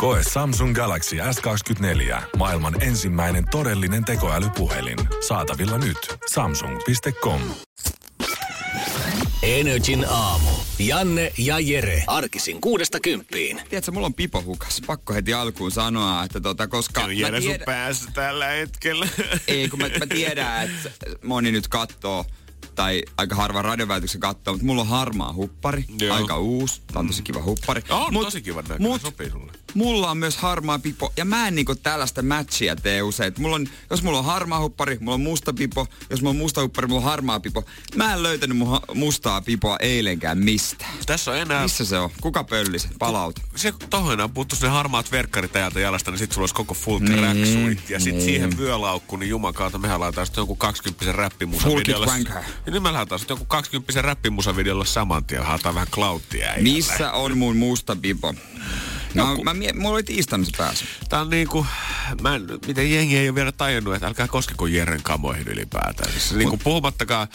[0.00, 2.22] Koe Samsung Galaxy S24.
[2.36, 4.98] Maailman ensimmäinen todellinen tekoälypuhelin.
[5.28, 5.98] Saatavilla nyt.
[6.30, 7.40] Samsung.com.
[9.42, 10.50] Energin aamu.
[10.78, 12.04] Janne ja Jere.
[12.06, 13.60] Arkisin kuudesta kymppiin.
[13.68, 14.82] Tiedätkö, mulla on pipo hukas.
[14.86, 17.00] Pakko heti alkuun sanoa, että tota, koska...
[17.00, 17.54] Kyllä Jere tiedä...
[17.54, 19.08] sun päässä tällä hetkellä.
[19.46, 22.24] Ei, kun mä, mä tiedän, että moni nyt katsoo
[22.74, 26.16] tai aika harva radioväityksen katsoo, mutta mulla on harmaa huppari, Joo.
[26.16, 27.82] aika uusi, tämä on tosi kiva huppari.
[27.88, 29.52] On mut, tosi kiva näköinen, mut, sopii sulle.
[29.74, 33.32] Mulla on myös harmaa pipo, ja mä en niinku tällaista matchia tee usein.
[33.38, 36.62] Mulla on, jos mulla on harmaa huppari, mulla on musta pipo, jos mulla on musta
[36.62, 37.64] huppari, mulla on harmaa pipo.
[37.96, 40.86] Mä en löytänyt mun ha- mustaa pipoa eilenkään mistä.
[41.06, 41.62] Tässä on enää...
[41.62, 42.10] Missä se on?
[42.20, 42.90] Kuka pölli sen?
[42.98, 43.40] Palauta.
[43.56, 46.98] Se tohon enää puuttu ne harmaat verkkarit ajalta jalasta, niin sit sulla olisi koko full
[46.98, 48.24] niin, Ja sit niin.
[48.24, 51.80] siihen vyölaukku, niin jumakauta, mehän laitetaan sitten joku 20 räppimusa Full
[52.70, 56.52] niin me lähdetään sitten joku 20 räppimusavideolla saman tien, haetaan vähän cloudtia.
[56.60, 58.34] Missä on mun musta pipo?
[59.14, 59.44] No, Joku.
[59.44, 60.84] mä, mie- mulla oli tiistaina se päässä.
[61.08, 61.66] Tää on niinku,
[62.20, 66.12] mä en, miten jengi ei ole vielä tajunnut, että älkää koskeko Jeren kamoihin ylipäätään.
[66.12, 67.28] Siis niinku puhumattakaan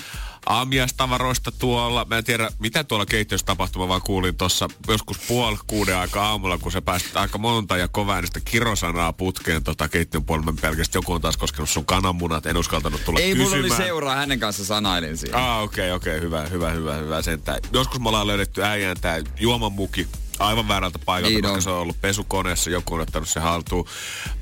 [0.45, 2.05] aamiastavaroista tuolla.
[2.05, 3.81] Mä en tiedä, mitä tuolla keittiössä tapahtui.
[3.81, 7.87] Mä vaan kuulin tuossa joskus puoli kuuden aikaa aamulla, kun se pääsi aika monta ja
[7.87, 10.53] kovaa niistä kirosanaa putkeen tota keittiön puolella.
[10.61, 12.45] Pelkästään joku on taas koskenut sun kananmunat.
[12.45, 13.61] En uskaltanut tulla Ei kysymään.
[13.61, 15.37] mulla oli seuraa, hänen kanssa sanailin siinä.
[15.37, 17.21] Ah, okei, okay, okei, okay, hyvä, hyvä, hyvä, hyvä.
[17.21, 17.59] Sentään.
[17.73, 20.07] Joskus me ollaan löydetty äijän tää juomamuki
[20.39, 21.61] aivan väärältä paikalta, niin koska on.
[21.61, 23.87] se on ollut pesukoneessa, joku on ottanut se haltuun.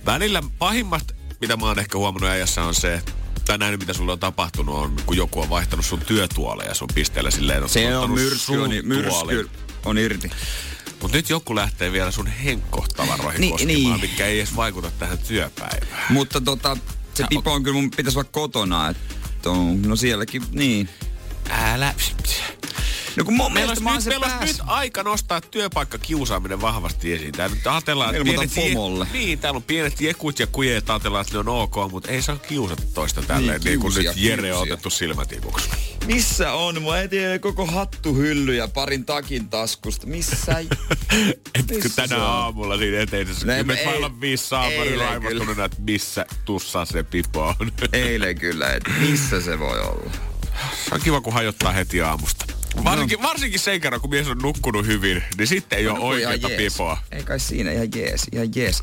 [0.05, 3.01] Välillä pahimmat, mitä mä oon ehkä huomannut äijässä on se,
[3.45, 7.31] tai näin, mitä sulle on tapahtunut, on kun joku on vaihtanut sun työtuoleja sun pisteellä
[7.31, 7.69] silleen.
[7.69, 9.49] Se on myrsky, on, myrsky
[9.85, 10.31] on irti.
[11.01, 14.11] Mutta nyt joku lähtee vielä sun henkkohtavaroihin niin, koskemaan, niin.
[14.11, 16.03] mikä ei edes vaikuta tähän työpäivään.
[16.09, 16.77] Mutta tota,
[17.13, 18.89] se pipo on kyllä mun pitäisi olla kotona.
[18.89, 20.89] Että on, no sielläkin, niin.
[21.49, 21.93] Älä...
[23.17, 27.31] No kun mun meillä olisi, nyt, meillä olisi nyt aika nostaa työpaikka kiusaaminen vahvasti esiin.
[27.31, 29.07] Tää nyt ajatellaan, että pienet, pomolle.
[29.13, 32.37] Niin, täällä on pienet jekut ja kujeet, ajatellaan, että ne on ok, mutta ei saa
[32.37, 35.69] kiusata toista tälleen, niin, niin kuin nyt Jere on otettu silmätikuksi.
[36.05, 36.83] Missä on?
[36.83, 40.07] Mä etin koko hattuhylly ja parin takin taskusta.
[40.07, 40.55] Missä?
[41.59, 43.47] Etkö tänä aamulla siinä eteisessä?
[43.47, 47.71] Ne, me vailla viisi saamari raivottunut, että missä tussa se pipo on.
[47.93, 50.11] Eilen kyllä, että missä se voi olla.
[50.89, 52.52] Se on kiva, kun hajottaa heti aamusta.
[52.83, 53.27] Varsinkin, no.
[53.27, 56.97] varsinkin sen kerran, kun mies on nukkunut hyvin, niin sitten ei no, ole oikeita pipoa.
[57.11, 58.81] Ei kai siinä, ihan jees, ihan jees.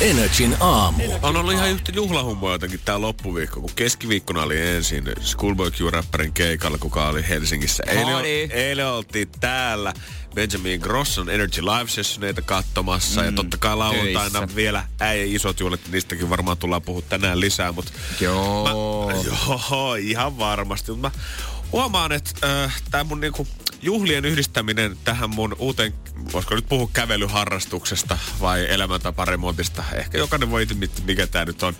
[0.00, 1.02] Energin aamu.
[1.22, 6.78] On ollut ihan yhtä juhlahummoa jotenkin tää loppuviikko, kun keskiviikkona oli ensin Schoolboy Q-räppärin keikalla,
[6.78, 7.82] kuka oli Helsingissä.
[7.86, 9.92] Eilen, eilen oltiin täällä
[10.34, 13.20] Benjamin Grosson Energy Live Sessioneita katsomassa.
[13.20, 14.56] Mm, ja totta kai lauantaina töissä.
[14.56, 17.72] vielä äijä isot juhlat, niistäkin varmaan tullaan puhua tänään lisää.
[17.72, 19.06] Mutta joo.
[19.06, 20.92] Mä, joo, ihan varmasti.
[20.92, 21.22] Mutta mä
[21.72, 23.46] huomaan, että äh, tämä mun niinku
[23.82, 25.94] juhlien yhdistäminen tähän mun uuteen,
[26.32, 31.74] voisiko nyt puhua kävelyharrastuksesta vai elämäntaparemontista, ehkä jokainen voi itse mikä tämä nyt on.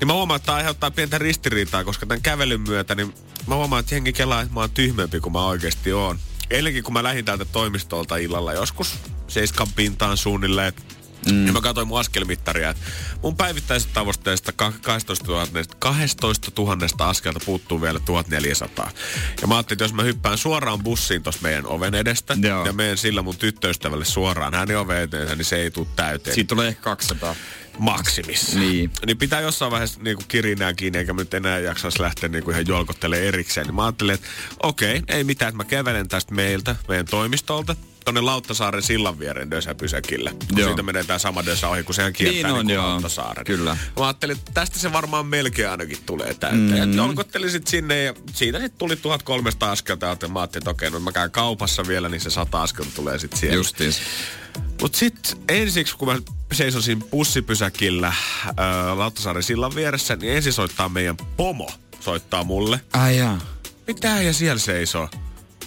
[0.00, 3.14] Niin mä huomaan, että tämä aiheuttaa pientä ristiriitaa, koska tämän kävelyn myötä, niin
[3.46, 6.18] mä huomaan, että jengi kelaa, että mä oon tyhmempi kuin mä oikeasti oon.
[6.50, 8.94] Eilenkin kun mä lähdin täältä toimistolta illalla joskus
[9.28, 10.72] seiskan pintaan suunnilleen,
[11.32, 11.46] Mm.
[11.46, 12.82] Ja mä katsoin mun askelmittaria, että
[13.22, 15.46] mun päivittäisestä tavoitteesta 12 000,
[15.78, 18.90] 12 000 askelta puuttuu vielä 1400.
[19.40, 22.66] Ja mä ajattelin, että jos mä hyppään suoraan bussiin tuossa meidän oven edestä Joo.
[22.66, 26.34] ja menen sillä mun tyttöystävälle suoraan hänen oven eteensä, niin se ei tule täyteen.
[26.34, 27.36] Siitä tulee ehkä 200
[27.78, 28.58] maksimissa.
[28.58, 28.90] Niin.
[29.06, 33.26] niin pitää jossain vaiheessa niinku kirinää kiinni, eikä nyt enää jaksaisi lähteä niinku ihan jolkottelemaan
[33.26, 33.66] erikseen.
[33.66, 34.26] Niin mä ajattelin, että
[34.62, 39.50] okei, okay, ei mitään, että mä kävelen tästä meiltä, meidän toimistolta, tonne Lauttasaaren sillan viereen
[39.50, 40.30] Dösäpysäkille.
[40.30, 40.68] Kun joo.
[40.68, 43.44] siitä menee tää sama Dösä ohi, kun sehän kiertää niin, on, niin Lauttasaaren.
[43.44, 43.76] Kyllä.
[43.98, 46.88] Mä ajattelin, että tästä se varmaan melkein ainakin tulee täyteen.
[46.88, 46.96] Mm.
[46.96, 50.06] Jolkottelin sit sinne ja siitä sitten tuli 1300 askelta.
[50.06, 53.18] Ja mä ajattelin, että okei, no mä käyn kaupassa vielä, niin se 100 askelta tulee
[53.18, 53.56] sitten siellä.
[53.56, 54.00] Justiis.
[54.80, 56.18] Mut sit ensiksi, kun mä
[56.52, 58.54] seisosin bussipysäkillä äh,
[58.96, 61.70] Lauttasaaren sillan vieressä, niin ensin soittaa meidän pomo.
[62.00, 62.80] Soittaa mulle.
[62.92, 63.40] Ai jaa.
[63.86, 65.08] Mitä ja siellä seisoo?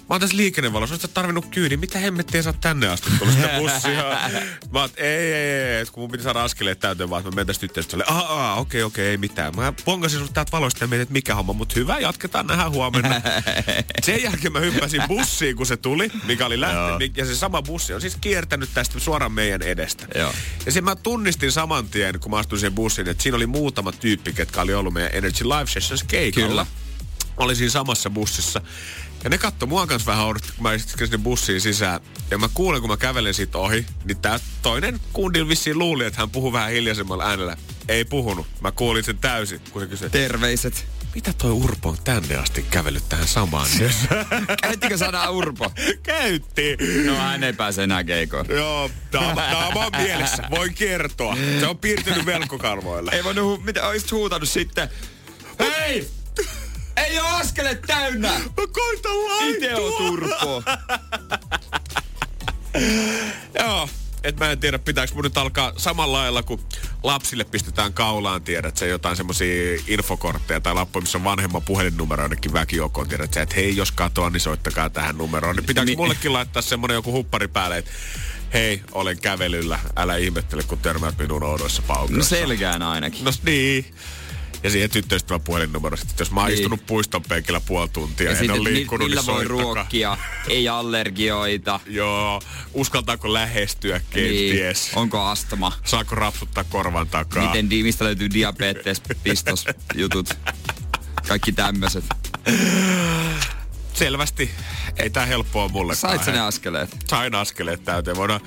[0.09, 1.79] Mä oon tässä liikennevalossa, oot tarvinnut kyydin.
[1.79, 4.03] Mitä hemmettiä sä oot tänne asti tullut sitä bussia?
[4.73, 7.35] mä oon, ei, ei, ei, ei, kun mun piti saada askeleet täyteen, vaan että mä
[7.35, 7.97] mentäis tyttöistä.
[8.07, 9.55] Aa, aa, okei, okei, ei mitään.
[9.55, 13.21] Mä pongasin sut täältä valosta ja mietin, että mikä homma, mutta hyvä, jatketaan nähdään huomenna.
[14.03, 17.17] Sen jälkeen mä hyppäsin bussiin, kun se tuli, mikä oli lähtenyt.
[17.17, 20.07] Ja se sama bussi on siis kiertänyt tästä suoraan meidän edestä.
[20.15, 20.33] Joo.
[20.65, 23.91] Ja sen mä tunnistin saman tien, kun mä astuin siihen bussiin, että siinä oli muutama
[23.91, 26.47] tyyppi, ketkä oli ollut meidän Energy Live Sessions keikalla.
[26.47, 26.65] Kyllä
[27.39, 28.61] olin siinä samassa bussissa.
[29.23, 31.99] Ja ne katto mua kanssa vähän odotti, kun mä istuin sinne bussiin sisään.
[32.31, 36.19] Ja mä kuulen, kun mä kävelen siitä ohi, niin tää toinen kundi vissiin luuli, että
[36.19, 37.57] hän puhuu vähän hiljaisemmalla äänellä.
[37.87, 38.47] Ei puhunut.
[38.61, 40.85] Mä kuulin sen täysin, kun se kysyi, Terveiset.
[41.15, 43.67] mitä toi Urpo on tänne asti kävellyt tähän samaan?
[44.61, 45.71] Käyttikö sanaa Urpo?
[46.03, 46.77] Käytti.
[47.05, 48.45] No hän ei pääse enää keikoon.
[48.49, 49.21] Joo, tää
[49.75, 50.43] on, mielessä.
[50.57, 51.37] Voin kertoa.
[51.59, 53.11] Se on piirtynyt velkokalvoille.
[53.13, 54.89] Ei voinut, mitä olisit huutanut sitten?
[55.59, 56.07] Hei!
[57.05, 58.27] Ei oo askelet täynnä!
[58.31, 59.57] Mä koitan laittua.
[59.57, 60.63] Ite oot Urpo.
[63.59, 63.89] Joo.
[64.23, 66.59] Et mä en tiedä, pitääkö mun nyt alkaa samalla lailla, kun
[67.03, 72.53] lapsille pistetään kaulaan, tiedät se jotain semmosia infokortteja tai lappuja, missä on vanhemman puhelinnumero jonnekin
[72.53, 75.55] väkijoukkoon, tiedät sä, että hei, jos katoa, niin soittakaa tähän numeroon.
[75.55, 75.97] Niin pitääkö Niin.
[75.97, 77.91] mullekin laittaa semmonen joku huppari päälle, että
[78.53, 82.29] hei, olen kävelyllä, älä ihmettele, kun törmäät minun oudoissa No paukoissa.
[82.29, 83.23] selkään ainakin.
[83.23, 83.85] No niin.
[84.63, 86.59] Ja siihen tyttöystävän puhelinnumero sitten, jos mä oon Niin.
[86.59, 89.63] istunut puiston penkillä puoli tuntia ja, en ole liikkunut, millä niin voi soittakaa.
[89.63, 90.17] ruokkia,
[90.47, 91.79] ei allergioita.
[91.87, 92.41] Joo,
[92.73, 94.85] uskaltaako lähestyä kenties?
[94.85, 94.97] Niin.
[94.97, 95.71] Onko astma?
[95.83, 97.45] Saako rapsuttaa korvan takaa?
[97.45, 99.65] Miten mistä löytyy diabetes, pistos,
[99.95, 100.29] jutut.
[101.27, 102.05] Kaikki tämmöiset.
[103.93, 104.51] Selvästi
[104.97, 105.95] ei tää helppoa mulle.
[105.95, 106.97] Sait sä ne askeleet?
[107.07, 108.17] Sain askeleet täyteen.
[108.17, 108.41] Voidaan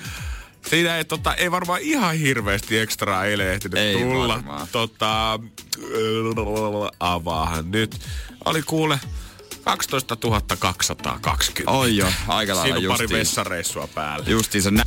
[0.71, 4.35] Siinä ei, tota, ei varmaan ihan hirveästi ekstraa eilen ehtinyt Ei tulla.
[4.35, 4.69] varmaan.
[4.73, 5.41] Tota,
[7.01, 8.01] avaahan nyt.
[8.45, 9.01] Oli kuule
[9.65, 10.17] 12
[10.59, 11.71] 220.
[11.71, 14.25] Oi jo, aika lailla Siinä on pari vessareissua päällä.
[14.29, 14.83] Justiinsa nä-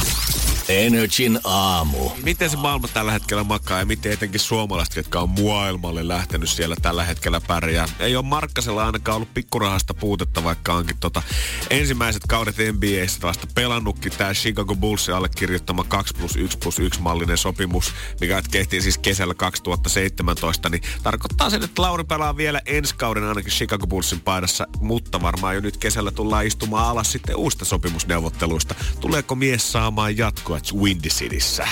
[0.69, 2.09] Energin aamu.
[2.23, 6.75] Miten se maailma tällä hetkellä makaa ja miten etenkin suomalaiset, jotka on maailmalle lähtenyt siellä
[6.81, 7.85] tällä hetkellä pärjää.
[7.99, 11.21] Ei ole Markkasella ainakaan ollut pikkurahasta puutetta, vaikka onkin tota
[11.69, 14.11] ensimmäiset kaudet NBAssä vasta pelannutkin.
[14.11, 19.33] Tämä Chicago Bullsin allekirjoittama 2 plus 1 plus 1 mallinen sopimus, mikä tehtiin siis kesällä
[19.33, 25.21] 2017, niin tarkoittaa sen, että Lauri pelaa vielä ensi kauden ainakin Chicago Bullsin paidassa, mutta
[25.21, 28.75] varmaan jo nyt kesällä tullaan istumaan alas sitten uusista sopimusneuvotteluista.
[28.99, 31.67] Tuleeko mies saamaan jatkoa Windy Cityssä?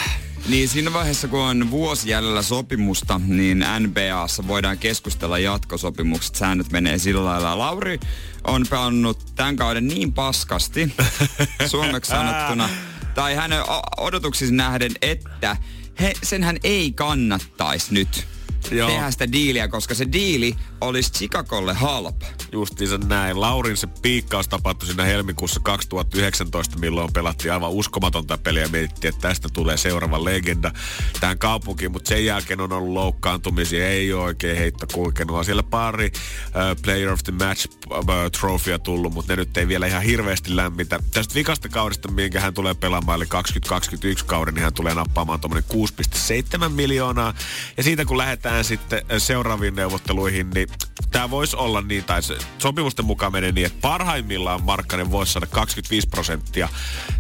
[0.50, 6.36] Niin siinä vaiheessa, kun on vuosi jäljellä sopimusta, niin NBAssa voidaan keskustella jatkosopimukset.
[6.36, 7.58] Säännöt menee sillä lailla.
[7.58, 8.00] Lauri
[8.44, 10.96] on pelannut tämän kauden niin paskasti,
[11.72, 12.70] suomeksi sanottuna,
[13.16, 15.58] tai hänen o- odotuksiin nähden, että
[16.00, 18.28] he, senhän ei kannattaisi nyt
[18.72, 18.90] Joo.
[18.90, 22.26] tehdä sitä diiliä, koska se diili olisi Chicagolle halpa.
[22.52, 23.42] Justiinsa näin.
[23.42, 29.28] Laurin se piikkaus tapahtui siinä helmikuussa 2019, milloin pelattiin aivan uskomatonta peliä ja mietittiin, että
[29.28, 30.72] tästä tulee seuraava legenda
[31.20, 35.38] tähän kaupunkiin, mutta sen jälkeen on ollut loukkaantumisia, ei ole oikein heitto kulkenut.
[35.38, 36.12] On siellä pari
[36.48, 38.06] uh, Player of the Match uh,
[38.40, 41.00] trofia tullut, mutta ne nyt ei vielä ihan hirveästi lämmitä.
[41.12, 45.70] Tästä vikasta kaudesta, minkä hän tulee pelaamaan, eli 2021 kauden, niin hän tulee nappaamaan tuommoinen
[45.74, 47.34] 6,7 miljoonaa.
[47.78, 50.70] Ja siitä kun lähdetään sitten ö, seuraaviin neuvotteluihin, niin
[51.12, 55.48] tämä voisi olla niin, tai se sopimusten mukaan menee niin, että parhaimmillaan Markkanen voisi saada
[55.48, 56.70] 25 prosenttia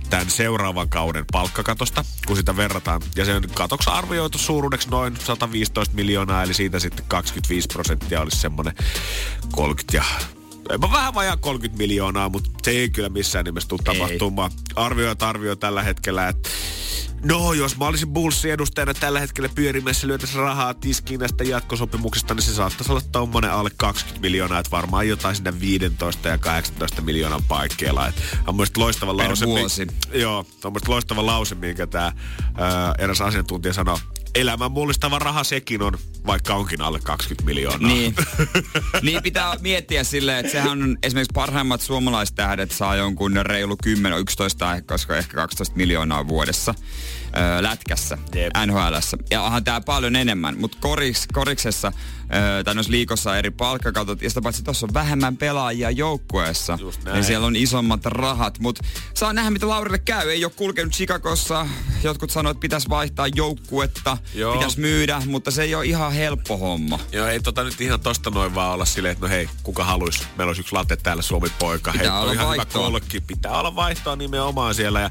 [0.09, 3.01] tämän seuraavan kauden palkkakatosta, kun sitä verrataan.
[3.15, 8.75] Ja sen katoksi arvioitu suuruudeksi noin 115 miljoonaa, eli siitä sitten 25 prosenttia olisi semmoinen
[9.51, 10.03] 30 ja
[10.81, 14.51] Mä vähän vajaa 30 miljoonaa, mutta se ei kyllä missään nimessä tule tapahtumaan.
[14.75, 16.49] Arvioit arvio tällä hetkellä, että
[17.23, 22.41] No, jos mä olisin Bullsin edustajana tällä hetkellä pyörimässä lyötäisiin rahaa tiskiin näistä jatkosopimuksista, niin
[22.43, 27.43] se saattaisi olla tommonen alle 20 miljoonaa, että varmaan jotain sinne 15 ja 18 miljoonan
[27.47, 28.07] paikkeilla.
[28.07, 28.15] Et
[28.47, 29.45] on mielestäni loistava Per lause.
[29.45, 29.87] mi- vuosi.
[30.13, 32.11] Joo, on mielestäni loistava lause, minkä tämä
[32.97, 33.97] eräs asiantuntija sanoi.
[34.35, 37.87] Elämän mullistava raha sekin on, vaikka onkin alle 20 miljoonaa.
[37.87, 38.15] Niin.
[39.01, 44.81] niin pitää miettiä silleen, että sehän on esimerkiksi parhaimmat suomalaistähdet saa jonkun reilu 10, 11,
[44.81, 46.75] koska ehkä 12 miljoonaa vuodessa
[47.37, 48.51] öö, lätkässä, Jep.
[48.65, 49.17] NHLssä.
[49.31, 51.91] Ja onhan tää paljon enemmän, mutta koriks, koriksessa
[52.35, 56.79] öö, tai noissa liikossa eri palkkakatot, ja sitä paitsi tuossa on vähemmän pelaajia joukkueessa,
[57.13, 60.29] niin siellä on isommat rahat, mutta saa nähdä, mitä Laurille käy.
[60.29, 61.67] Ei ole kulkenut Chicagossa,
[62.03, 64.53] jotkut sanoivat, että pitäisi vaihtaa joukkuetta, Joo.
[64.53, 66.99] pitäisi myydä, mutta se ei ole ihan helppo homma.
[67.11, 70.27] Joo, ei tota nyt ihan tosta noin vaan olla silleen, että no hei, kuka haluis?
[70.37, 71.91] Meillä olisi yksi latte täällä Suomi-poika.
[71.91, 72.81] Pitää hei, olla on ihan vaihtoa.
[72.81, 73.21] hyvä kolkki.
[73.21, 75.01] Pitää olla vaihtoa nimenomaan siellä.
[75.01, 75.09] Ja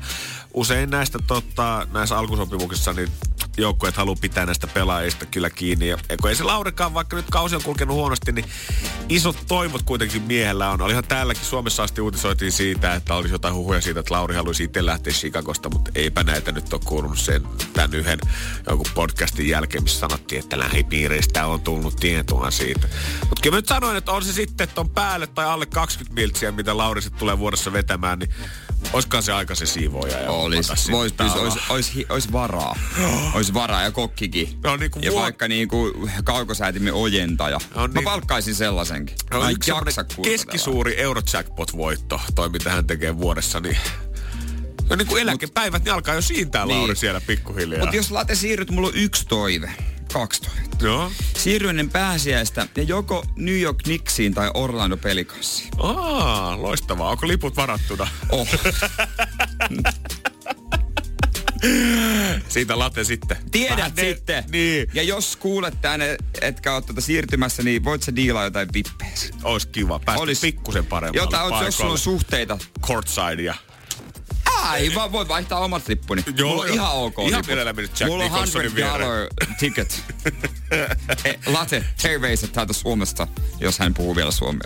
[0.54, 3.08] usein näistä tota, näissä alkusopimuksissa niin
[3.56, 5.88] joukkueet haluaa pitää näistä pelaajista kyllä kiinni.
[5.88, 8.44] Ja, kun ei se Laurikaan, vaikka nyt kausi on kulkenut huonosti, niin
[9.08, 10.82] isot toivot kuitenkin miehellä on.
[10.82, 14.86] Olihan täälläkin Suomessa asti uutisoitiin siitä, että olisi jotain huhuja siitä, että Lauri haluaisi itse
[14.86, 17.42] lähteä Chicagosta, mutta eipä näitä nyt ole kuulunut sen
[17.72, 18.18] tämän yhden
[18.68, 22.88] jonkun podcastin jälkeen, missä sanottiin, että lähipiiristä on tullut tietoa siitä.
[23.20, 26.14] Mutta kyllä mä nyt sanoin, että on se sitten, että on päälle tai alle 20
[26.20, 28.30] miltsiä, mitä Lauri sitten tulee vuodessa vetämään, niin
[28.92, 30.18] olisikohan se aika se siivoja.
[30.18, 31.52] Ja Olis, hommata vois, sitten pys, täällä.
[31.52, 32.76] ois, ois, hi- ois varaa.
[33.34, 34.58] Ois olisi varaa ja kokkikin.
[34.64, 37.58] No, niin kuin ja vuot- vaikka niinku kaukosäätimen ojentaja.
[37.74, 38.04] No, Mä niin.
[38.04, 39.16] palkkaisin sellaisenkin.
[39.30, 43.76] No, Mä yksi jaksa keskisuuri Eurojackpot-voitto, toi mitä hän tekee vuodessa, niin...
[44.90, 46.78] No niin kuin eläkepäivät, niin alkaa jo siintää Niin.
[46.78, 47.80] Lauri siellä pikkuhiljaa.
[47.80, 49.72] Mutta jos late siirryt, mulla on yksi toive.
[50.12, 50.84] Kaksi toivetta.
[50.84, 51.12] Joo.
[51.38, 55.70] Siirry ennen pääsiäistä ja joko New York Knicksiin tai Orlando Pelicansiin.
[55.78, 57.10] Aa, loistavaa.
[57.10, 58.08] Onko liput varattuna?
[58.30, 58.48] Oh.
[62.48, 63.36] Siitä late sitten.
[63.50, 64.44] Tiedät Vähän sitten.
[64.50, 64.88] Niin.
[64.94, 69.10] Ja jos kuulet tänne, etkä ole tuota siirtymässä, niin voit sä diilaa jotain vippejä.
[69.44, 69.98] Ois kiva.
[69.98, 72.58] Päästä Olis- pikkusen paremmalle Jotain, jos sulla on suhteita.
[72.82, 73.54] Courtsidea.
[74.60, 76.24] Ai, vaan voit vaihtaa omat lippuni.
[76.42, 79.00] Mulla on ihan ok Ihan mielellä mennyt Jack Mulla on Nicholsonin 100 viereen.
[79.00, 79.26] dollar
[79.58, 80.04] ticket.
[81.24, 83.26] Eh, Late, terveiset täältä Suomesta,
[83.60, 84.60] jos hän puhuu vielä suomea.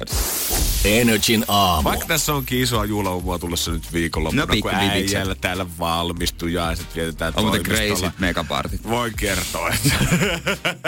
[0.84, 1.88] Energin aamu.
[1.88, 6.94] Vaikka tässä onkin isoa juhlaumua tulossa nyt viikonloppuna, No, kun äijällä täällä valmistuu ja sitten
[7.02, 7.98] vietetään On muuten toimistolla.
[8.00, 8.88] crazy megapartit.
[8.88, 9.94] Voin kertoa, että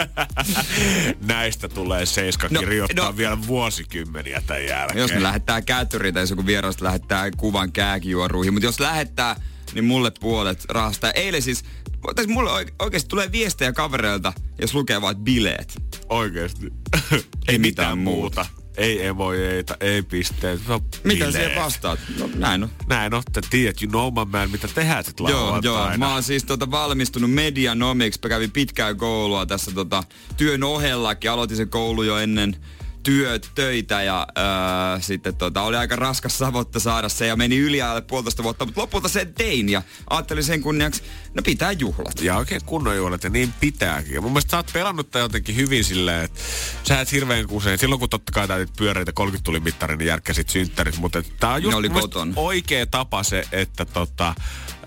[1.33, 3.17] näistä tulee Seiska No, kirjoittaa no.
[3.17, 4.99] vielä vuosikymmeniä tämän jälkeen.
[4.99, 9.35] Jos ne lähettää kätyriin tai jos joku vieras lähettää kuvan kääkijuoruihin, mutta jos lähettää,
[9.73, 11.07] niin mulle puolet rahasta.
[11.07, 11.63] Ja Eilen siis,
[12.15, 15.81] tai mulle oike- oikeasti tulee viestejä kavereilta, jos lukee vaan bileet.
[16.09, 16.73] Oikeesti.
[17.47, 18.45] Ei mitään muuta.
[18.77, 20.63] Ei emojeita, ei pisteitä.
[20.67, 21.33] No, Mitä bileet.
[21.33, 21.99] siihen vastaat?
[22.19, 22.69] No näin on.
[22.87, 25.97] Näin on, että tiedät, you know my man, mitä tehdään sit Joo, joo.
[25.97, 28.19] Mä oon siis tota valmistunut medianomiksi.
[28.23, 30.03] Mä kävin pitkää koulua tässä tota
[30.37, 31.31] työn ohellakin.
[31.31, 32.55] Aloitin sen koulu jo ennen
[33.03, 37.81] työt, töitä ja öö, sitten tota, oli aika raskas savotta saada se ja meni yli
[37.81, 41.03] alle puolitoista vuotta, mutta lopulta sen tein ja ajattelin sen kunniaksi,
[41.33, 42.21] no pitää juhlat.
[42.21, 44.13] Ja oikein kunnon juhlat, ja niin pitääkin.
[44.13, 46.39] Ja mun mielestä sä oot pelannut tää jotenkin hyvin silleen, että
[46.83, 50.49] sä et hirveän usein, silloin kun totta kai täytit pyöreitä 30 tuli mittari, niin järkkäsit
[50.49, 54.35] synttärit, mutta tää on just Ne oli oikea tapa se, että tota,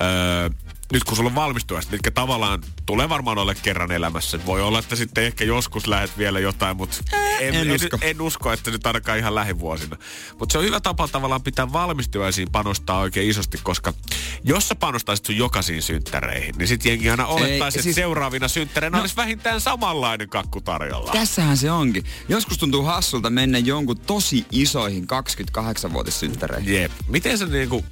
[0.02, 0.50] öö,
[0.92, 4.46] nyt kun sulla on valmistujaiset, mitkä tavallaan tulee varmaan olla kerran elämässä.
[4.46, 6.96] Voi olla, että sitten ehkä joskus lähet vielä jotain, mutta
[7.40, 7.98] en, en en, usko.
[8.00, 9.96] en, usko, että nyt ainakaan ihan lähivuosina.
[10.38, 13.92] Mutta se on hyvä tapa tavallaan pitää valmistujaisiin panostaa oikein isosti, koska
[14.44, 18.96] jos sä panostaisit sun jokaisiin synttäreihin, niin sit jengi aina olettaisi, että siis- seuraavina synttäreinä
[18.96, 21.12] No- olisi vähintään samanlainen kakku tarjolla.
[21.12, 22.04] Tässähän se onkin.
[22.28, 26.74] Joskus tuntuu hassulta mennä jonkun tosi isoihin 28-vuotissynttäreihin.
[26.74, 26.92] Jep.
[27.08, 27.84] Miten sä niinku...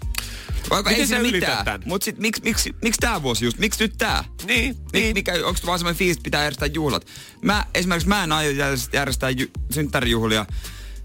[0.71, 1.83] Vaikka Miten ei ylität mitään.
[1.85, 3.59] Mut sit miksi miksi miksi tää vuosi just?
[3.59, 4.25] Miksi nyt tää?
[4.45, 5.14] Niin, Mik, niin.
[5.14, 7.07] mikä, onko vaan semmoinen fiilis, pitää järjestää juhlat?
[7.43, 10.47] Mä, esimerkiksi mä en aio järjestää- järjestää ju, synttärijuhlia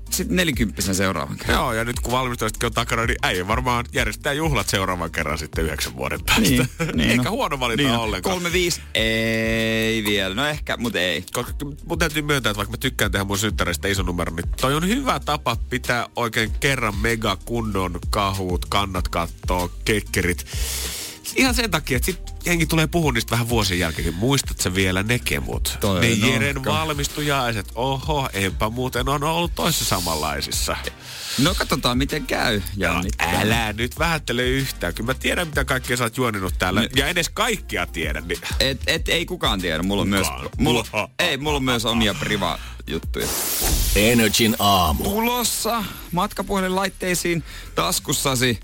[0.09, 1.55] sitten nelikymppisen seuraavan kerran.
[1.55, 5.65] Joo, ja nyt kun valmistujaisetkin on takana, niin ei varmaan järjestää juhlat seuraavan kerran sitten
[5.65, 6.41] yhdeksän vuoden päästä.
[6.41, 7.31] Niin, niin Eikä no.
[7.31, 7.99] huono valinta niin on.
[7.99, 8.33] ollenkaan.
[8.35, 8.81] Kolme viisi?
[8.93, 10.35] Ei vielä.
[10.35, 11.23] No ehkä, mutta ei.
[11.33, 11.53] koska
[11.85, 14.87] mun täytyy myöntää, että vaikka mä tykkään tehdä mun synttäreistä ison numero, niin toi on
[14.87, 20.45] hyvä tapa pitää oikein kerran mega kunnon kahut, kannat kattoo, kekkerit.
[21.35, 24.13] Ihan sen takia, että sit jengi tulee puhua niistä vähän vuosien jälkeen.
[24.13, 25.77] Muistat sä vielä ne kemut?
[25.79, 27.65] Toi ne on Jeren valmistujaiset.
[27.75, 30.77] Oho, enpä muuten on ollut toissa samanlaisissa.
[31.39, 33.09] No katsotaan miten käy, No, Janni.
[33.19, 34.93] älä nyt vähättele yhtään.
[34.93, 36.81] Kyllä mä tiedän, mitä kaikkea sä oot juoninut täällä.
[36.81, 38.27] Ne- Ja edes kaikkia tiedän.
[38.27, 39.83] Niin Et, et, ei kukaan tiedä.
[39.83, 40.27] Mulla on myös,
[40.57, 41.09] mulla, Uha.
[41.19, 43.27] ei, mulla on myös omia priva juttuja.
[43.95, 45.03] Energin aamu.
[45.03, 47.43] Tulossa matkapuhelinlaitteisiin
[47.75, 48.59] taskussasi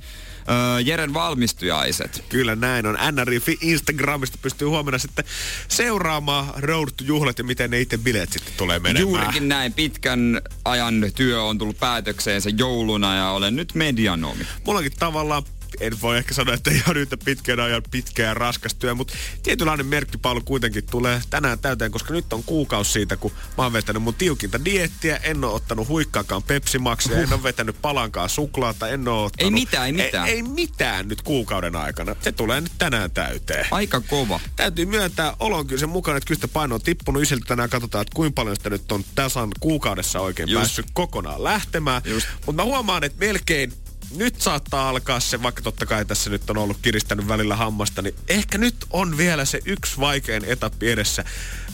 [0.50, 2.24] öö, Jeren valmistujaiset.
[2.30, 2.98] Kyllä näin on.
[3.12, 5.26] NRI Instagramista pystyy huomenna sitten
[5.68, 9.02] seuraamaan Road to Juhlat ja miten ne itse bileet sitten tulee menemään.
[9.02, 14.48] Juurikin näin pitkän ajan työ on tullut päätökseensä jouluna ja olen nyt medianomi.
[14.66, 15.44] Mullakin tavallaan
[15.80, 19.14] en voi ehkä sanoa, että ihan yhtä pitkän ajan pitkä ja raskas työ, mutta
[19.44, 24.04] tietynlainen merkkipaalu kuitenkin tulee tänään täyteen, koska nyt on kuukausi siitä, kun mä oon vetänyt
[24.04, 29.26] mun tiukinta diettiä, en oo ottanut huikkaakaan pepsimaksia, en oo vetänyt palankaan suklaata, en oo
[29.26, 29.54] ottanut...
[29.54, 30.28] Ei mitään, ei mitään.
[30.28, 32.16] Ei, ei mitään nyt kuukauden aikana.
[32.22, 33.68] Se tulee nyt tänään täyteen.
[33.72, 34.40] Aika kova.
[34.56, 37.22] Täytyy myöntää, olo on kyllä sen mukana, että kyllä sitä paino on tippunut.
[37.22, 40.62] Ysiltä tänään katsotaan, että kuinka paljon sitä nyt on tasan kuukaudessa oikein Just.
[40.62, 42.02] Päässyt kokonaan lähtemään.
[42.46, 43.74] Mutta mä huomaan, että melkein
[44.16, 48.16] nyt saattaa alkaa se, vaikka totta kai tässä nyt on ollut kiristänyt välillä hammasta, niin
[48.30, 51.24] ehkä nyt on vielä se yksi vaikein etappi edessä.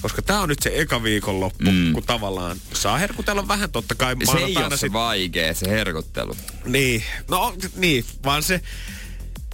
[0.01, 1.93] Koska tää on nyt se eka viikonloppu, mm.
[1.93, 4.15] kun tavallaan saa herkutella vähän totta kai.
[4.31, 6.35] Se ei ole se sit- vaikea, se herkuttelu.
[6.65, 8.61] Niin, no niin, vaan se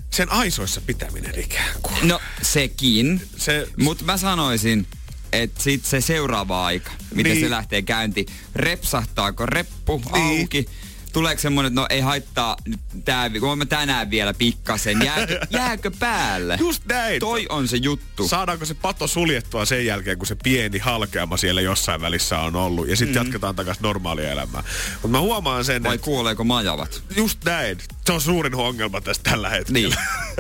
[0.10, 2.08] sen aisoissa pitäminen ikään kuin.
[2.08, 4.88] No sekin, Se- mutta mä sanoisin,
[5.34, 7.46] että sit se seuraava aika, miten Niin.
[7.46, 10.40] se lähtee käyntiin, repsahtaako reppu Niin.
[10.42, 10.66] auki,
[11.14, 15.92] tuleeko semmonen, että no ei haittaa nyt tää, kun mä tänään vielä pikkasen, jääkö, jääkö
[16.00, 16.58] päälle?
[16.60, 17.20] Just näin.
[17.20, 18.28] Toi on se juttu.
[18.28, 22.88] Saadaanko se pato suljettua sen jälkeen, kun se pieni halkeama siellä jossain välissä on ollut,
[22.88, 23.26] ja sitten mm.
[23.26, 24.64] jatketaan takaisin normaalia elämää.
[24.94, 27.04] Mutta mä huomaan sen, Vai että kuoleeko majavat?
[27.16, 27.78] just näin.
[28.06, 29.74] Se on suurin ongelma tässä tällä hetkellä.
[29.74, 29.94] Niin.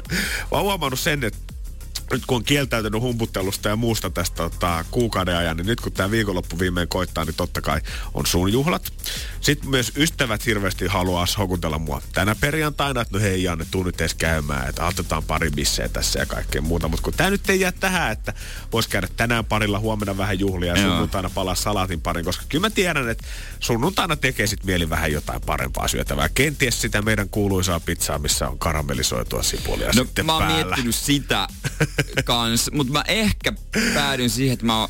[0.51, 1.52] mä oon huomannut sen, että
[2.13, 6.12] nyt kun on kieltäytynyt humputtelusta ja muusta tästä tota, kuukauden ajan, niin nyt kun tämä
[6.12, 7.82] viikonloppu viimein koittaa, niin totta kai
[8.13, 8.93] on sun juhlat.
[9.41, 14.01] Sitten myös ystävät hirveästi haluaa hokutella mua tänä perjantaina, että no hei Janne, tuu nyt
[14.01, 16.88] edes käymään, että otetaan pari bissejä tässä ja kaikkea muuta.
[16.88, 18.34] Mutta kun tämä nyt ei jää tähän, että
[18.72, 22.70] vois käydä tänään parilla, huomenna vähän juhlia ja sunnuntaina palaa salaatin parin, koska kyllä mä
[22.70, 23.25] tiedän, että
[23.60, 26.29] sunnuntaina tekee sit mieli vähän jotain parempaa syötävää.
[26.29, 30.65] Kenties sitä meidän kuuluisaa pizzaa, missä on karamellisoitua sipulia No sitten mä oon päällä.
[30.65, 31.48] miettinyt sitä
[32.25, 33.54] kans, mutta mä ehkä
[33.94, 34.88] päädyin siihen, että mä ö,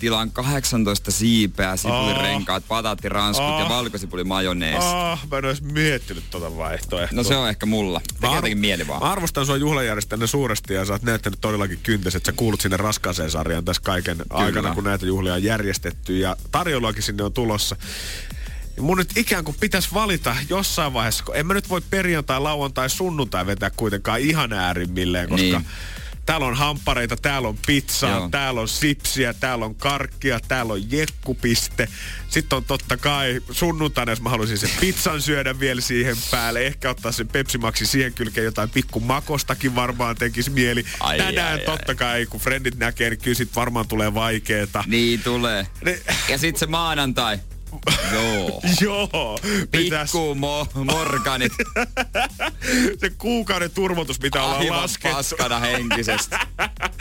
[0.00, 3.68] tilaan 18 siipeä, sipulirenkaat, pataattiranskut ja Oh.
[3.68, 4.86] valkosipulimajoneesi.
[4.88, 7.16] Ah, mä en ois miettinyt tota vaihtoehtoa.
[7.16, 8.00] No se on ehkä mulla.
[8.00, 9.02] Tekee Mä ar- jotenkin mieli vaan.
[9.02, 12.76] Mä arvostan sua juhlajärjestäjänä suuresti ja sä oot näyttänyt todellakin kyntes, että sä kuulut sinne
[12.76, 14.26] raskaaseen sarjaan tässä kaiken Kyllä.
[14.44, 17.76] aikana, kun näitä juhlia on järjestetty ja tarjollakin sinne on tulossa.
[18.76, 22.40] Ja Mun nyt ikään kuin pitäisi valita jossain vaiheessa, kun en mä nyt voi perjantai,
[22.40, 25.66] lauantai, sunnuntai vetää kuitenkaan ihan äärimmilleen, koska Niin.
[26.26, 28.28] Täällä on hamppareita, täällä on pizzaa, Joo.
[28.28, 31.88] täällä on sipsiä, täällä on karkkia, täällä on jekkupiste.
[32.28, 36.66] Sitten on totta kai sunnuntaina, jos mä haluaisin sen pizzan syödä vielä siihen päälle.
[36.66, 40.84] Ehkä ottaa sen Pepsi Maxi siihen kylkeen jotain pikku makostakin varmaan tekisi mieli.
[41.00, 44.84] Ai, Tänään ai, totta kai, kun frendit näkee, niin kyllä sit varmaan tulee vaikeeta.
[44.86, 45.66] Niin tulee.
[45.84, 47.38] Ne- Ja sit se maanantai.
[48.12, 48.60] Joo.
[48.80, 49.38] Joo,
[49.70, 51.52] pitäis Pikku mo- morganit.
[53.00, 55.16] se kuukauden turvotus, ollaan Aivan laskettu.
[55.16, 56.36] paskana henkisesti.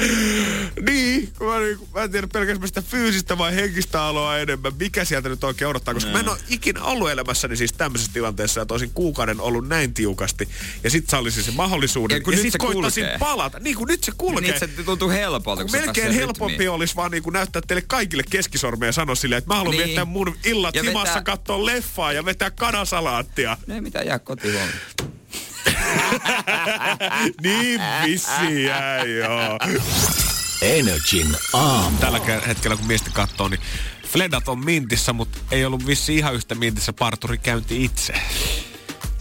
[0.90, 4.74] niin, kun mä, niin, mä en tiedä pelkästään sitä fyysistä vai henkistä aloa enemmän.
[4.80, 8.62] Mikä sieltä nyt oikein odottaa, koska mä en ole ikinä ollut elämässäni siis tämmöisessä tilanteessa,
[8.62, 10.50] että olisin kuukauden ollut näin tiukasti.
[10.84, 12.16] Ja sit sallisin sen mahdollisuuden.
[12.16, 13.18] Ja kun ja nyt sit se koittaisin kulkee.
[13.20, 13.60] palata.
[13.60, 14.42] Niin kuin nyt se kulkee.
[14.52, 16.70] Niin se tuntuu helpolta, Melkein helpompi rytmiin.
[16.72, 19.78] olisi vaan niinku näyttää teille kaikille keskisormeja ja sanoa silleen, että mä haluan Niin.
[19.80, 19.88] niin.
[19.88, 23.58] viettää mun illat Ja himassa, vetää- katsoa leffaa ja vetää kanasalaattia.
[23.68, 24.56] No ei mitään jää kotiin
[27.44, 29.60] niin vissiin jäi, joo.
[30.62, 31.98] Energin aamu.
[31.98, 33.60] Tällä ke- hetkellä kun miestä katsoo, niin
[34.08, 38.14] Fledat on mintissä, mutta ei ollut vissi ihan yhtä mintissä parturi käynti itse.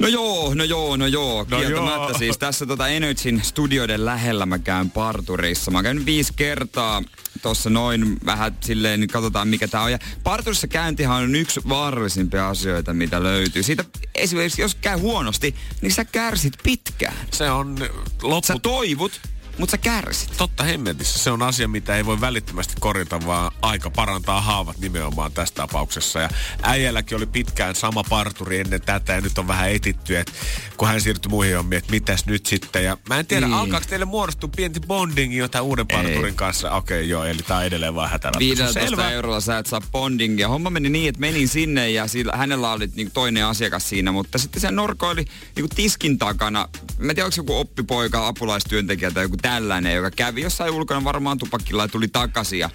[0.04, 1.46] No joo, no joo, no joo.
[1.50, 2.18] No Kieltämättä joo.
[2.18, 5.70] siis tässä tota Energyn studioiden lähellä mä käyn parturissa.
[5.70, 7.02] Mä käyn viisi kertaa
[7.42, 9.92] tossa noin vähän silleen, niin katsotaan mikä tää on.
[9.92, 13.62] Ja parturissa käyntihan on yksi vaarallisimpia asioita, mitä löytyy.
[13.62, 17.16] Siitä esimerkiksi, jos käy huonosti, niin sä kärsit pitkään.
[17.33, 17.79] Se on
[18.22, 18.46] loppu...
[18.46, 19.20] Sä toivut,
[19.59, 20.33] mutta sä kärsit.
[20.37, 21.19] Totta hemmetissä.
[21.19, 26.21] Se on asia, mitä ei voi välittömästi korjata, vaan aika parantaa haavat nimenomaan tässä tapauksessa.
[26.21, 26.29] Ja
[26.62, 30.33] äijälläkin oli pitkään sama parturi ennen tätä ja nyt on vähän etitty, että
[30.77, 32.85] kun hän siirtyi muihin hommiin, että mitäs nyt sitten.
[32.85, 33.55] Ja mä en tiedä, Niin.
[33.57, 36.33] alkaako teille muodostua pieni bondingi jotain uuden parturin Ei.
[36.33, 36.71] kanssa.
[36.71, 38.49] Okei, okay, joo, eli tää on edelleen vähän hätäratkaisu.
[38.49, 39.11] 15 Selvä.
[39.11, 40.49] eurolla sä et saa bondingia.
[40.49, 44.38] Homma meni niin, että menin sinne ja sillä, hänellä oli niin toinen asiakas siinä, mutta
[44.38, 45.25] sitten se norkoili
[45.57, 46.69] niin tiskin takana.
[46.99, 51.38] Mä en tiedä, onko joku oppipoika, apulaistyöntekijä tai joku tällainen, joka kävi jossain ulkona varmaan
[51.38, 52.59] tupakilla ja tuli takaisin.
[52.59, 52.70] Ja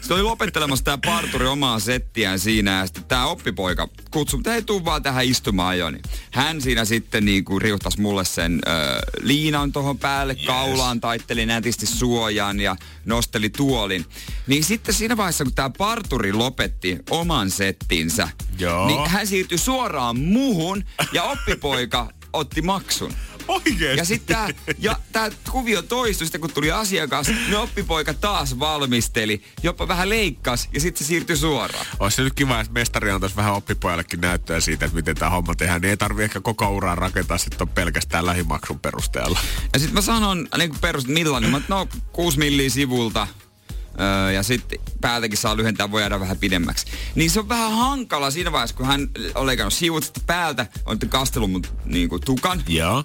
[0.00, 4.62] sitten oli lopettelemassa tämä parturi omaa settiään siinä ja sitten tämä oppipoika kutsui, että hei
[4.62, 5.90] tuu vaan tähän istumaan jo.
[5.90, 8.70] Niin hän siinä sitten niin kuin riuhtasi mulle sen ö,
[9.20, 10.46] liinan tuohon päälle, yes.
[10.46, 14.06] kaulaan, taitteli nätisti suojaan ja nosteli tuolin.
[14.46, 18.86] Niin sitten siinä vaiheessa, kun tämä parturi lopetti oman settinsä, Joo.
[18.86, 23.12] niin hän siirtyi suoraan muhun ja oppipoika otti maksun.
[23.48, 23.98] Oikeesti?
[23.98, 29.42] Ja sitten tää, ja tää kuvio toistui sitten, kun tuli asiakas, niin oppipoika taas valmisteli,
[29.62, 31.86] jopa vähän leikkas ja sitten se siirtyi suoraan.
[32.00, 35.54] Olisi se nyt kiva, että mestari antaisi vähän oppipojallekin näyttöä siitä, että miten tämä homma
[35.54, 35.80] tehdään.
[35.80, 39.38] Niin ei tarvi ehkä koko uraa rakentaa sitten pelkästään lähimaksun perusteella.
[39.72, 43.26] Ja sitten mä sanon, niin kuin perus, millainen, mä, no 6 milliä sivulta,
[44.00, 46.86] Öö, ja sitten päältäkin saa lyhentää, voi jäädä vähän pidemmäksi.
[47.14, 50.98] Niin se on vähän hankala siinä vaiheessa, kun hän on leikannut sivut sitten päältä, on
[51.08, 52.62] kastellut mun niin kuin, tukan.
[52.68, 53.04] Joo.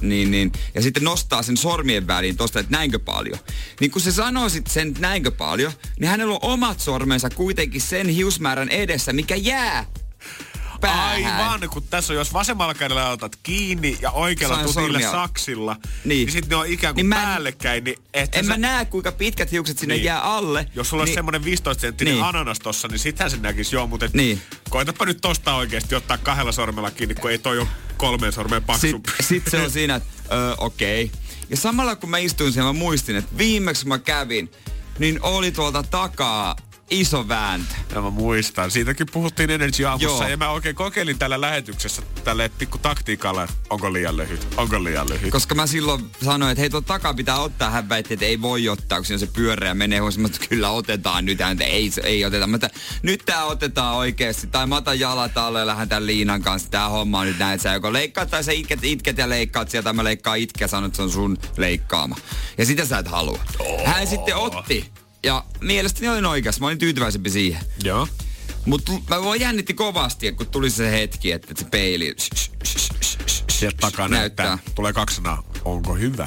[0.00, 0.52] Niin, niin.
[0.74, 3.38] Ja sitten nostaa sen sormien väliin tosta, että näinkö paljon.
[3.80, 8.08] Niin kun se sanoo sitten sen, näinkö paljon, niin hänellä on omat sormensa kuitenkin sen
[8.08, 9.86] hiusmäärän edessä, mikä jää
[10.80, 11.50] päähän.
[11.52, 15.90] Aivan, kun tässä on, jos vasemmalla kädellä otat kiinni ja oikealla Sain tutille saksilla, Niin.
[16.04, 18.84] niin, sitten ne on ikään kuin Niin mä päällekkäin, niin et En sä, mä näe,
[18.84, 20.04] kuinka pitkät hiukset sinne Niin.
[20.04, 20.66] jää alle.
[20.74, 22.24] Jos sulla olisi niin, semmoinen 15 senttinen Niin.
[22.24, 24.42] ananas tossa, niin sittenhän se näkisi joo, mutta et Niin.
[24.70, 28.86] koetapa nyt tosta oikeasti ottaa kahdella sormella kiinni, kun ei toi ole kolmeen sormeen paksu.
[28.86, 31.04] Sitten sit se on siinä, että öö, okei.
[31.04, 31.20] Okay.
[31.50, 34.50] Ja samalla kun mä istuin siellä, mä muistin, että viimeksi mä kävin,
[34.98, 36.56] niin oli tuolta takaa
[36.90, 37.74] iso vääntö.
[37.94, 38.70] Ja mä muistan.
[38.70, 40.28] Siitäkin puhuttiin Energy aamussa Joo.
[40.28, 45.30] ja mä oikein kokeilin tällä lähetyksessä tälle pikku taktiikalla, onko liian lyhyt, onko liian lyhyt.
[45.30, 47.70] Koska mä silloin sanoin, että hei tuo takaa pitää ottaa.
[47.70, 49.98] Hän väitti, että ei voi ottaa, kun se pyöreä menee.
[49.98, 51.40] Huomasin, että kyllä otetaan nyt.
[51.40, 52.46] Hän, että ei, ei oteta.
[52.46, 52.68] Mutta
[53.02, 54.46] nyt tää otetaan oikeasti.
[54.46, 56.70] Tai mä otan jalat alle ja lähden tämän liinan kanssa.
[56.70, 59.70] Tää homma on nyt näin, että sä joko leikkaat tai sä itket, itket ja leikkaat
[59.70, 59.92] sieltä.
[59.92, 62.16] Mä leikkaan itke ja sanon, että se on sun leikkaama.
[62.58, 63.38] Ja sitä sä et halua.
[63.84, 64.90] Hän sitten otti.
[65.22, 66.60] Ja mielestäni olin oikeassa.
[66.60, 67.62] Mä olin tyytyväisempi siihen.
[67.84, 68.08] Joo.
[68.66, 72.14] Mutta mä voin jännitti kovasti, kun tuli se hetki, että se peili
[73.50, 74.46] Sieltä takaa näyttää.
[74.46, 74.72] näyttää.
[74.74, 75.42] Tulee kaksi sanaa.
[75.64, 76.26] Onko hyvä?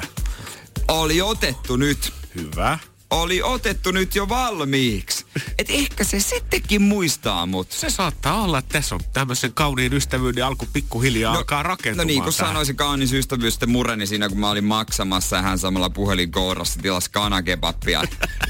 [0.88, 2.12] Oli otettu nyt.
[2.34, 2.78] Hyvä.
[3.14, 5.26] Oli otettu nyt jo valmiiksi.
[5.58, 7.72] Et ehkä se sittenkin muistaa mut.
[7.72, 12.06] Se saattaa olla, että tässä on tämmöisen kauniin ystävyyden alku pikkuhiljaa alkaa no rakentumaan.
[12.06, 12.50] niin, kun tähän.
[12.50, 16.30] sanoin se kaunis ystävyys sitten mureni siinä, kun mä olin maksamassa ja hän samalla puhelin
[16.30, 18.02] kourassa tilasi kanakebappia.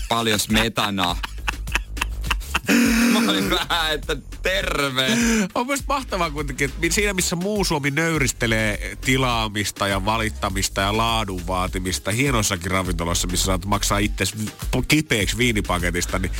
[0.08, 1.16] Paljon smetanaa.
[3.12, 5.06] Mä olin vähän, että terve.
[5.54, 11.46] On myös mahtavaa kuitenkin, että siinä missä muu Suomi nöyristelee tilaamista ja valittamista ja laadun
[11.46, 14.24] vaatimista hienoissakin ravintoloissa, missä saat maksaa itse
[14.88, 16.32] kipeäksi viinipaketista, niin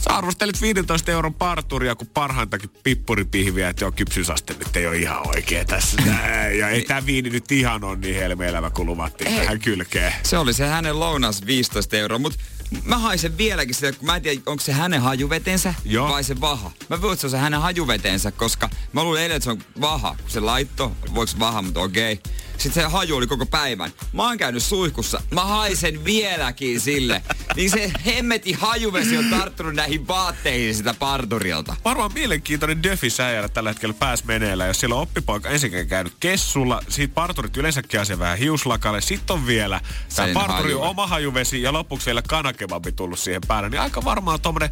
[0.00, 5.28] sä arvostelit 15 euron parturia, kun parhaintakin pippuripihviä, että joo, kypsyysaste nyt ei ole ihan
[5.28, 6.02] oikea tässä.
[6.06, 6.58] Näin.
[6.58, 10.12] Ja ei tää viini nyt ihan on niin helmeelävä, kun luvattiin tähän kylkeen.
[10.22, 12.38] Se oli se hänen lounas 15 euroa, mutta
[12.84, 16.08] mä haisen vieläkin sitä, kun mä en tiedä, onko se hänen hajuvetensä Joo.
[16.08, 16.70] vai se vaha.
[16.88, 19.62] Mä voin, että se on se hänen hajuvetensä, koska mä luulen eilen, että se on
[19.80, 20.16] vaha.
[20.22, 22.20] Kun se laitto, voiko vaha, mutta okei.
[22.58, 23.92] Sitten se haju oli koko päivän.
[24.12, 25.22] Mä oon käynyt suihkussa.
[25.30, 27.22] Mä haisen vieläkin sille.
[27.56, 31.76] Niin se hemmeti hajuvesi on tarttunut näihin vaatteihin sitä parturilta.
[31.84, 36.82] Varmaan mielenkiintoinen Duffy säijällä tällä hetkellä pääs meneellä, jos siellä on oppipoika ensinnäkin käynyt kessulla,
[36.88, 39.80] siitä parturit yleensäkin asia vähän hiuslakalle, sitten on vielä
[40.16, 40.86] tämä parturi hajuve.
[40.86, 42.22] oma hajuvesi ja lopuksi vielä
[42.62, 44.70] kanakebabi tullut siihen päälle, niin aika varmaan tommonen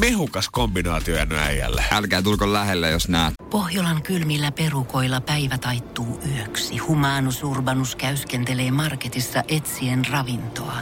[0.00, 1.84] mehukas kombinaatio jäänyt äijälle.
[1.90, 3.34] Älkää tulko lähelle, jos näet.
[3.50, 6.78] Pohjolan kylmillä perukoilla päivä taittuu yöksi.
[6.78, 10.76] Humanus Urbanus käyskentelee marketissa etsien ravintoa.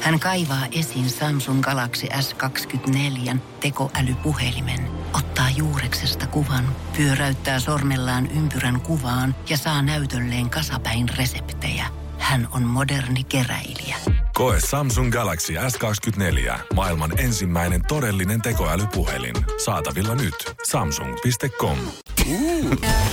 [0.00, 9.56] Hän kaivaa esiin Samsung Galaxy S24 tekoälypuhelimen, ottaa juureksesta kuvan, pyöräyttää sormellaan ympyrän kuvaan ja
[9.56, 11.86] saa näytölleen kasapäin reseptejä.
[12.18, 14.21] Hän on moderni keräilijä.
[14.34, 16.58] Koe Samsung Galaxy S24.
[16.74, 19.34] Maailman ensimmäinen todellinen tekoälypuhelin.
[19.64, 20.34] Saatavilla nyt.
[20.70, 21.78] Samsung.com.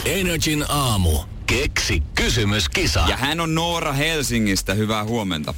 [0.06, 1.20] Energin aamu.
[1.46, 3.06] Keksi kysymyskisa.
[3.10, 4.74] Ja hän on Noora Helsingistä.
[4.74, 5.54] Hyvää huomenta.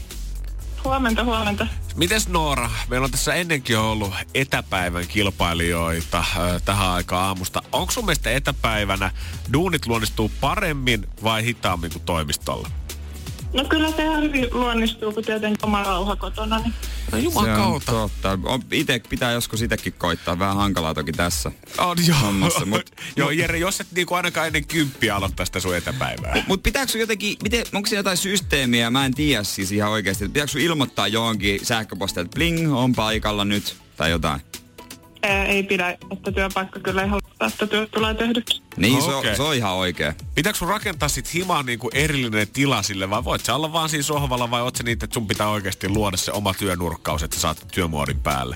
[0.83, 1.67] Huomenta, huomenta.
[1.95, 7.63] Mites Noora, meillä on tässä ennenkin ollut etäpäivän kilpailijoita äh, tähän aikaan aamusta.
[7.71, 9.11] Onko sun mielestä etäpäivänä
[9.53, 12.67] duunit luonnistuu paremmin vai hitaammin kuin toimistolla?
[13.53, 16.59] No kyllä se ihan hyvin luonnistuu, kun tietenkin oma rauha kotona.
[16.59, 16.73] Niin.
[17.11, 17.91] No Se juman on kautta.
[17.91, 18.39] totta.
[18.43, 20.39] On, ite, pitää joskus itsekin koittaa.
[20.39, 21.51] Vähän hankalaa toki tässä.
[21.77, 22.17] On joo.
[22.17, 26.43] hommassa, mut- joo, Jere, jos et niinku ainakaan ennen kymppiä aloittaa sitä sun etäpäivää.
[26.47, 30.25] Mutta pitääkö sun jotenkin, miten, onko siinä jotain systeemiä, mä en tiedä siis ihan oikeasti,
[30.27, 34.41] pitääkö sun ilmoittaa johonkin sähköpostiin, että bling, on paikalla nyt, tai jotain.
[35.23, 38.61] Ei pidä, että työpaikka kyllä ehdottaa, että työt tulee tehdyksi.
[38.77, 39.29] Niin, se, Okei.
[39.29, 40.13] on, se on ihan oikea.
[40.35, 44.03] Pitääkö sun rakentaa sit himaan niinku erillinen tila sille vai voit sä olla vaan siinä
[44.03, 47.41] sohvalla vai oot se niitä, että sun pitää oikeasti luoda se oma työnurkkaus, että sä
[47.41, 48.55] saat työmuodin päälle?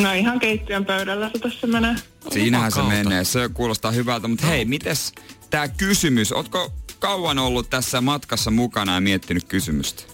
[0.00, 1.94] No ihan keittiön pöydällä se tässä menee.
[2.30, 2.94] Siinähän se kautta.
[2.94, 5.12] menee, se kuulostaa hyvältä, mutta hei, mites
[5.50, 10.11] tää kysymys, ootko kauan ollut tässä matkassa mukana ja miettinyt kysymystä?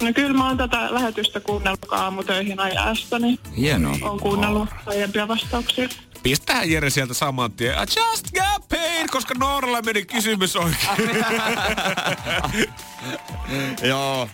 [0.00, 3.96] No kyllä mä oon tätä lähetystä kuunnellut aamutöihin ajasta, niin Hienoa.
[4.02, 5.88] oon kuunnellut aiempia vastauksia.
[6.22, 7.74] Pistähän Jere sieltä saman tien.
[7.74, 11.24] I just got paid, koska Nooralla meni kysymys oikein.
[13.88, 14.28] Joo.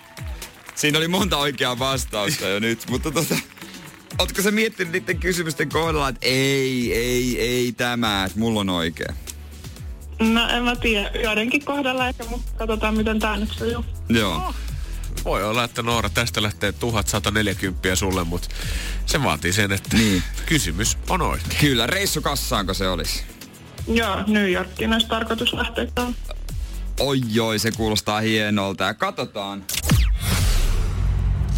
[0.74, 3.36] Siinä oli monta oikeaa vastausta jo nyt, mutta tota...
[4.18, 9.14] Ootko sä miettinyt niiden kysymysten kohdalla, että ei, ei, ei tämä, että mulla on oikea?
[10.20, 13.84] No en mä tiedä, joidenkin kohdalla ehkä, mutta katsotaan miten tää nyt sujuu.
[14.08, 14.54] Joo.
[15.26, 18.48] Voi olla, että Noora tästä lähtee 1140 sulle, mutta
[19.06, 20.22] se vaatii sen, että Niin.
[20.46, 21.60] kysymys on oikein.
[21.60, 23.24] Kyllä, reissu kassaanko se olisi?
[23.88, 25.86] Joo, New Yorkiin olisi tarkoitus lähteä.
[27.00, 28.84] Oi joi, se kuulostaa hienolta.
[28.84, 29.64] Ja katsotaan,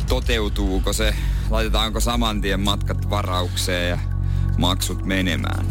[0.09, 1.15] toteutuuko se.
[1.51, 3.99] Laitetaanko saman tien matkat varaukseen ja
[4.59, 5.67] maksut menemään.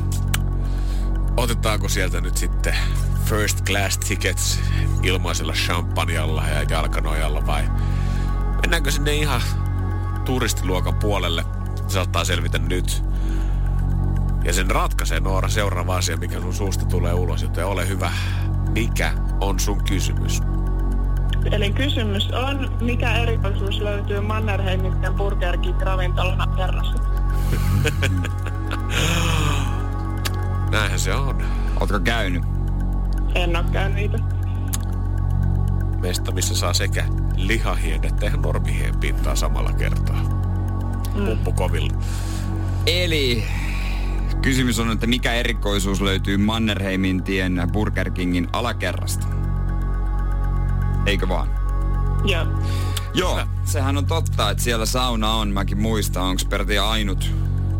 [1.37, 2.75] Otetaanko sieltä nyt sitten
[3.25, 4.59] first class tickets
[5.03, 7.63] ilmaisella champanjalla ja jalkanojalla vai
[8.61, 9.41] mennäänkö sinne ihan
[10.25, 11.45] turistiluokan puolelle?
[11.75, 13.03] Se saattaa selvitä nyt.
[14.43, 18.11] Ja sen ratkaisee Noora seuraava asia, mikä sun suusta tulee ulos, joten ole hyvä.
[18.69, 20.41] Mikä on sun kysymys?
[21.51, 26.97] Eli kysymys on, mikä erikoisuus löytyy Mannerheimin Burger King ravintolana terrassa?
[30.71, 31.43] Näinhän se on.
[31.79, 32.43] Ootko käynyt?
[33.35, 34.17] En oo käynyt niitä.
[36.01, 40.21] Mesta, missä saa sekä lihahien että ihan normihien pintaa samalla kertaa.
[41.25, 41.93] Puppu kovilla.
[42.85, 43.43] Eli
[44.41, 49.27] kysymys on, että mikä erikoisuus löytyy Mannerheimin tien Burger Kingin alakerrasta?
[51.05, 51.47] Eikö vaan?
[52.25, 52.45] Joo.
[53.13, 55.49] Joo, sehän on totta, että siellä sauna on.
[55.49, 57.31] Mäkin muistan, onko Perti ainut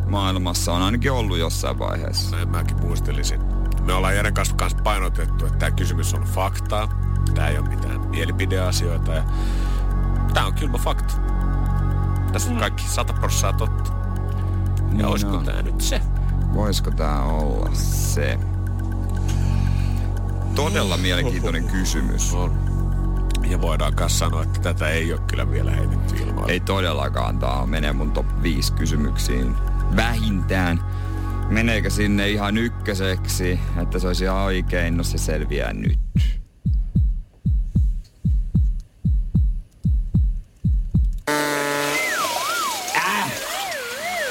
[0.09, 0.73] maailmassa.
[0.73, 2.35] On ainakin ollut jossain vaiheessa.
[2.35, 3.41] Näin mäkin muistelisin.
[3.85, 6.89] Me ollaan Jeren kanssa kanssa painotettu, että tämä kysymys on faktaa.
[7.35, 9.11] Tämä ei ole mitään mielipideasioita.
[9.13, 9.23] Ja
[10.33, 11.13] tämä on kylmä fakta.
[12.33, 13.91] Tässä on kaikki 100 prosenttia totta.
[14.77, 15.45] Ja Niin olisiko on.
[15.45, 16.01] tämä nyt se?
[16.53, 18.39] Voisiko tää olla se?
[20.55, 22.33] Todella mielenkiintoinen kysymys.
[22.33, 22.67] On.
[23.49, 26.49] Ja voidaan myös sanoa, että tätä ei ole kyllä vielä heitetty ilmaan.
[26.49, 27.39] Ei todellakaan.
[27.39, 29.55] Tää menee mun top 5 kysymyksiin.
[29.95, 30.79] Vähintään.
[31.49, 34.97] Meneekö sinne ihan ykköseksi, että se olisi ihan oikein?
[34.97, 35.99] No se selviää nyt.
[42.95, 43.31] Äh!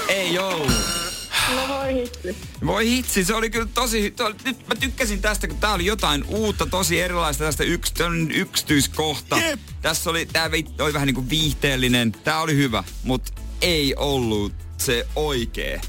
[0.09, 0.35] Ei.
[0.35, 2.37] No voi hitsi.
[2.66, 4.11] Voi hitsi, se oli kyllä tosi...
[4.11, 7.95] To, nyt mä tykkäsin tästä, kun tää oli jotain uutta, tosi erilaista tästä yks,
[8.35, 9.38] yksityiskohta.
[9.38, 9.61] Jep.
[9.83, 12.12] Tässä oli, tää oli vähän niinku viihteellinen.
[12.12, 15.81] Tää oli hyvä, mutta ei ollut se oikee.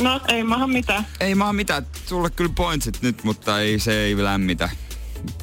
[0.00, 1.06] No ei maha mitään.
[1.20, 4.70] Ei maa mitään, sulle kyllä pointsit nyt, mutta ei se ei lämmitä.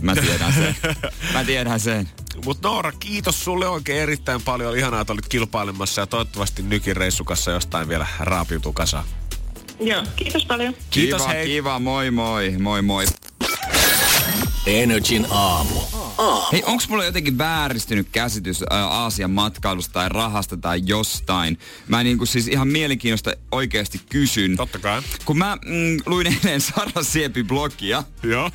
[0.02, 0.76] Mä tiedän sen.
[1.34, 2.10] Mä tiedän sen.
[2.46, 4.78] Mutta Noora, kiitos sulle oikein erittäin paljon.
[4.78, 9.06] Ihanaa, että olit kilpailemassa ja toivottavasti Nykin reissukassa jostain vielä raapiutuu kasaan.
[9.80, 10.76] Joo, kiitos paljon.
[10.90, 11.48] Kiitos, kiva, hei.
[11.48, 13.06] kiva, moi moi, moi moi.
[14.66, 16.01] Energin aamu.
[16.52, 21.60] Hei, onks mulla jotenkin vääristynyt käsitys ää, Aasian matkailusta tai rahasta tai jostain?
[21.88, 24.58] Mä niinku siis ihan mielenkiinnosta oikeasti kysyn.
[24.58, 25.02] Totta kai.
[25.26, 28.52] Kun mä mm, luin eilen Sara Siepin blogia, Joo.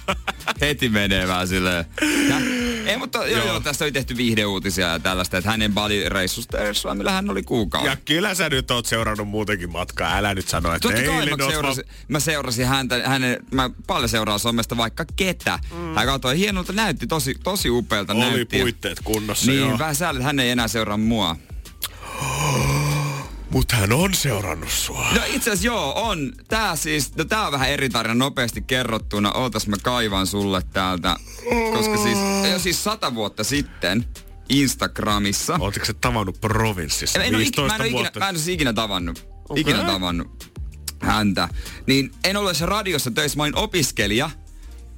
[0.60, 1.84] heti menee vähän silleen.
[2.28, 2.36] Ja,
[2.86, 3.46] ei, mutta joo, joo.
[3.46, 7.88] joo, tästä oli tehty viihdeuutisia ja tällaista, että hänen Bali-reissusta millä hän oli kuukausi.
[7.88, 10.16] ja kyllä sä nyt oot seurannut muutenkin matkaa.
[10.16, 14.40] Älä nyt sano, että Totta kai mä seurasin, mä seurasin häntä, hänen, mä paljon seuraan
[14.40, 15.58] somesta vaikka ketä.
[15.72, 15.94] Mm.
[15.94, 18.60] Hän katsoi, hienolta näytti, tosi, tosi upealta Oli näytti.
[18.60, 19.78] puitteet kunnossa, Niin, joo.
[19.78, 21.36] vähän sääli, että hän ei enää seuraa mua.
[23.56, 25.06] Mut hän on seurannut sua.
[25.14, 26.32] No itse asiassa joo, on.
[26.48, 29.32] Tää siis, no tää on vähän eri tarina nopeasti kerrottuna.
[29.32, 31.16] Ootas mä kaivan sulle täältä.
[31.72, 32.18] Koska siis,
[32.52, 34.04] jo siis sata vuotta sitten
[34.48, 35.56] Instagramissa.
[35.60, 38.38] Ootteko se tavannut provinssissa En, en, ole ik- 15 mä en, ikinä, mä en ole
[38.38, 39.28] siis ikinä tavannut.
[39.48, 39.60] Okay.
[39.60, 40.52] Ikinä tavannut
[41.00, 41.48] häntä.
[41.86, 43.36] Niin en ole se radiossa töissä.
[43.36, 44.30] Mä olin opiskelija.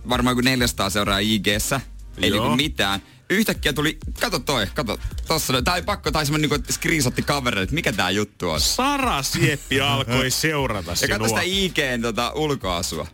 [0.09, 1.81] Varmaan kuin 400 seuraa IG-ssä.
[2.23, 2.41] Ei Joo.
[2.41, 3.03] niinku mitään.
[3.31, 7.75] Yhtäkkiä tuli, kato toi, kato, tossa, tää oli pakko, tai semmonen niinku screenshotti kaverille, että
[7.75, 8.61] mikä tää juttu on.
[8.61, 11.19] Sara Sieppi alkoi seurata Ja sinua.
[11.19, 13.07] katso sitä IGn tota, ulkoasua.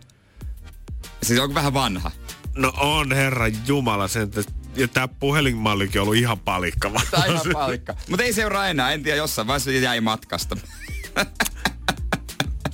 [1.23, 2.11] Siis onko vähän vanha?
[2.57, 4.43] No on, herra Jumala, sen, että
[4.77, 7.01] ja tää puhelinmallikin on ollut ihan palikkava.
[7.11, 7.95] Tai ihan palikka.
[8.09, 10.57] Mutta ei seuraa enää, en tiedä, jossain vaiheessa jäi matkasta.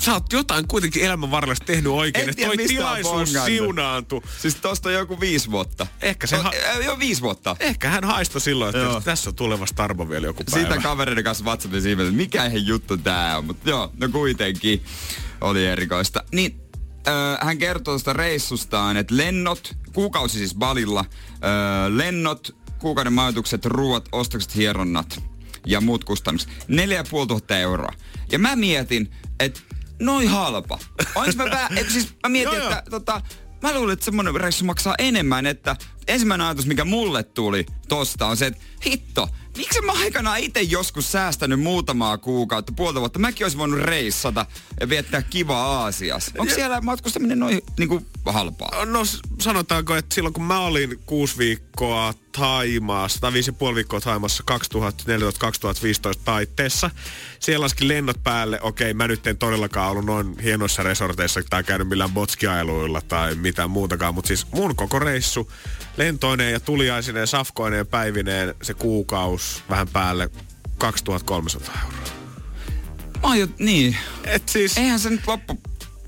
[0.01, 4.23] Sä oot jotain kuitenkin elämän varrella tehnyt oikein, En tiedä, toi tilaisuus siunaantui.
[4.39, 5.87] Siis tosta on joku viisi vuotta.
[6.03, 7.57] Ehkä se ha- äh, joo, viisi vuotta.
[7.61, 9.01] Ehkä hän haistoi silloin, että Joo.
[9.01, 10.69] tässä on tulevasta Tarmo vielä joku päivä.
[10.69, 13.45] Siitä kavereiden kanssa WhatsAppissa ihmeteltiin, että mikä ihan juttu tää on.
[13.45, 14.85] Mutta joo, no kuitenkin
[15.41, 16.25] oli erikoista.
[16.33, 16.61] Niin,
[17.09, 21.05] öö, hän kertoo tuosta reissustaan, että lennot, kuukausi siis Balilla,
[21.45, 25.23] öö, lennot, kuukauden majoitukset, ruuat, ostokset, hieronnat
[25.67, 26.51] ja muut kustannukset.
[26.69, 27.93] 4500 euroa.
[28.33, 29.11] Ja mä mietin,
[29.41, 29.61] että
[30.01, 30.79] noin halpa.
[31.15, 32.79] Onks mä vä- et siis mä mietin, Joo, joo.
[32.79, 33.21] että tota,
[33.63, 35.77] mä luulen, että semmonen reissu maksaa enemmän, että
[36.11, 41.12] ensimmäinen ajatus, mikä mulle tuli tosta on se, että hitto, miksi mä aikanaan itse joskus
[41.12, 44.46] säästänyt muutamaa kuukautta, puolta vuotta, mäkin olisin voinut reissata
[44.81, 46.33] ja viettää kivaa Aasiassa.
[46.38, 48.85] Onko siellä matkustaminen noin niinku halpaa?
[48.85, 49.03] No
[49.40, 54.44] sanotaanko, että silloin kun mä olin kuusi viikkoa Taimaassa, tai viisi ja puoli viikkoa Taimaassa
[54.51, 54.55] 2014-2015
[56.25, 56.90] taitteessa,
[57.40, 58.59] siellä laski lennot päälle.
[58.62, 63.70] Okei, mä nyt en todellakaan ollut noin hienoissa resorteissa tai käynyt millään botskiailuilla tai mitään
[63.70, 65.53] muutakaan, mutta siis mun koko reissu,
[66.01, 70.31] lentoineen ja tuliaisineen, safkoineen, päivineen, se kuukaus vähän päälle
[70.79, 72.01] 2300 euroa.
[73.23, 73.97] Mä oon jo, niin.
[74.25, 74.79] Et siis...
[74.79, 75.59] Eihän se nyt loppu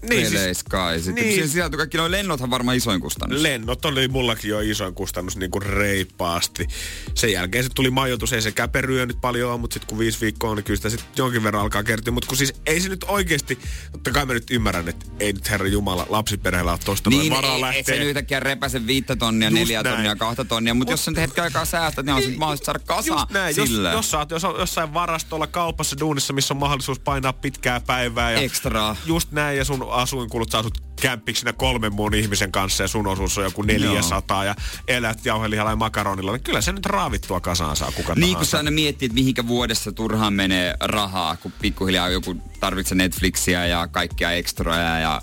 [0.08, 0.96] Niin, siis- kai.
[0.98, 1.24] Sitten niin.
[1.24, 1.34] niin.
[1.34, 3.40] siihen sisältyy kaikki noin lennothan varmaan isoin kustannus.
[3.40, 6.66] Lennot oli mullakin jo isoin kustannus niin kuin reippaasti.
[7.14, 10.50] Sen jälkeen sitten tuli majoitus, ei se käperyö nyt paljon mutta sitten kun viisi viikkoa
[10.50, 12.12] on, niin kyllä sitä sitten jonkin verran alkaa kertyä.
[12.12, 13.58] Mutta kun siis ei se nyt oikeasti,
[13.92, 17.32] totta kai mä nyt ymmärrän, että ei nyt herra Jumala lapsiperheellä ole tosta noin Niin,
[17.32, 17.82] varaa ei, ei lähteä.
[17.82, 19.94] se nyt yhtäkkiä repäse viittä tonnia, Just neljä näin.
[19.96, 22.78] tonnia, kahta tonnia, mutta jos sä nyt hetken aikaa säästät, niin on sit mahdollista saada
[22.78, 23.92] kasaan näin, jos, sillä.
[23.92, 28.30] jos sä oot jos, jossain varastolla kaupassa duunissa, missä on mahdollisuus painaa pitkää päivää.
[28.32, 28.96] Ja Ekstraa.
[29.06, 33.38] Just näin, ja sun asuinkulut saa sut kämppiksinä kolmen muun ihmisen kanssa, ja sun osuus
[33.38, 34.54] on joku 400, ja
[34.88, 38.56] elät jauhelihalla ja makaronilla, niin kyllä se nyt raavittua kasaan saa kuka Niin kun sä
[38.56, 44.32] aina miettii, että mihinkä vuodessa turhaan menee rahaa, kun pikkuhiljaa joku tarvitsee Netflixiä ja kaikkia
[44.32, 45.22] ekstroja ja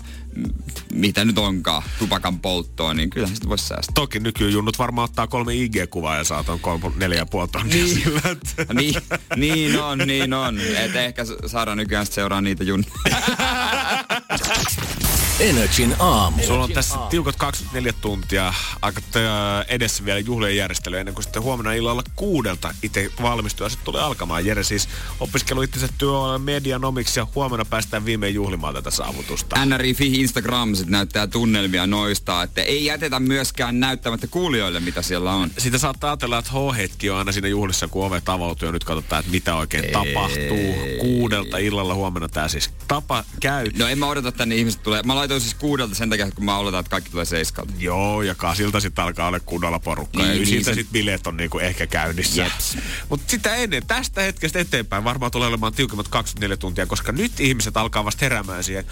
[0.92, 3.92] mitä nyt onkaan, tupakan polttoa, niin kyllähän sitä voisi säästää.
[3.94, 7.94] Toki nykyjunnut varmaan ottaa kolme IG-kuvaa ja saat on kolme, neljä ja puoli tonnia Niin.
[7.94, 8.74] sillä, että...
[8.80, 8.94] niin,
[9.36, 10.60] niin on, niin on.
[10.60, 12.94] Et ehkä saadaan nykyään seuraa niitä junnoja.
[15.40, 16.42] Energin aamu.
[16.42, 21.42] Sulla on tässä tiukat 24 tuntia aika tö- edessä vielä juhlien järjestely ennen kuin sitten
[21.42, 24.46] huomenna illalla kuudelta itse valmistuu ja sitten tulee alkamaan.
[24.46, 24.88] Jere siis
[25.20, 29.64] opiskelu itsensä työ medianomiksi ja huomenna päästään viimein juhlimaan tätä saavutusta.
[29.64, 35.50] NRI.fi Instagram sit näyttää tunnelmia noista, että ei jätetä myöskään näyttämättä kuulijoille, mitä siellä on.
[35.58, 39.20] Sitä saattaa ajatella, että H-hetki on aina siinä juhlissa, kun ovet avautuu ja nyt katsotaan,
[39.20, 39.92] että mitä oikein Ei.
[39.92, 40.74] tapahtuu.
[41.00, 43.66] Kuudelta illalla huomenna tämä siis tapa käy.
[43.78, 45.02] No en mä odota, että ne ihmiset tulee.
[45.02, 47.72] Mä laitoin siis kuudelta sen takia, kun mä oletan, että kaikki tulee seiskalta.
[47.78, 50.22] Joo, ja kasilta sitten alkaa olla kunnolla porukkaa.
[50.22, 52.42] Niin, ja niin, siitä se- sitten bileet on niinku ehkä käynnissä.
[52.42, 52.76] Jeps.
[53.08, 57.76] Mutta sitä ennen, tästä hetkestä eteenpäin varmaan tulee olemaan tiukemmat 24 tuntia, koska nyt ihmiset
[57.76, 58.84] alkaa vasta heräämään siihen.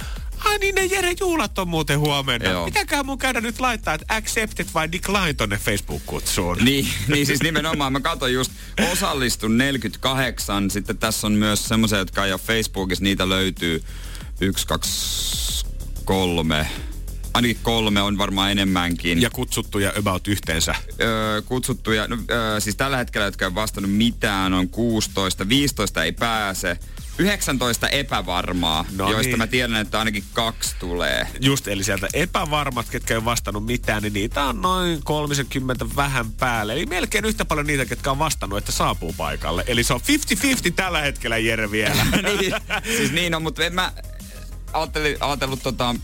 [0.44, 2.51] Ai niin, ne Jere juhlat on muuten huomenna.
[2.51, 2.64] Joo.
[2.64, 6.64] Mitäköhän mun käydä nyt laittaa, että accepted vai decline tonne Facebook-kutsuun?
[6.64, 8.53] Niin, niin siis nimenomaan mä katsoin just
[8.92, 10.70] osallistun 48.
[10.70, 13.05] Sitten tässä on myös semmoisia, jotka ei ole Facebookissa.
[13.05, 13.83] Niitä löytyy
[14.40, 15.66] yksi, kaksi,
[16.09, 16.66] kolme.
[17.35, 19.23] Ainakin kolme on varmaan enemmänkin.
[19.23, 20.75] Ja kutsuttuja about yhteensä.
[21.01, 26.12] öö, kutsuttuja, no, öö, siis tällä hetkellä, jotka ei vastannut mitään, on 16, 15 ei
[26.12, 26.79] pääse,
[27.18, 29.38] 19 epävarmaa, No no joista niin.
[29.38, 31.27] mä tiedän, että ainakin kaksi tulee.
[31.40, 36.73] Just, eli sieltä epävarmat, ketkä ei vastannut mitään, niin niitä on noin 30 vähän päälle.
[36.73, 39.64] Eli melkein yhtä paljon niitä, ketkä on vastannut, että saapuu paikalle.
[39.66, 42.07] Eli se on 50-50 tällä hetkellä, Jere, vielä.
[42.23, 42.55] niin,
[42.97, 43.92] siis niin on, mutta en mä
[44.72, 45.94] ajattelin, ajatellut tota,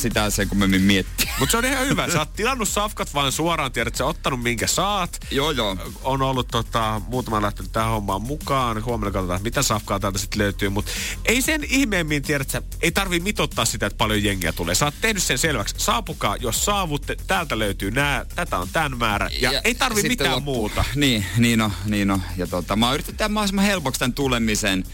[0.00, 1.32] sitä sen kummemmin miettiä.
[1.38, 2.10] Mutta se on ihan hyvä.
[2.10, 5.20] Sä oot tilannut safkat vaan suoraan, tiedät, sä ottanut minkä saat.
[5.30, 5.76] joo, joo.
[6.02, 8.84] On ollut tota, muutama lähtenyt tähän hommaan mukaan.
[8.84, 10.68] Huomenna katsotaan, mitä safkaa täältä sitten löytyy.
[10.68, 10.90] Mutta
[11.24, 14.74] ei sen ihmeemmin tiedä, että sä ei tarvi mitottaa sitä, että paljon jengiä tulee.
[14.74, 15.74] Sä oot tehnyt sen selväksi.
[15.78, 19.30] Saapukaa, jos saavutte, täältä löytyy nää, tätä on tämän määrä.
[19.40, 20.54] Ja, ei tarvi mitään loppu.
[20.54, 20.84] muuta.
[20.94, 22.22] Niin, niin on, niin on.
[22.36, 24.84] Ja tota, mä oon yrittänyt tehdä mahdollisimman helpoksi tämän tulemisen.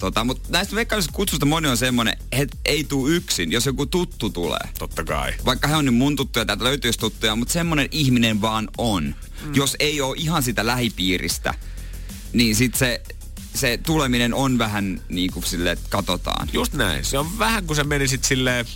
[0.00, 4.30] Tota, mutta näistä veikkaillisista kutsusta moni on semmonen, että ei tuu yksin, jos joku tuttu
[4.30, 4.68] tulee.
[4.78, 5.34] Totta kai.
[5.44, 9.14] Vaikka he on nyt mun tuttuja, täältä löytyisi tuttuja, mutta semmonen ihminen vaan on.
[9.44, 9.54] Mm.
[9.54, 11.54] Jos ei ole ihan sitä lähipiiristä,
[12.32, 13.02] niin sit se,
[13.54, 16.48] se tuleminen on vähän niin kuin silleen, että katsotaan.
[16.52, 17.04] Just näin.
[17.04, 18.66] Se on vähän kuin sä menisit sille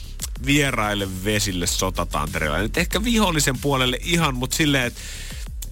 [0.46, 2.58] vieraille vesille sotatantereella.
[2.58, 5.00] Nyt ehkä vihollisen puolelle ihan, mutta silleen, että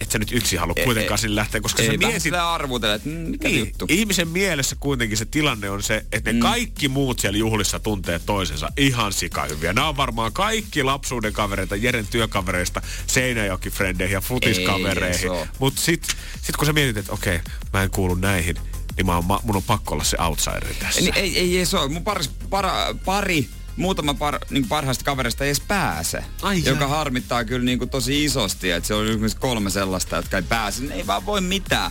[0.01, 1.19] et sä nyt yksi halua Ei, kuitenkaan ei.
[1.19, 2.35] sinne lähteä, koska Ei sä mietit...
[2.35, 3.87] arvutella, että mm, mikä Niin, juttu.
[3.89, 6.41] ihmisen mielessä kuitenkin se tilanne on se, että ne mm.
[6.41, 9.73] kaikki muut siellä juhlissa tuntee toisensa ihan sikahyviä.
[9.73, 15.31] Nämä on varmaan kaikki lapsuuden kavereita, Jeren työkavereista, Seinäjoki-frendeihin ja Ei futiskavereihin.
[15.59, 17.41] Mutta sitten sit kun sä mietit, että okei,
[17.73, 18.57] mä en kuulu näihin,
[18.97, 21.01] niin mä oon, mun on pakko olla se outsider tässä.
[21.01, 21.89] Niin, ei, ei, ei se ole.
[21.89, 26.25] Mun paris, para, pari, muutama par, niin parhaista kavereista ei edes pääse.
[26.43, 26.89] Ai joka jaa.
[26.89, 30.83] harmittaa kyllä niin kuin tosi isosti, että se on esimerkiksi kolme sellaista, jotka ei pääse.
[30.83, 31.91] Ne ei vaan voi mitään.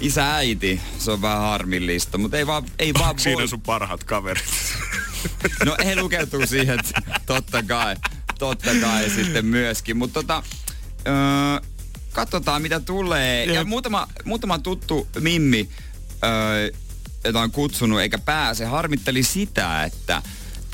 [0.00, 3.42] Isä, äiti, se on vähän harmillista, mutta ei vaan, ei vaan Siinä voi.
[3.42, 4.44] on sun parhaat kaverit.
[5.64, 7.96] No he lukeutuu siihen, että totta kai,
[8.38, 9.96] totta kai sitten myöskin.
[9.96, 10.42] Mutta tota,
[11.06, 11.68] öö,
[12.12, 13.44] katsotaan mitä tulee.
[13.44, 13.66] Ja Jep.
[13.68, 15.68] muutama, muutama tuttu Mimmi,
[16.24, 16.70] öö,
[17.24, 20.22] jota on kutsunut eikä pääse, harmitteli sitä, että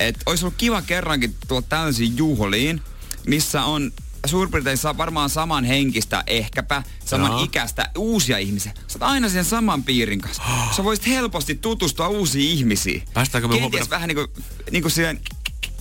[0.02, 2.80] et olisi ollut kiva kerrankin tulla täysin juhliin,
[3.26, 3.92] missä on
[4.26, 7.44] suurin saa varmaan saman henkistä, ehkäpä saman Jaa.
[7.44, 8.72] ikäistä uusia ihmisiä.
[8.88, 10.42] Sä oot aina sen saman piirin kanssa.
[10.76, 13.02] Sä voisit helposti tutustua uusiin ihmisiin.
[13.14, 14.32] Päästäänkö me Kenties huomenna- vähän niinku,
[14.70, 15.20] niinku siihen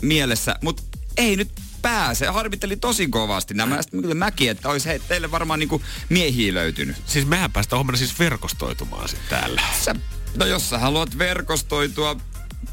[0.01, 0.83] mielessä, mutta
[1.17, 2.27] ei nyt pääse.
[2.27, 3.81] Harmitteli tosi kovasti nämä.
[3.81, 6.95] Sitten kyllä mäkin, että olisi he, teille varmaan niinku miehiä löytynyt.
[7.05, 9.61] Siis mehän päästään huomenna siis verkostoitumaan sitten täällä.
[9.85, 9.95] Sä,
[10.35, 12.15] no jos sä haluat verkostoitua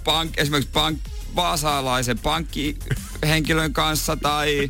[0.05, 0.99] pank, esimerkiksi pank,
[1.39, 4.69] vaasalaisen pankkihenkilön kanssa tai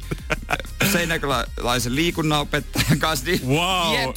[0.93, 3.95] seinäkäläisen liikunnanopettajan kanssa, niin Wow.
[3.95, 4.17] jep.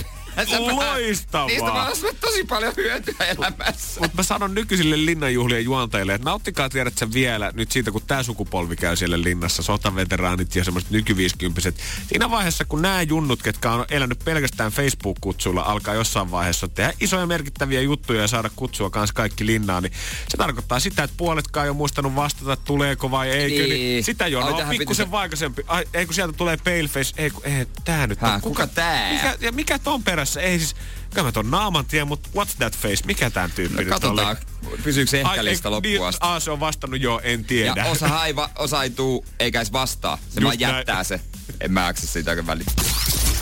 [0.70, 1.48] Loistavaa.
[1.48, 4.02] Niistä mä olisin tosi paljon hyötyä elämässä.
[4.02, 8.24] Mutta mä sanon nykyisille linnanjuhlien juontajille, että nauttikaa tiedät sen vielä nyt siitä, kun tämä
[8.24, 11.76] sukupolvi käy siellä linnassa, sotaveteraanit ja semmoiset nykyviisikymppiset.
[12.08, 17.26] Siinä vaiheessa, kun nämä junnut, ketkä on elänyt pelkästään Facebook-kutsuilla, alkaa jossain vaiheessa tehdä isoja
[17.26, 19.94] merkittäviä juttuja ja saada kutsua kanssa kaikki linnaan, niin
[20.30, 23.56] se tarkoittaa sitä, että puoletkaan ei ole muistanut vastata, tuleeko vai eikö.
[23.56, 23.70] Niin.
[23.70, 24.04] Niin.
[24.04, 25.64] Sitä jo, Ai, no pikkusen vaikaisempi.
[25.68, 28.42] Ai, ei kun sieltä tulee paleface, ei kun, ei, tää nyt Häh, on.
[28.42, 29.14] kuka tää?
[29.14, 30.42] Mikä, ja mikä ton perässä?
[30.42, 30.76] Ei siis,
[31.10, 33.06] kyllä mä ton naaman tiedän, mutta what's that face?
[33.06, 34.78] Mikä tän tyyppi No, nyt katsotaan, oli?
[34.84, 36.20] pysyykö se ehkä Ai, lista ei, loppuun niin, asti.
[36.22, 37.74] Aa, se on vastannut jo, en tiedä.
[37.76, 40.18] Ja osa ei, va, osa ei tuu, eikä edes vastaa.
[40.18, 41.06] Se Just vaan jättää näin.
[41.06, 41.22] se.
[41.62, 42.66] En mä jaksa siitä väliä.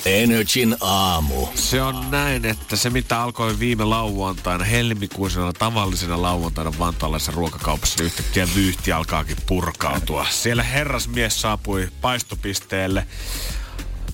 [0.06, 1.48] Energin aamu.
[1.56, 8.06] Se on näin, että se mitä alkoi viime lauantaina, helmikuisena tavallisena lauantaina vantaalaisessa ruokakaupassa, niin
[8.06, 10.28] yhtäkkiä vyyhti alkaakin purkautua.
[10.30, 13.08] Siellä herrasmies saapui paistopisteelle,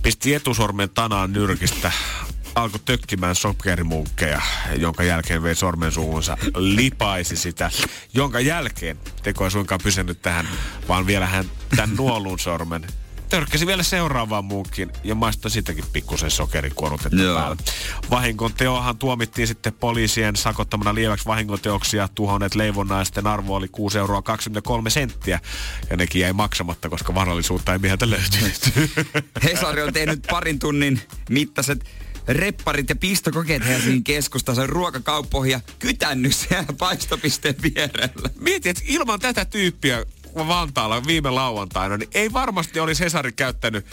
[0.02, 1.92] pisti etusormen tanaan nyrkistä,
[2.56, 4.42] alkoi tökkimään sokerimunkkeja,
[4.78, 7.72] jonka jälkeen vei sormen suuhunsa, lipaisi sitä,
[8.14, 10.48] jonka jälkeen teko ei suinkaan pysynyt tähän,
[10.88, 11.46] vaan vielä hän
[11.76, 12.88] tämän nuolun sormen
[13.30, 17.40] törkkäsi vielä seuraavaan muunkin ja maistoi sitäkin pikkusen sokerikuorutetta Joo.
[17.40, 17.58] päällä.
[18.10, 24.22] Vahingon teohan tuomittiin sitten poliisien sakottamana lieväksi vahingonteoksi ja tuhonneet leivonnaisten arvo oli 6 euroa
[24.22, 25.40] 23 senttiä.
[25.90, 28.90] Ja nekin jäi maksamatta, koska varallisuutta ei mieheltä löytynyt.
[29.44, 36.74] Hesari on tehnyt parin tunnin mittaiset repparit ja pistokokeet Helsingin keskustassa ruokakauppoihin ja kytännyt siellä
[36.78, 38.30] paistopisteen vierellä.
[38.40, 40.06] Mieti, että ilman tätä tyyppiä
[40.36, 43.86] Vantaalla viime lauantaina, niin ei varmasti olisi Hesari käyttänyt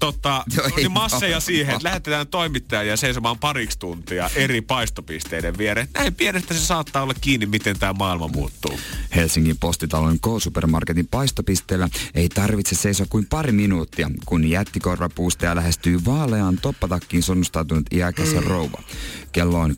[0.00, 1.40] tota, Joo, ei niin masseja varmaan.
[1.42, 5.88] siihen, että lähetetään toimittajia seisomaan pariksi tuntia eri paistopisteiden viereen.
[5.94, 8.80] Näin pienestä se saattaa olla kiinni, miten tämä maailma muuttuu.
[9.14, 17.22] Helsingin postitalon K-supermarketin paistopisteellä ei tarvitse seisoa kuin pari minuuttia, kun jättikorvapuustaja lähestyy vaaleaan toppatakkiin
[17.22, 18.82] sonnustautunut iäkäs rouva.
[19.32, 19.74] Kello on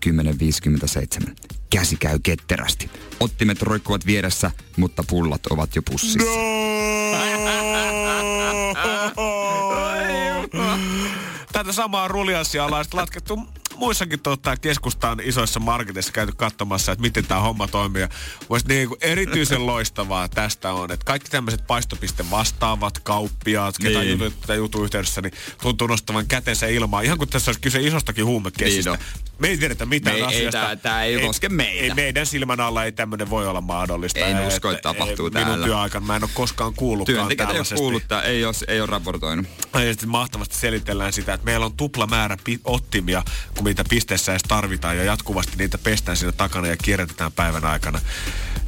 [1.22, 1.34] 10.57.
[1.70, 2.90] Käsi käy ketterästi.
[3.20, 6.30] Ottimet roikkuvat vieressä, mutta pullat ovat jo pussissa.
[11.62, 13.40] Tätä samaa rulianssia ollaan sitten laskettu
[13.82, 18.06] muissakin tota, keskustaan isoissa marketeissa käyty katsomassa, että miten tämä homma toimii.
[18.50, 24.18] Voisi niinku erityisen loistavaa tästä on, että kaikki tämmöiset paistopiste vastaavat kauppiaat, ketä Niin.
[24.18, 24.32] niin.
[24.32, 27.04] jutun, jutun yhteydessä, niin tuntuu nostavan kätensä ilmaan.
[27.04, 28.90] Ihan kuin tässä olisi kyse isostakin huumekesistä.
[28.90, 29.00] Niin
[29.38, 30.58] Me ei tiedetä mitään Me ei- ei asiasta.
[30.60, 31.82] tää- tää ei koske meitä.
[31.84, 34.20] Ei, meidän silmän alla ei tämmöinen voi olla mahdollista.
[34.20, 35.66] En Ja usko, että tapahtuu Minun täällä.
[35.66, 38.86] työaikana mä en ole koskaan kuullutkaan Työntekijät ei ole kuullut, tää, ei ole, ei ole
[38.86, 39.46] raportoinut.
[39.74, 43.22] Ja sitten mahtavasti selitellään sitä, että meillä on tupla määrä pi- ottimia,
[43.54, 48.00] kuin mitä pisteessä edes tarvitaan, ja jatkuvasti niitä pestään siinä takana ja kierrätetään päivän aikana.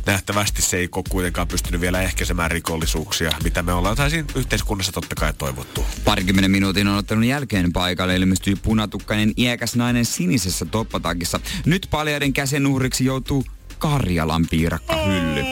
[0.07, 4.93] Nähtävästi se ei ole kuitenkaan pystynyt vielä ehkäisemään rikollisuuksia, mitä me ollaan tai siinä yhteiskunnassa
[4.93, 5.85] totta kai toivottu.
[6.05, 11.41] Parikymmentä minuutin on ottanut jälkeen paikalle ilmestyi punatukkainen iäkäs nainen sinisessä toppatakissa.
[11.67, 13.45] Nyt paljaiden käsen uhriksi joutuu
[13.79, 15.45] Karjalan piirakka hylly.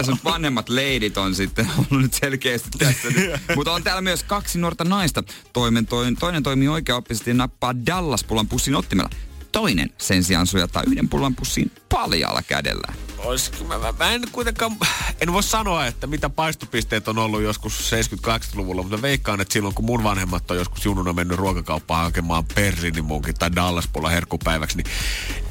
[0.00, 3.08] Tässä on vanhemmat leidit on sitten ollut nyt selkeästi tässä.
[3.56, 5.22] Mutta on täällä myös kaksi nuorta naista.
[5.52, 9.10] Toinen, toinen, toinen toimii oikeaoppisesti ja nappaa Dallas-pullan pussin ottimella.
[9.52, 12.92] Toinen sen sijaan sujattaa yhden pullan pussiin paljalla kädellä.
[13.18, 14.76] Olisiko, mä, mä, mä, en kuitenkaan,
[15.20, 17.92] en voi sanoa, että mitä paistopisteet on ollut joskus
[18.26, 23.34] 70-80-luvulla, mutta veikkaan, että silloin kun mun vanhemmat on joskus jununa mennyt ruokakauppaan hakemaan Berliinimunkin
[23.34, 24.86] tai Dallaspulla herkkupäiväksi, niin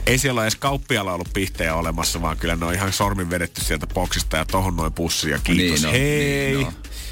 [0.10, 3.64] ei siellä ole edes kauppialla ollut pihtejä olemassa, vaan kyllä ne on ihan sormin vedetty
[3.64, 5.86] sieltä boksista ja tohon noin pussi ja kiitos.
[5.86, 6.56] on, Hei!
[6.56, 6.68] Niin.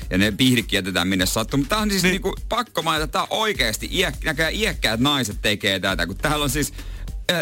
[0.10, 1.58] Ja ne pihdikki jätetään minne sattuu.
[1.58, 2.12] Mutta tää on siis Niin.
[2.12, 6.08] niinku, pakko mainita, että tää on oikeesti iäk, näköjään iäkkäät naiset tekee tätä.
[6.08, 6.74] Kun täällä on siis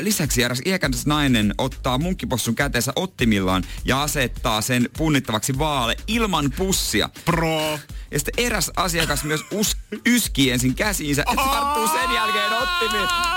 [0.01, 7.09] Lisäksi eräs iäkäs nainen ottaa munkkipossun käteensä ottimillaan ja asettaa sen punnittavaksi vaalle ilman pussia.
[7.25, 7.79] Pro!
[8.11, 13.34] Ja sitten eräs asiakas myös us, yski ensin käsiinsä ja tarttuu sen jälkeen ottimiin.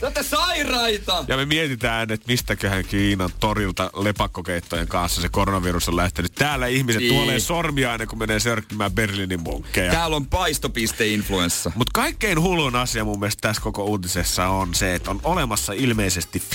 [0.00, 1.24] Te olette sairaita!
[1.28, 6.32] Ja me mietitään, että mistäköhän Kiinan torilta lepakkokeittojen kanssa se koronavirus on lähtenyt.
[6.34, 7.14] Täällä ihmiset Niin.
[7.14, 9.92] tuolee sormia aina, kun menee sörkkimään Berliinin munkkeja.
[9.92, 11.72] Täällä on paistopiste-influenssa.
[11.74, 16.42] Mutta kaikkein hullun asia mun mielestä tässä koko uutisessa on se, että on olemassa ilmeisesti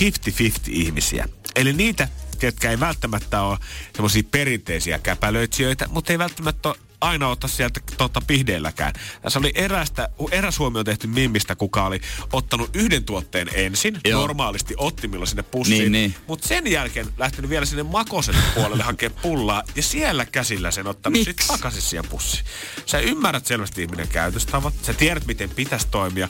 [0.68, 1.28] ihmisiä.
[1.56, 3.58] Eli niitä, ketkä ei välttämättä ole
[3.92, 8.92] semmoisia perinteisiä käpälöitsijöitä, mutta ei välttämättä ole aina ottaa sieltä tota, pihdeilläkään.
[9.22, 12.00] Tässä oli erästä, eräs huomio tehty Mimmistä, kuka oli
[12.32, 14.20] ottanut yhden tuotteen ensin, Joo.
[14.20, 16.14] normaalisti ottimilla sinne pussiin, Niin, niin.
[16.26, 21.24] mutta sen jälkeen lähtenyt vielä sinne makosen puolelle hakea pullaa ja siellä käsillä sen ottanut
[21.24, 22.44] sitten takaisin siihen pussiin.
[22.86, 26.28] Sä ymmärrät selvästi ihminen käytöstavat, sä tiedät miten pitäisi toimia.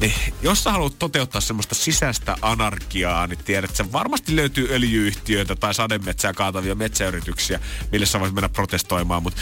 [0.00, 5.74] Niin jos sä haluat toteuttaa semmoista sisäistä anarkiaa, niin tiedät, että varmasti löytyy öljyyhtiöitä tai
[5.74, 7.60] sademetsää kaatavia metsäyrityksiä,
[7.92, 9.40] mille sä voisit mennä protestoimaan, mutta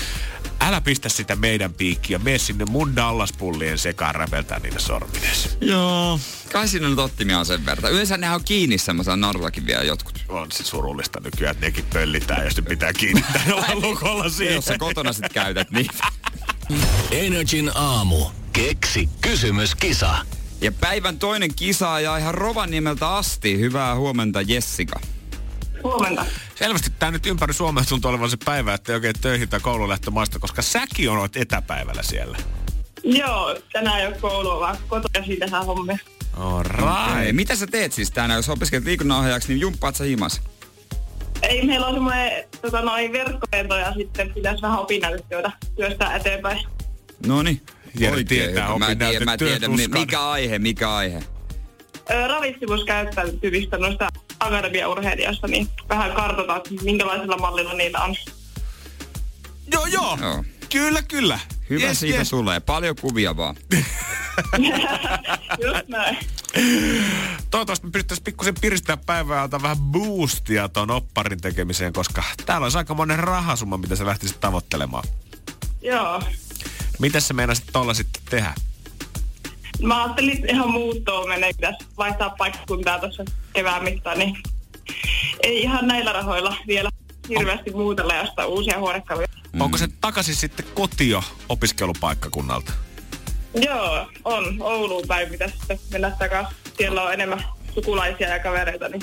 [0.61, 5.59] älä pistä sitä meidän piikkiä, mene sinne mun Dallas-pullien sekaan räpeltää niitä sormines.
[5.61, 6.21] Joo.
[6.53, 7.93] Kai siinä nyt ottimia on sen verran.
[7.93, 10.25] Yleensä ne on kiinni semmoisella narullakin vielä jotkut.
[10.29, 14.55] On se surullista nykyään, että nekin pöllitään ja sitten pitää kiinnittää jollain lukolla siihen.
[14.55, 16.07] Jos sä kotona sit käytät niitä.
[17.11, 18.27] Energin aamu.
[18.53, 20.17] Keksi kysymyskisa.
[20.61, 23.59] Ja päivän toinen kisaaja ihan Rovaniemeltä asti.
[23.59, 25.01] Hyvää huomenta Jessica.
[25.83, 26.27] Huomenta.
[26.55, 30.39] Selvästi tämä nyt ympäri Suomea tuntuu olevan se päivä, että ei oikein töihin tai koululähtömaista,
[30.39, 32.39] koska säkin on etäpäivällä siellä.
[33.05, 35.99] Joo, tänään ei ole koulua, vaan kotona siitä saa hommia.
[37.25, 40.43] Ei, mitä sä teet siis tänään, jos opiskelet liikunnanohjaajaksi, niin jumppaat sä himas?
[41.43, 46.67] Ei, meillä on semmoinen tota, noin verkkolento ja sitten pitäisi vähän opinnäytetyötä työstää eteenpäin.
[47.27, 47.63] Noni.
[47.99, 51.23] Jere tietää Mä tiedän, mä tiedän, mikä aihe, mikä aihe.
[52.11, 54.09] Ö, Ravitsemuskäyttäytymistä noista
[54.47, 58.17] akademiaurheilijoista, niin vähän kartotaan, että minkälaisella mallilla niillä on.
[59.73, 60.19] Joo, joo.
[60.21, 60.45] Joo.
[60.73, 61.39] Kyllä, kyllä.
[61.71, 62.31] Hyvä Yes, siitä yes.
[62.31, 62.61] tulee.
[62.61, 63.57] Paljon kuvia vaan.
[65.65, 66.19] Just näin.
[67.51, 72.65] Toivottavasti me pystyttäisiin pikkusen piristää päivää ja antaa vähän boostia ton opparin tekemiseen, koska täällä
[72.65, 75.05] olisi aika monen rahasumma, mitä sä lähtisit tavoittelemaan.
[75.83, 76.23] Joo.
[76.99, 78.55] Mitä sä meinasit tolla sitten tehdä?
[79.83, 84.37] Mä ajattelin että ihan muuttoon menee, pitäisi vaihtaa paikkakuntaa tuossa kevään mittaan, niin
[85.43, 86.91] ei ihan näillä rahoilla vielä
[87.29, 89.27] hirveästi muutella ja ostaa uusia huonekaluja.
[89.53, 89.61] Mm.
[89.61, 92.73] Onko se takaisin sitten kotio opiskelupaikkakunnalta?
[93.55, 94.57] Joo, on.
[94.61, 96.57] Ouluun päin pitäisi sitten mennä takaisin.
[96.79, 99.03] Siellä on enemmän sukulaisia ja kavereita, niin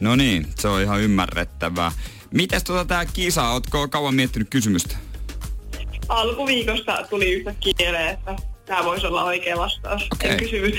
[0.00, 1.92] No niin, se on ihan ymmärrettävää.
[2.30, 4.96] Mites tota tää kisa, ootko kauan miettinyt kysymystä?
[6.08, 8.36] alkuviikosta tuli yhtäkkiä että
[8.66, 10.08] tämä voisi olla oikea vastaus.
[10.22, 10.74] En kysymys.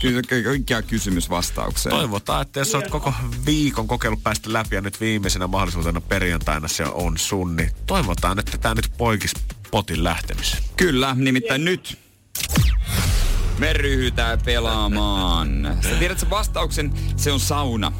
[0.00, 1.94] Kyllä oikea kysymys vastaukseen.
[1.94, 3.14] Toivotaan, että jos olet koko
[3.46, 8.58] viikon kokeillut päästä läpi ja nyt viimeisenä mahdollisuutena perjantaina se on sun, niin toivotaan, että
[8.58, 9.32] tämä nyt poikis
[9.70, 10.62] potin lähtemisen.
[10.76, 11.98] Kyllä, nimittäin nyt
[13.58, 15.78] me ryhdytään pelaamaan.
[15.80, 17.92] Sä tiedät sen vastauksen, se on sauna.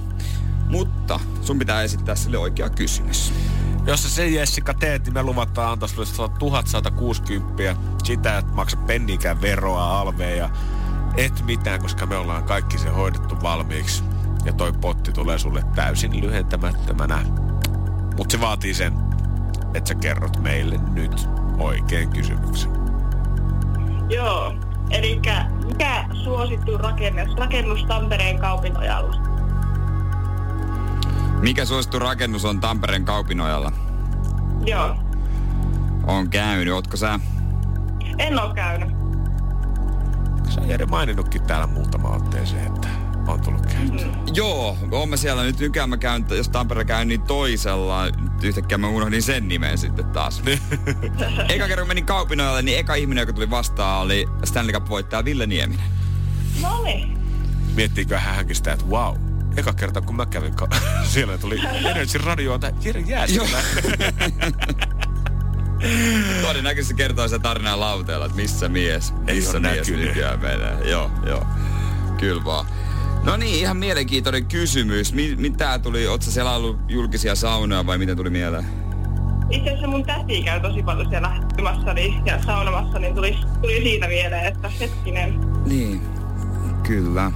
[0.68, 3.32] Mutta sun pitää esittää sille oikea kysymys.
[3.86, 7.76] Jos sä sen Jessica teet, niin me luvataan antaa sulle 1160.
[8.04, 10.50] Sitä et maksa penniikään veroa, alveja,
[11.16, 14.04] et mitään, koska me ollaan kaikki se hoidettu valmiiksi.
[14.44, 17.18] Ja toi potti tulee sulle täysin lyhentämättömänä.
[18.16, 18.92] Mutta se vaatii sen,
[19.74, 22.70] että sä kerrot meille nyt oikein kysymyksen.
[24.08, 24.54] Joo.
[24.90, 25.20] Eli
[25.66, 29.16] mikä suosittu rakennus, rakennus Tampereen kaupinojalla?
[31.40, 33.72] Mikä suosittu rakennus on Tampereen Kaupinojalla?
[34.66, 34.96] Joo.
[36.06, 37.20] On käynyt, ootko sä?
[38.18, 38.88] En ole käynyt.
[40.48, 42.88] Sä Jere maininnutkin täällä muutama otteeseen, että
[43.26, 44.06] on tullut käynyt.
[44.34, 48.04] Joo, oon mä siellä nyt nykyään mä käyn, jos Tampere käyn niin toisella.
[48.06, 50.42] Nyt Yhtäkkiä mä unohdin sen nimen sitten taas.
[51.54, 55.46] eka kerran kun menin Kaupinojalle, niin eka ihminen, joka tuli vastaan, oli Stanley Cup-voittaja Ville
[55.46, 55.86] Nieminen.
[56.62, 57.18] No niin.
[57.74, 59.16] Miettiikö hänkin sitä, että wow,
[59.58, 60.68] eka kerta kun mä kävin, ka-
[61.12, 63.58] siellä tuli Energy Radio, että Jere Jääskelä.
[66.42, 70.90] Todennäköisesti se kertoo se tarinaa lauteella, että missä mies, missä mies nykyään menee.
[70.90, 71.46] Joo, joo.
[72.20, 72.66] Kyllä vaan.
[73.22, 75.12] No niin, ihan mielenkiintoinen kysymys.
[75.12, 78.64] Mi- mitä tuli, ootko sä siellä ollut julkisia saunoja vai mitä tuli mieleen?
[79.50, 81.32] Itse asiassa mun täti käy tosi paljon siellä
[81.94, 85.40] niin, ja saunomassa, niin tuli, tuli siitä mieleen, että hetkinen.
[85.66, 86.02] Niin,
[86.86, 87.32] kyllä.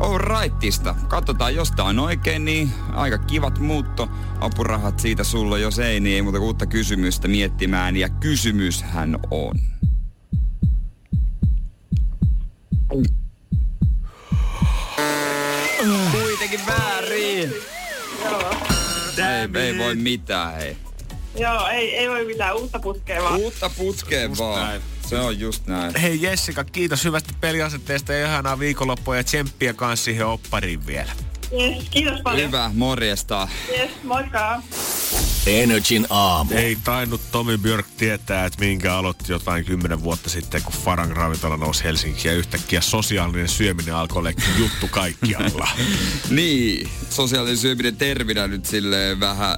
[0.00, 0.94] All rightista.
[1.08, 4.08] Katsotaan, jos tää on oikein, niin aika kivat muutto.
[4.40, 7.96] Apurahat siitä sulla, jos ei, niin ei muuta uutta kysymystä miettimään.
[7.96, 9.58] Ja kysymyshän on.
[16.12, 17.52] Kuitenkin väärin.
[18.24, 18.54] Joo.
[19.18, 20.76] Ei, ei voi mitään, hei.
[21.38, 23.36] Joo, ei, ei voi mitään uutta putkea vaan.
[23.40, 24.80] Uutta Just vaan.
[25.08, 25.96] Se on just näin.
[25.96, 31.12] Hei Jessica, kiitos hyvästä peliasetteesta ja ihanaa viikonloppua ja tsemppiä kanssa siihen oppariin vielä.
[31.52, 32.48] Yes, kiitos paljon.
[32.48, 33.48] Hyvä, morjesta.
[33.78, 34.62] Yes, moikka.
[35.46, 36.54] Energin aamu.
[36.54, 41.56] Ei tainnut Tomi Björk tietää, että minkä aloitti jotain kymmenen vuotta sitten, kun Farang ravintola
[41.56, 45.68] nousi Helsinkiin ja yhtäkkiä sosiaalinen syöminen alkoi olla juttu kaikkialla.
[46.30, 49.56] Niin, sosiaalinen syöminen terminä nyt silleen vähän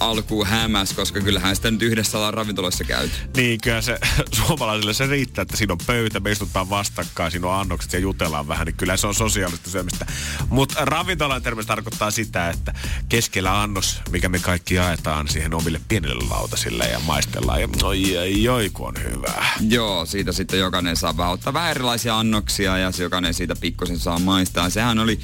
[0.00, 3.14] alkuun hämäs, koska kyllähän sitä nyt yhdessä ollaan ravintoloissa käyty.
[3.36, 3.98] niin, kyllä se
[4.46, 8.48] suomalaisille se riittää, että siinä on pöytä, me istutaan vastakkain, siinä on annokset ja jutellaan
[8.48, 10.06] vähän, niin kyllä se on sosiaalista syömistä.
[10.48, 12.74] Mutta ravintolan termi tarkoittaa sitä, että
[13.08, 17.60] keskellä annos, mikä me kaikki jaetaan siihen omille pienille lautasille ja maistellaan.
[17.60, 19.52] Ja oi, oi, oi, kun on hyvää.
[19.68, 23.98] Joo, siitä sitten jokainen saa vähän ottaa vähän erilaisia annoksia ja se jokainen siitä pikkusen
[23.98, 24.70] saa maistaa.
[24.70, 25.18] Sehän oli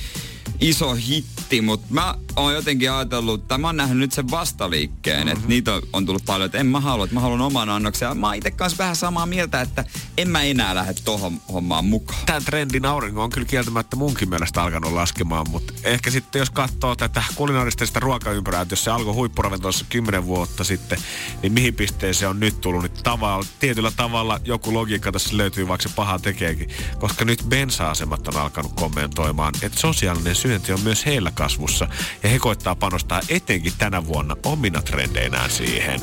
[0.60, 5.32] iso hitti, mutta mä oon jotenkin ajatellut, että mä oon nähnyt nyt sen vastaliikkeen, mm-hmm.
[5.32, 8.06] että niitä on, on tullut paljon, että en mä halua, että mä haluan oman annoksen.
[8.06, 9.84] Ja mä oon itse kanssa vähän samaa mieltä, että
[10.16, 12.26] en mä enää lähde tohon hommaan mukaan.
[12.26, 16.96] Tämän trendin aurinko on kyllä kieltämättä munkin mielestä alkanut laskemaan, mutta ehkä sitten jos katsoo
[16.96, 20.98] tätä kulinaarista ruokaympyrää, että jos se alkoi huippuravintolassa 10 vuotta sitten,
[21.42, 25.88] niin mihin pisteeseen on nyt tullut, niin tavalla, tietyllä tavalla joku logiikka tässä löytyy, vaikka
[25.88, 26.70] se paha tekeekin.
[26.98, 31.88] Koska nyt bensa-asemat on alkanut kommentoimaan, että sosiaalinen syönti on myös heillä kasvussa
[32.22, 36.00] ja he koittaa panostaa etenkin tänä vuonna omina trendeinään siihen.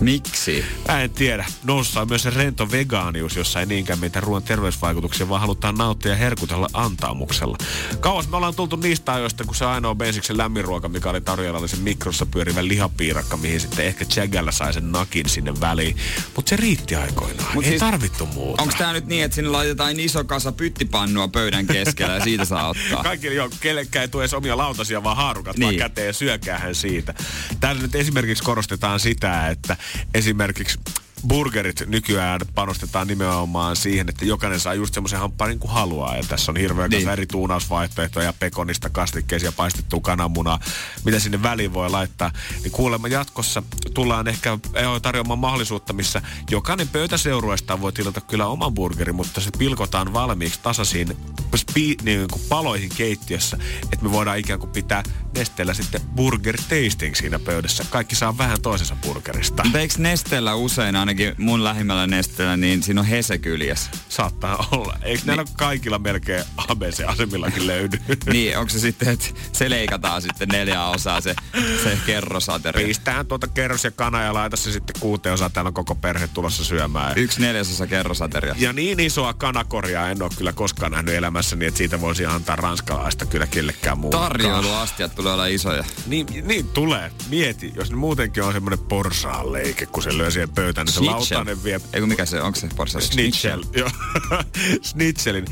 [0.00, 0.64] Miksi?
[0.88, 1.46] Mä en tiedä.
[1.64, 6.16] Noussaan myös se rento vegaanius, jossa ei niinkään meitä ruoan terveysvaikutuksia, vaan halutaan nauttia ja
[6.16, 7.56] herkutella antaamuksella.
[8.00, 11.68] Kauas me ollaan tultu niistä ajoista, kun se ainoa Bensiksen lämminruoka, mikä oli tarjolla, oli
[11.68, 15.96] se mikrossa pyörivä lihapiirakka, mihin sitten ehkä Chagalla sai sen nakin sinne väliin.
[16.36, 17.54] Mutta se riitti aikoinaan.
[17.54, 18.62] Mut ei siis, tarvittu muuta.
[18.62, 22.68] Onko tämä nyt niin, että sinne laitetaan iso kasa pyttipannua pöydän keskellä ja siitä saa
[22.68, 23.02] ottaa?
[23.16, 25.66] Kaikki joo, kellekään ei tule edes omia lautasia, vaan haarukat niin.
[25.66, 27.14] vaan käteen ja syökäähän siitä.
[27.60, 29.76] Täällä nyt esimerkiksi korostetaan sitä, että
[30.14, 30.78] esimerkiksi
[31.28, 36.16] burgerit nykyään panostetaan nimenomaan siihen, että jokainen saa just semmoisen hampparin kuin haluaa.
[36.16, 37.08] Ja tässä on hirveän niin.
[37.08, 40.60] eri tuunausvaihtoehtoja, pekonista, kastikkeisia, paistettua kananmunaa,
[41.04, 42.32] mitä sinne väliin voi laittaa.
[42.62, 43.62] Niin kuulemma jatkossa
[43.94, 44.58] tullaan ehkä
[45.02, 51.16] tarjoamaan mahdollisuutta, missä jokainen pöytäseurueesta voi tilata kyllä oman burgerin, mutta se pilkotaan valmiiksi tasaisiin
[51.56, 55.02] spi, niin kuin paloihin keittiössä, että me voidaan ikään kuin pitää
[55.34, 57.84] Nesteellä sitten burger tasting siinä pöydässä.
[57.90, 59.62] Kaikki saa vähän toisensa burgerista.
[59.74, 63.90] Eikö Nesteellä usein, ainakin mun lähimmällä Nesteellä, niin siinä on Hese kyljessä?
[64.08, 64.96] Saattaa olla.
[65.02, 65.26] Eikö niin.
[65.26, 67.98] näillä kaikilla melkein ABC-asemillakin löydy?
[68.32, 71.34] niin, onko se sitten, että se leikataan sitten neljä osaa se,
[71.84, 72.86] se kerrosateria?
[72.86, 75.52] Pistää tuota kerros ja kana ja laita se sitten kuuteen osaan.
[75.52, 77.18] Täällä on koko perhe tulossa syömään.
[77.18, 78.54] Yksi neljäsosa kerrosateria.
[78.58, 83.26] Ja niin isoa kanakoria en ole kyllä koskaan nähnyt elämässäni, että siitä voisi antaa ranskalaista
[83.26, 84.18] kyllä kellekään muuta.
[84.18, 85.84] Tarjoiluastiat tulee olla isoja.
[86.06, 87.10] Niin, niin tulee.
[87.28, 91.00] Mieti, jos ne muutenkin on semmoinen porsaan leike, kun se lyö siihen pöytään, niin se
[91.06, 91.80] lautanen vie...
[91.92, 93.02] Eikö mikä se, onko se porsaan?
[93.02, 93.64] Snitchel.
[93.76, 93.90] Joo.
[94.82, 95.44] Snitchelin.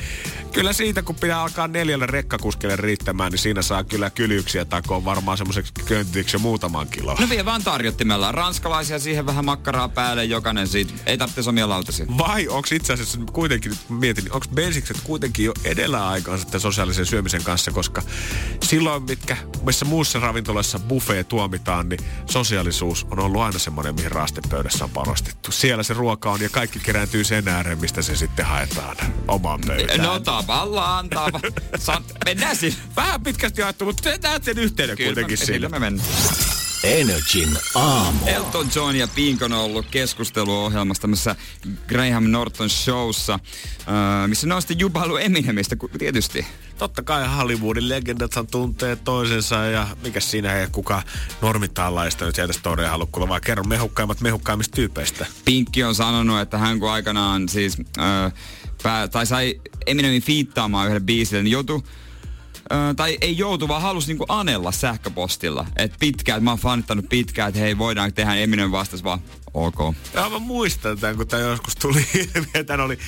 [0.52, 5.38] Kyllä siitä, kun pitää alkaa neljälle rekkakuskelle riittämään, niin siinä saa kyllä kylyksiä takoon varmaan
[5.38, 7.16] semmoiseksi köntiksi muutaman kiloa.
[7.20, 8.32] No vie vaan tarjottimella.
[8.32, 10.92] Ranskalaisia siihen vähän makkaraa päälle, jokainen siitä.
[11.06, 12.06] Ei tarvitse omia lautasia.
[12.18, 17.44] Vai onko itse asiassa kuitenkin, mietin, onko bensikset kuitenkin jo edellä aikaan sitten sosiaalisen syömisen
[17.44, 18.02] kanssa, koska
[18.62, 22.00] silloin, mitkä, missä muussa ravintolassa buffet tuomitaan, niin
[22.30, 25.43] sosiaalisuus on ollut aina semmoinen, mihin raastepöydässä on panostettu.
[25.52, 28.96] Siellä se ruoka on ja kaikki kerääntyy sen ääreen, mistä se sitten haetaan
[29.28, 30.00] omaan pöytään.
[30.00, 31.08] No tavallaan.
[31.78, 32.78] San, mennään siis.
[32.96, 36.08] Vähän pitkästi jaettu, mutta näet sen yhteyden Kyllä, kuitenkin me, me mennään.
[36.84, 38.18] Energin aamu.
[38.26, 41.36] Elton John ja Pink on ollut keskusteluohjelmassa tämmöisessä
[41.88, 46.46] Graham Norton showssa, äh, missä ne on sitten jubailu Eminemistä, tietysti.
[46.78, 51.02] Totta kai Hollywoodin legendathan tuntee toisensa ja mikä siinä ei kuka
[51.42, 55.26] normittaalaista nyt sieltä storia halua kuulla, vaan kerro mehukkaimmat mehukkaimmista tyypeistä.
[55.44, 58.32] Pinkki on sanonut, että hän kun aikanaan siis, äh,
[58.82, 61.82] pää, tai sai Eminemin fiittaamaan yhdelle biisille, niin joutui
[62.96, 65.66] tai ei joutu, vaan halusi niinku anella sähköpostilla.
[65.76, 69.20] Että pitkään, mä oon fanittanut pitkään, että hei, voidaan tehdä Eminem vastas vaan
[69.54, 69.78] ok.
[70.14, 72.98] Ja mä muistan tämän, kun tämä joskus tuli ilmi, että oli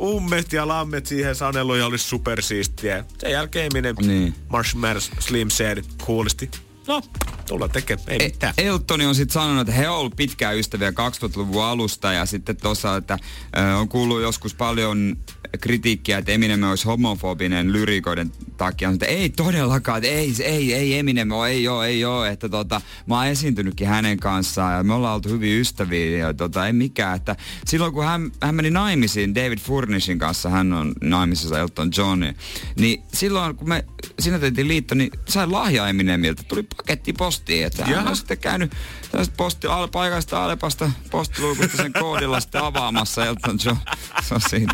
[0.00, 3.04] ummet ja lammet siihen sanelu ja oli supersiistiä.
[3.18, 4.34] Sen jälkeen Eminem, niin.
[4.48, 6.50] Marshmallow Slim said kuulisti.
[6.86, 7.02] No,
[7.48, 8.54] tulla tekemään, ei e- mitään.
[8.58, 12.96] Eltoni on sitten sanonut, että he on ollut pitkään ystäviä 2000-luvun alusta ja sitten tuossa,
[12.96, 13.18] että
[13.58, 15.16] äh, on kuullut joskus paljon
[15.60, 18.90] kritiikkiä, että Eminem olisi homofobinen lyrikoiden takia.
[18.90, 22.28] Mutta ei todellakaan, että ei, ei, ei Eminem ole, ei ole, ei ole.
[22.28, 26.66] Että tota, mä oon esiintynytkin hänen kanssaan ja me ollaan oltu hyvin ystäviä ja tota,
[26.66, 27.16] ei mikään.
[27.16, 32.24] Että silloin kun hän, hän meni naimisiin David Furnishin kanssa, hän on naimisissa Elton John,
[32.76, 33.84] niin silloin kun me
[34.18, 36.42] sinä tehtiin liitto, niin sai lahja Eminemiltä.
[36.42, 38.72] Tuli paketti postiin, että hän on sitten käynyt
[39.12, 43.76] tästä posti, al, paikasta Alepasta postiluukusta sen koodilla sitten avaamassa Elton John.
[44.22, 44.72] Se on siinä.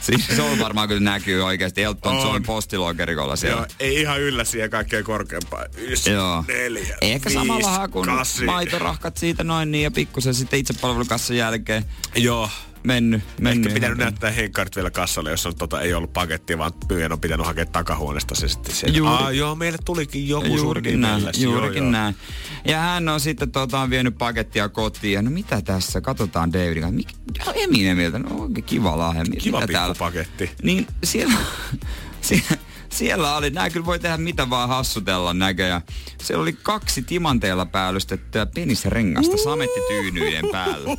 [0.00, 2.26] siinä se on varmaan kyllä näkyy oikeasti Elton on.
[2.26, 3.56] John postilogerikolla siellä.
[3.60, 5.66] Joo, ei ihan yllä siihen kaikkein korkeampaan.
[5.76, 6.44] Ysi, Joo.
[6.48, 8.06] neljä, Ehkä viisi, samalla kuin
[8.46, 11.84] maitorahkat siitä noin niin ja pikkusen sitten itsepalvelukassan jälkeen.
[12.14, 12.50] Joo
[12.88, 13.22] mennyt.
[13.40, 17.12] mennyt Ehkä pitänyt näyttää henkkarit vielä kassalle, jos on, tota, ei ollut pakettia, vaan myyjän
[17.12, 18.98] on pitänyt hakea takahuoneesta se sitten sieltä.
[18.98, 22.16] Juuri, Aa, joo, meille tulikin joku juurikin näin, juurikin joo, näin.
[22.64, 25.12] Ja hän on sitten tota, vienyt pakettia kotiin.
[25.12, 26.00] Ja no mitä tässä?
[26.00, 26.96] Katsotaan Davidin kanssa.
[26.96, 29.24] Mikä, Eminemiltä, no kiva lahja.
[29.38, 30.50] Kiva pikkupaketti.
[30.62, 31.34] Niin siellä,
[32.20, 32.56] siellä,
[32.92, 35.82] siellä oli, nää kyllä voi tehdä mitä vaan hassutella näköjään.
[36.22, 40.90] Siellä oli kaksi timanteella päällystettyä penisrengasta samettityynyjen päällä.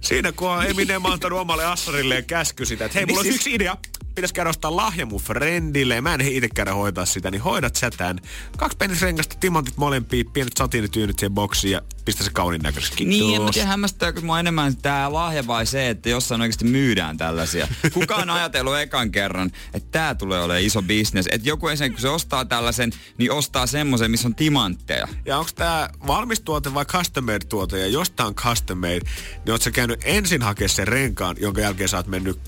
[0.00, 3.76] Siinä kun on Eminem antanut omalle assarilleen käsky sitä, että hei, mulla on yksi idea
[4.20, 7.76] pitäisi käydä ostaa lahja mun friendille ja mä en itse käydä hoitaa sitä, niin hoidat
[7.76, 8.18] sä tän.
[8.56, 13.04] Kaksi penisrengasta, timantit molempiin, pienet satiinityynyt siihen boksiin ja pistä se kaunin näköisesti.
[13.04, 17.16] Niin, en mä tiedä hämmästääkö mua enemmän tää lahja vai se, että jossain oikeasti myydään
[17.16, 17.68] tällaisia.
[17.94, 21.26] Kuka on ajatellut ekan kerran, että tää tulee olemaan iso bisnes.
[21.30, 25.08] Että joku ensin, kun se ostaa tällaisen, niin ostaa semmoisen, missä on timantteja.
[25.26, 27.78] Ja onko tämä valmis tuote vai custom made tuote?
[27.78, 29.00] Ja jos tää on custom made,
[29.44, 32.38] niin oot sä käynyt ensin hakea sen renkaan, jonka jälkeen sä oot mennyt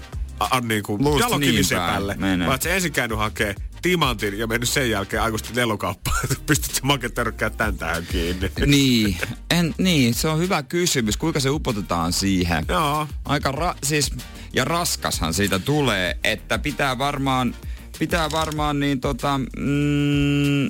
[0.51, 2.16] a, niin kuin jalokivisepälle.
[2.20, 6.74] niin oot sä ensin käynyt hakea timantin ja mennyt sen jälkeen aikuisesti lellokauppaan, että pystyt
[6.74, 8.51] sä maketörkkää tän tähän kiinni.
[8.66, 9.16] Niin,
[9.51, 11.16] en, niin, se on hyvä kysymys.
[11.16, 12.64] Kuinka se upotetaan siihen?
[12.68, 13.07] Joo.
[13.24, 14.12] Aika ra- siis,
[14.53, 17.55] ja raskashan siitä tulee, että pitää varmaan,
[17.99, 20.68] pitää varmaan niin tota, mm,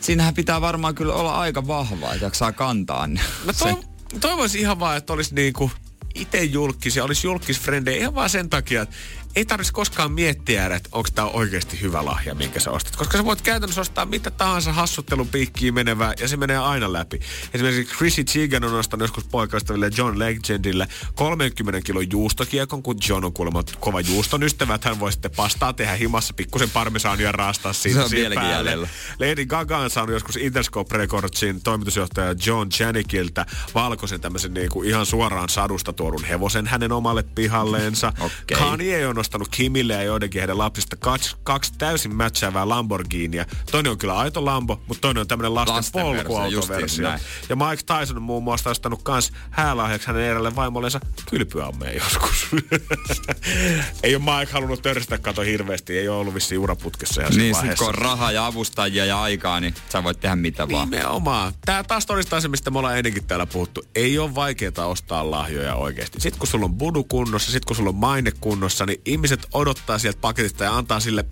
[0.00, 3.06] siinähän pitää varmaan kyllä olla aika vahvaa, että jaksaa kantaa.
[3.44, 3.64] Mä se.
[3.64, 3.84] to-
[4.20, 5.70] toivoisin ihan vaan, että olisi niinku
[6.14, 8.96] itse julkis ja olisi julkisfrendejä ihan vaan sen takia, että
[9.36, 12.96] ei tarvitsisi koskaan miettiä, että onko tämä oikeasti hyvä lahja, minkä sä ostat.
[12.96, 17.20] Koska sä voit käytännössä ostaa mitä tahansa hassuttelun piikkiin menevää ja se menee aina läpi.
[17.54, 23.32] Esimerkiksi Chrissy Teigen on ostanut joskus poikaystäville John Legendille 30 kilon juustokiekon, kun John on
[23.32, 28.08] kuulemma kova juuston ystävä, että hän voi sitten pastaa tehdä himassa pikkusen parmesaania raastaa siitä
[28.08, 28.52] Se on päälle.
[28.52, 28.88] jäljellä.
[29.20, 35.48] Lady Gaga on saanut joskus Interscope Recordsin toimitusjohtaja John Janikiltä valkoisen tämmöisen niinku ihan suoraan
[35.48, 38.12] sadusta tuorun hevosen hänen omalle pihalleensa.
[38.20, 38.58] Okei.
[38.58, 43.46] Kanye on ostanut Kimille ja joidenkin heidän lapsista kaksi, kaksi täysin mätsäävää Lamborghinia.
[43.70, 47.08] Toinen on kyllä aito Lambo, mutta toinen on tämmöinen lasten, Lasten versio, polkuautoversio.
[47.48, 51.00] Ja Mike Tyson on muun muassa ostanut kans häälahjaksi hänen erälle vaimollensa
[51.30, 52.46] kylpyammeen joskus.
[54.02, 57.88] ei ole Mike halunnut törstää kato hirveästi, ei ole ollut vissiin uraputkessa Niin sit kun
[57.88, 60.90] on rahaa ja avustajia ja aikaa, niin sä voit tehdä mitä vaan.
[60.90, 61.52] Nimenomaan.
[61.64, 63.82] Tämä taas todistaa se, mistä me ollaan ennenkin täällä puhuttu.
[63.94, 66.20] Ei ole vaikeaa ostaa lahjoja oikeasti.
[66.20, 69.98] Sitten kun sulla on budu kunnossa, sitten kun sulla on maine kunnossa, niin ihmiset odottaa
[69.98, 71.24] sieltä paketista ja antaa sille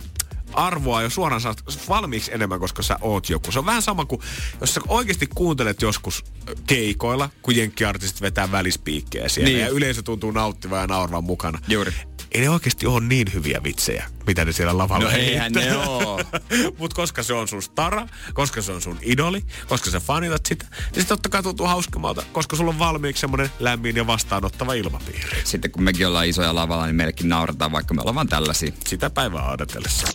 [0.52, 3.52] arvoa jo suoraan saat valmiiksi enemmän, koska sä oot joku.
[3.52, 4.20] Se on vähän sama kuin,
[4.60, 6.24] jos sä oikeasti kuuntelet joskus
[6.66, 9.60] keikoilla, kun jenkkiartistit vetää välispiikkejä siellä Niin.
[9.60, 11.58] ja yleisö tuntuu nauttivan ja nauravan mukana.
[11.68, 11.92] Juuri.
[12.32, 15.62] Ei ne oikeasti ole niin hyviä vitsejä, mitä ne siellä lavalla No eihän heittää.
[15.80, 16.20] ne oo.
[16.78, 20.66] Mut koska se on sun stara, koska se on sun idoli, koska sä fanitat sitä,
[20.94, 25.40] niin se totta kai tuntuu hauskammalta, koska sulla on valmiiksi semmonen lämmin ja vastaanottava ilmapiiri.
[25.44, 28.72] Sitten kun mekin ollaan isoja lavalla, niin meillekin naurataan, vaikka me ollaan vaan tällaisia.
[28.86, 30.06] Sitä päivää odotellessa.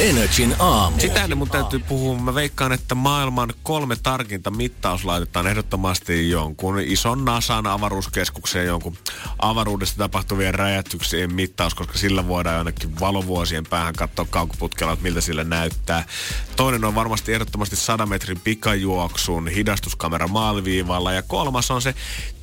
[0.00, 1.00] Energin aamu.
[1.00, 2.18] Sitä ennen mun täytyy puhua.
[2.18, 8.96] Mä veikkaan, että maailman kolme tarkinta mittauslaitetta on ehdottomasti jonkun ison NASAn avaruuskeskuksen jonkun
[9.38, 15.44] avaruudessa tapahtuvien räjähtyksien mittaus, koska sillä voidaan jonnekin valovuosien päähän katsoa kaukoputkella, että miltä sillä
[15.44, 16.04] näyttää.
[16.56, 21.94] Toinen on varmasti ehdottomasti 100 metrin pikajuoksun hidastuskamera maaliviivalla ja kolmas on se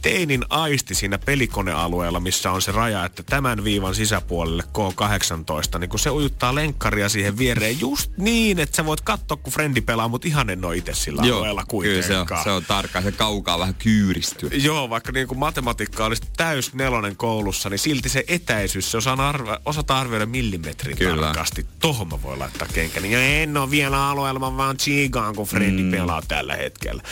[0.04, 6.00] teinin aisti siinä pelikonealueella, missä on se raja, että tämän viivan sisäpuolelle K18, niin kun
[6.00, 10.28] se ujuttaa lenkkaria siihen viereen just niin, että sä voit katsoa, kun frendi pelaa, mutta
[10.28, 12.44] ihan en ole itse sillä alueella kyllä se on, kuitenkaan.
[12.44, 13.02] se on tarkkaa.
[13.02, 14.50] Se kaukaa vähän kyyristyy.
[14.50, 19.20] Joo, vaikka niin kuin matematiikka olisi täys nelonen koulussa, niin silti se etäisyys, se osaan
[19.20, 20.26] arve, osata arvioida
[20.64, 21.26] millimetrin Kyllä.
[21.26, 21.66] tarkasti.
[21.80, 23.12] Tohon mä voin laittaa kenkäni.
[23.12, 23.98] Ja en ole vielä
[24.40, 25.92] mä vaan chigaan, kun Frendi mm.
[25.92, 27.04] pelaa tällä hetkellä.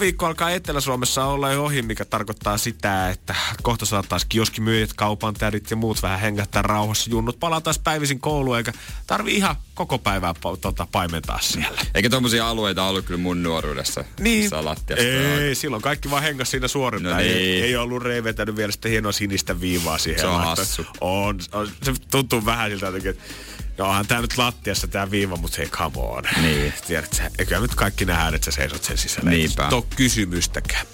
[0.00, 5.70] Viikko alkaa Etelä-Suomessa olla jo ohi, mikä tarkoittaa sitä, että kohta saattaisi kioskimyyjät, kaupan tädit
[5.70, 7.10] ja muut vähän hengähtää rauhassa.
[7.10, 8.72] Junnut palaa taas päivisin kouluun, eikä
[9.06, 11.80] tarvi ihan koko päivää pa- tota, paimentaa siellä.
[11.94, 14.04] Eikä tommosia alueita ollut kyllä mun nuoruudessa.
[14.62, 17.16] lattiasta Ei, silloin kaikki vaan hengas siinä suorinpäin.
[17.16, 17.36] No niin.
[17.36, 20.20] ei, ei ollut Rei vetänyt vielä sitä hienoa sinistä viivaa siihen.
[20.20, 20.86] Se on hassu.
[21.00, 23.24] On, on, se tuntuu vähän siltä jotenkin, että
[23.78, 26.24] Johan tää nyt lattiassa tää viiva, mutta hei, come on.
[26.42, 26.72] Niin.
[26.86, 29.30] Tiedät sä, eikä nyt kaikki nähdään, että sä seisot sen sisällä.
[29.30, 29.68] Niinpä.
[29.68, 30.86] Ei ole kysymystäkään.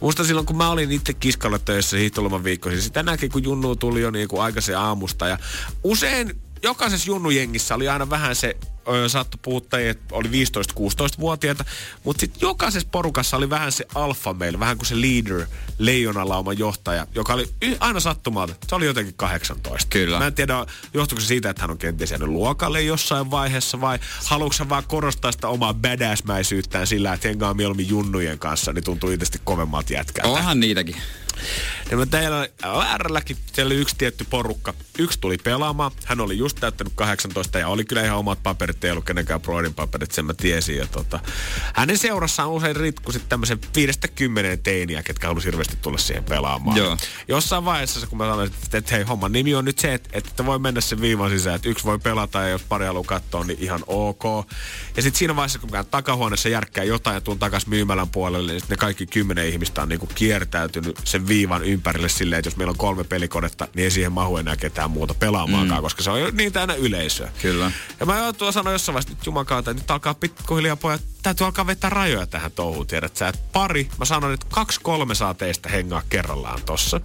[0.00, 4.00] Muista silloin, kun mä olin itse kiskalla töissä hiihtoloman viikkoisin, sitä näki, kun Junnu tuli
[4.00, 5.28] jo niin kuin aikaisen aamusta.
[5.28, 5.38] Ja
[5.84, 8.56] usein jokaisessa Junnu-jengissä oli aina vähän se
[9.06, 11.64] saattoi puhuttajia, että oli 15-16-vuotiaita,
[12.04, 15.46] mutta sitten jokaisessa porukassa oli vähän se alfa meillä, vähän kuin se leader,
[15.78, 17.48] leijonalauman johtaja, joka oli
[17.80, 18.54] aina sattumalta.
[18.68, 19.88] Se oli jotenkin 18.
[19.90, 20.18] Kyllä.
[20.18, 23.98] Mä en tiedä, johtuuko se siitä, että hän on kenties jäänyt luokalle jossain vaiheessa, vai
[24.24, 29.38] haluatko vaan korostaa sitä omaa badassmäisyyttään sillä, että hengaa mieluummin junnujen kanssa, niin tuntuu itse
[29.44, 30.28] kovemmalta jätkältä.
[30.28, 30.96] Onhan niitäkin.
[31.90, 34.74] Ja mä teillä väärälläkin, siellä oli yksi tietty porukka.
[34.98, 38.90] Yksi tuli pelaamaan, hän oli just täyttänyt 18 ja oli kyllä ihan omat paperit, ei
[38.90, 40.76] ollut kenenkään Broidin paperit, sen mä tiesin.
[40.76, 41.20] Ja tota,
[41.74, 46.76] hänen seurassaan usein ritku sitten tämmöisen 50 teiniä, ketkä halusi hirveästi tulla siihen pelaamaan.
[46.76, 46.96] Joo.
[47.28, 50.46] Jossain vaiheessa, kun mä sanoin, että, että hei, homman nimi on nyt se, että, että
[50.46, 53.58] voi mennä sen viivan sisään, että yksi voi pelata ja jos pari haluaa katsoa, niin
[53.60, 54.24] ihan ok.
[54.96, 58.62] Ja sitten siinä vaiheessa, kun mä takahuoneessa järkkää jotain ja tuun takas myymälän puolelle, niin
[58.68, 62.76] ne kaikki kymmenen ihmistä on niinku kiertäytynyt sen viivan ympärille silleen, että jos meillä on
[62.76, 65.82] kolme pelikonetta, niin ei siihen mahu enää ketään muuta pelaamaankaan, mm.
[65.82, 67.30] koska se on jo niin täynnä yleisöä.
[67.42, 67.72] Kyllä.
[68.00, 71.66] Ja mä tuolla sanoin jossain vaiheessa, että jumakaata, että nyt alkaa pikkuhiljaa pojat, täytyy alkaa
[71.66, 73.28] vetää rajoja tähän touhuun, tiedät sä.
[73.28, 77.00] Että pari, mä sanoin, että kaksi kolme saa teistä hengaa kerrallaan tossa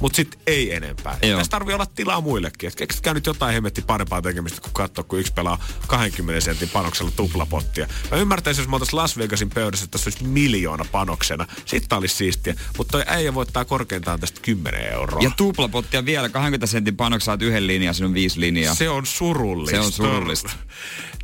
[0.00, 1.18] mutta sitten ei enempää.
[1.22, 1.38] Joo.
[1.38, 2.72] Tässä tarvii olla tilaa muillekin.
[2.76, 7.88] Keksitkää nyt jotain hemmetti parempaa tekemistä kuin katsoa, kun yksi pelaa 20 sentin panoksella tuplapottia.
[8.10, 11.46] Mä ymmärtäisin, jos me oltaisiin Las Vegasin pöydässä, että tässä olisi miljoona panoksena.
[11.64, 12.54] Sitten olisi siistiä.
[12.78, 15.20] Mutta toi äijä voittaa korkeintaan tästä 10 euroa.
[15.22, 18.74] Ja tuplapottia vielä 20 sentin panoksella, yhden linjan, sinun viisi linjaa.
[18.74, 19.76] Se on surullista.
[19.76, 20.50] Se on surullista.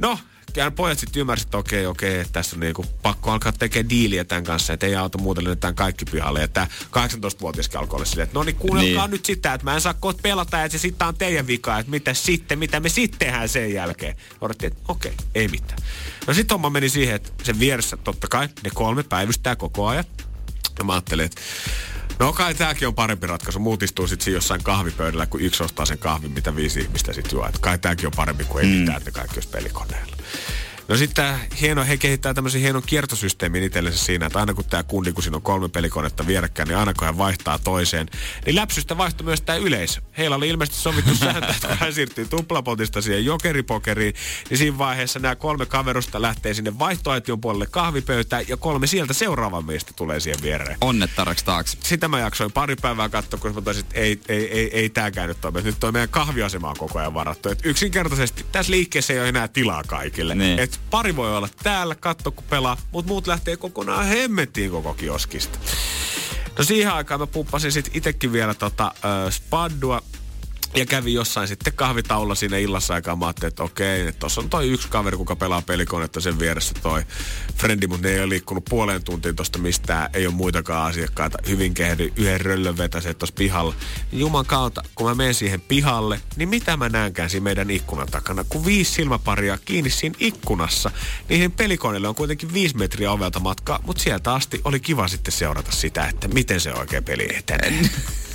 [0.00, 0.18] No,
[0.52, 4.24] kyllä pojat sitten ymmärsivät, että okei, okei, että tässä on niinku pakko alkaa tekemään diiliä
[4.24, 6.40] tämän kanssa, että ei auta muuten lennetään kaikki pihalle.
[6.40, 9.12] Ja tämä 18-vuotiaskin alkoi olla silleen, että no niin kuunnelkaa niin.
[9.12, 11.90] nyt sitä, että mä en saa kohta pelata ja se sitten on teidän vika, että
[11.90, 14.16] mitä sitten, mitä me sitten tehdään sen jälkeen.
[14.40, 15.78] Odottiin, että okei, ei mitään.
[16.26, 20.04] No sitten homma meni siihen, että sen vieressä totta kai ne kolme päivystää koko ajan.
[20.78, 21.40] Ja mä ajattelin, että
[22.18, 23.58] No kai tääkin on parempi ratkaisu.
[23.58, 27.32] Muut istuu sitten siinä jossain kahvipöydällä, kun yksi ostaa sen kahvin, mitä viisi ihmistä sitten
[27.32, 27.46] juo.
[27.46, 28.78] Että kai tääkin on parempi kuin ei mm.
[28.78, 30.16] mitään, että kaikki olisi pelikoneella.
[30.88, 35.12] No sitten hieno, he kehittää tämmöisen hienon kiertosysteemin itsellensä siinä, että aina kun tämä kundi,
[35.12, 38.08] kun siinä on kolme pelikonetta vierekkäin, niin aina kun hän vaihtaa toiseen,
[38.46, 40.00] niin läpsystä vaihtoi myös tämä yleisö.
[40.18, 44.14] Heillä oli ilmeisesti sovittu sääntö, että kun hän siirtyy tuplapotista siihen jokeripokeriin,
[44.50, 49.64] niin siinä vaiheessa nämä kolme kaverusta lähtee sinne vaihtoehtion puolelle kahvipöytään ja kolme sieltä seuraavan
[49.64, 50.76] meistä tulee siihen viereen.
[50.80, 51.78] Onnettaraksi taakse.
[51.80, 55.28] Sitä mä jaksoin pari päivää katsoa, kun mä toisin, että ei, ei, ei, ei tääkään
[55.28, 55.62] nyt toimi.
[55.62, 57.48] Nyt toi meidän kahviasema on koko ajan varattu.
[57.48, 60.34] Et yksinkertaisesti tässä liikkeessä ei ole enää tilaa kaikille.
[60.34, 60.58] Niin.
[60.58, 65.58] Et pari voi olla täällä, katso kun pelaa, mutta muut lähtee kokonaan hemmettiin koko kioskista.
[66.58, 70.02] No siihen aikaan mä puppasin sitten itekin vielä tota, äh, spaddua
[70.74, 73.16] ja kävi jossain sitten kahvitaulla siinä illassa aikaa.
[73.16, 76.74] Mä ajattelin, että okei, että tuossa on toi yksi kaveri, kuka pelaa pelikonetta sen vieressä
[76.82, 77.02] toi
[77.56, 80.10] frendi, mutta ne ei ole liikkunut puoleen tuntiin tosta mistään.
[80.14, 81.38] Ei ole muitakaan asiakkaita.
[81.48, 83.74] Hyvin kehdy yhden röllön vetäse tuossa pihalla.
[84.12, 88.44] Juman kautta, kun mä menen siihen pihalle, niin mitä mä näenkään siinä meidän ikkunan takana?
[88.48, 90.90] Kun viisi silmäparia kiinni siinä ikkunassa,
[91.28, 95.72] niihin pelikoneille on kuitenkin viisi metriä ovelta matkaa, mutta sieltä asti oli kiva sitten seurata
[95.72, 97.72] sitä, että miten se oikein peli etenee.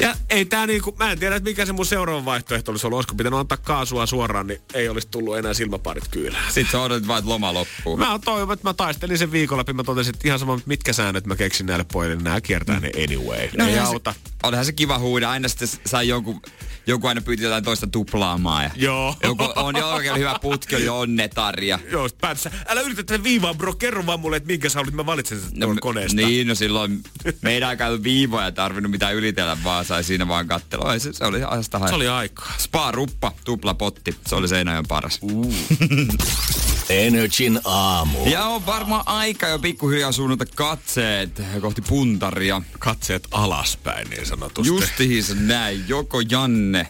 [0.00, 2.96] Ja ei tää niinku, mä en tiedä, että mikä se mun seuraava vaihtoehto olisi ollut.
[2.96, 6.38] Olisiko pitänyt antaa kaasua suoraan, niin ei olisi tullut enää silmäparit kyllä.
[6.48, 7.96] Sitten sä odotit vain, että loma loppuu.
[7.96, 9.76] Mä toivon, että mä taistelin sen viikonlopin.
[9.76, 12.82] Mä totesin, että ihan sama, mitkä säännöt mä keksin näille pojille, niin nämä kiertää mm.
[12.82, 13.48] ne anyway.
[13.58, 14.12] No ei auta.
[14.12, 15.30] Se, onhan se kiva huuda.
[15.30, 16.42] Aina sitten sai jonkun
[16.90, 18.64] joku aina pyyti jotain toista tuplaamaan.
[18.64, 19.16] Ja Joo.
[19.22, 21.64] Joku on jo oikein hyvä putki, oli onnetar.
[21.64, 21.78] Ja...
[21.90, 22.50] Joo, päätössä.
[22.68, 23.74] Älä yritä tätä viivaa, bro.
[23.74, 26.16] Kerro vaan mulle, että minkä sä olit, mä valitsen sen no, koneesta.
[26.16, 27.02] Niin, no silloin
[27.42, 30.98] meidän aika ei viivoja tarvinnut mitään ylitellä, vaan sai siinä vaan kattella.
[30.98, 32.52] Se, se oli ajasta Se oli aikaa.
[32.58, 34.16] Spa ruppa, tupla potti.
[34.26, 35.18] Se oli Seinäjön paras.
[35.22, 35.54] Uh.
[36.90, 38.18] Energin aamu.
[38.26, 42.62] Ja on varmaan aika jo pikkuhiljaa suunnata katseet kohti puntaria.
[42.78, 44.68] Katseet alaspäin niin sanotusti.
[44.68, 45.84] Justiinsa näin.
[45.88, 46.88] Joko Janne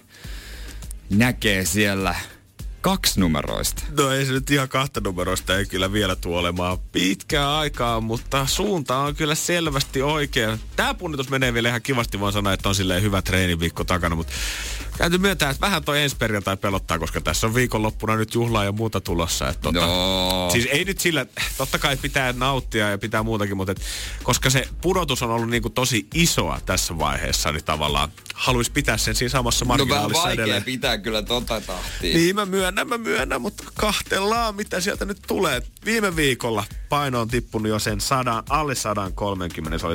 [1.10, 2.14] näkee siellä
[2.80, 3.82] kaksi numeroista.
[3.98, 8.98] No ei se nyt ihan kahta numeroista ei kyllä vielä tuolemaan pitkää aikaa, mutta suunta
[8.98, 10.58] on kyllä selvästi oikea.
[10.76, 14.32] Tämä punnitus menee vielä ihan kivasti vaan sanoa, että on silleen hyvä treeniviikko takana, mutta
[15.00, 18.72] täytyy myöntää, että vähän toi ensi perjantai pelottaa, koska tässä on viikonloppuna nyt juhlaa ja
[18.72, 19.48] muuta tulossa.
[19.48, 20.48] Että tota, no.
[20.52, 21.26] Siis ei nyt sillä,
[21.58, 23.80] totta kai pitää nauttia ja pitää muutakin, mutta et,
[24.22, 29.14] koska se pudotus on ollut niinku tosi isoa tässä vaiheessa, niin tavallaan haluaisi pitää sen
[29.14, 30.62] siinä samassa marginaalissa No vähän vaikea edelleen.
[30.64, 32.14] pitää kyllä tota tahtia.
[32.16, 35.62] Niin mä myönnän, mä myönnän, mutta kahtellaan, mitä sieltä nyt tulee.
[35.84, 39.94] Viime viikolla paino on tippunut jo sen 100, alle 130, se oli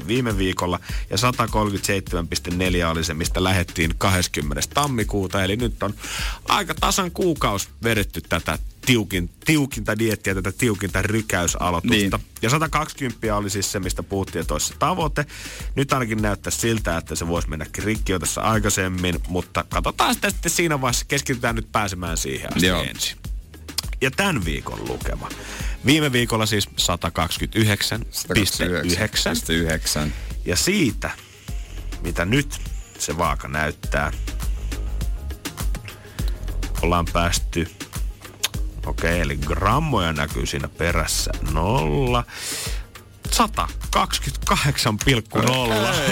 [0.00, 4.68] 129,9 viime viikolla ja 137,4 oli se, mistä lähettiin 20.
[4.74, 5.44] tammikuuta.
[5.44, 5.94] Eli nyt on
[6.48, 11.96] aika tasan kuukaus vedetty tätä tiukin, tiukinta diettiä, tätä tiukinta rykäysaloitusta.
[11.96, 12.26] Niin.
[12.42, 15.26] Ja 120 oli siis se, mistä puhuttiin toisessa tavoite.
[15.74, 20.30] Nyt ainakin näyttää siltä, että se voisi mennäkin rikki jo tässä aikaisemmin, mutta katsotaan sitä
[20.30, 21.04] sitten siinä vaiheessa.
[21.08, 22.82] Keskitytään nyt pääsemään siihen asti Joo.
[22.82, 23.19] ensin.
[24.00, 25.28] Ja tämän viikon lukema.
[25.86, 26.72] Viime viikolla siis 129,9.
[30.44, 31.10] Ja siitä,
[32.02, 32.60] mitä nyt
[32.98, 34.12] se vaaka näyttää,
[36.82, 37.66] ollaan päästy
[38.86, 41.30] Okei, okay, eli grammoja näkyy siinä perässä.
[41.52, 42.24] Nolla.
[43.30, 43.40] 128,0.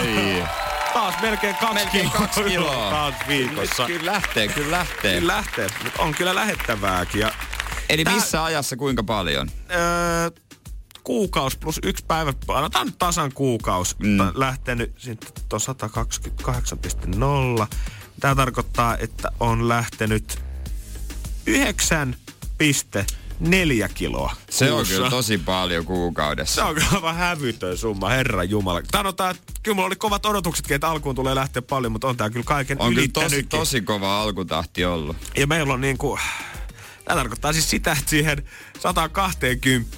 [0.00, 0.44] Ei.
[0.94, 2.26] Taas melkein kaksi melkein kiloa.
[2.26, 2.90] Kaksi kiloa.
[2.90, 3.86] Taas viikossa.
[3.86, 5.20] Kyllä lähtee, kyllä lähtee.
[5.20, 5.66] Kyllä lähtee,
[5.98, 7.20] on kyllä lähettävääkin.
[7.20, 7.32] Ja
[7.88, 9.50] Eli tää, missä ajassa kuinka paljon?
[9.70, 10.30] Öö,
[11.04, 14.18] kuukaus plus yksi päivä, annetaan nyt tasan kuukaus, mm.
[14.34, 15.60] lähtenyt sitten tuon
[17.60, 17.66] 128,0.
[18.20, 20.38] Tämä tarkoittaa, että on lähtenyt
[21.46, 22.16] 9
[22.58, 23.06] piste
[23.40, 24.36] neljä kiloa.
[24.50, 24.94] Se on kuussa.
[24.94, 26.54] kyllä tosi paljon kuukaudessa.
[26.54, 28.80] Se on kyllä aivan hävytön summa, herra jumala.
[28.92, 32.30] Sanotaan, että kyllä mulla oli kovat odotuksetkin, että alkuun tulee lähteä paljon, mutta on tää
[32.30, 35.16] kyllä kaiken On kyllä tosi, tosi kova alkutahti ollut.
[35.36, 36.18] Ja meillä on niinku,
[37.08, 38.44] tämä tarkoittaa siis sitä, että siihen
[38.80, 39.96] 120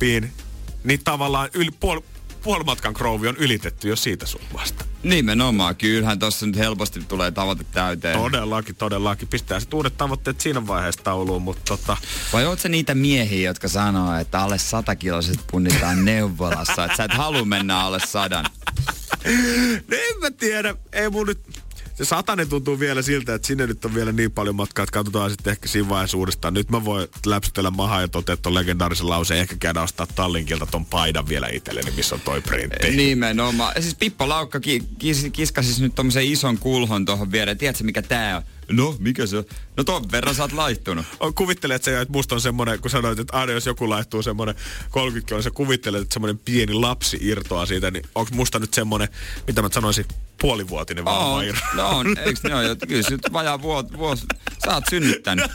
[0.85, 2.01] niin tavallaan yli, puol,
[2.43, 4.85] puolimatkan krouvi on ylitetty jo siitä summasta.
[5.03, 8.19] Nimenomaan, kyllähän tossa nyt helposti tulee tavoite täyteen.
[8.19, 9.29] Todellakin, todellakin.
[9.29, 11.97] Pistää sitten uudet tavoitteet siinä vaiheessa tauluun, mutta tota,
[12.33, 17.15] Vai oot niitä miehiä, jotka sanoo, että alle 100 kiloiset punnitaan neuvolassa, että sä et
[17.15, 18.45] halua mennä alle sadan?
[19.89, 21.60] no en mä tiedä, ei mun nyt,
[22.01, 25.31] se satanen tuntuu vielä siltä, että sinne nyt on vielä niin paljon matkaa, että katsotaan
[25.31, 26.55] sitten ehkä siinä vaiheessa uudestaan.
[26.55, 30.87] Nyt mä voin läpsytellä mahaa ja totea ton legendaarisen lauseen, ehkä käydä ostaa Tallinkilta ton
[30.87, 32.91] paidan vielä itselleni, missä on toi printti.
[32.91, 33.83] Nimenomaan.
[33.83, 37.59] Siis Pippo Laukka ki- kis- kiskasi nyt tommosen ison kulhon tuohon viereen.
[37.59, 38.43] Tiedätkö mikä tää on?
[38.77, 39.45] No, mikä se on?
[39.77, 41.07] No ton verran sä oot laittunut.
[41.21, 44.23] On, kuvittelet että, se, että musta on semmonen, kun sanoit, että aina jos joku laittuu
[44.23, 44.55] semmonen
[44.91, 49.09] 30 kiloa, sä kuvittelet, että semmonen pieni lapsi irtoaa siitä, niin onko musta nyt semmonen,
[49.47, 50.05] mitä mä sanoisin,
[50.41, 52.77] puolivuotinen vauva On, no on, eiks ne ole?
[52.89, 54.27] Kyllä se nyt vajaa vuos, vuos,
[54.65, 55.51] sä oot synnyttänyt.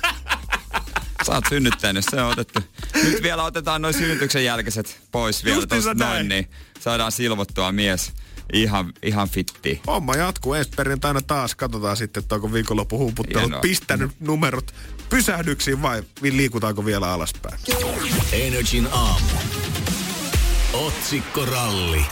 [1.26, 2.60] Sä oot synnyttänyt, se on otettu.
[3.04, 5.98] Nyt vielä otetaan noin synnytyksen jälkeiset pois vielä näin.
[5.98, 8.14] noin, niin saadaan silvottua mies
[8.54, 9.82] ihan, ihan fittiin.
[9.88, 11.56] Homma jatkuu ensi perjantaina taas.
[11.56, 13.62] Katsotaan sitten, että onko viikonloppu humputtelut Hienoa.
[13.62, 14.74] pistänyt numerot
[15.10, 17.60] pysähdyksiin vai liikutaanko vielä alaspäin.
[18.32, 19.28] Energin aamu.
[20.74, 22.06] Otsikkoralli.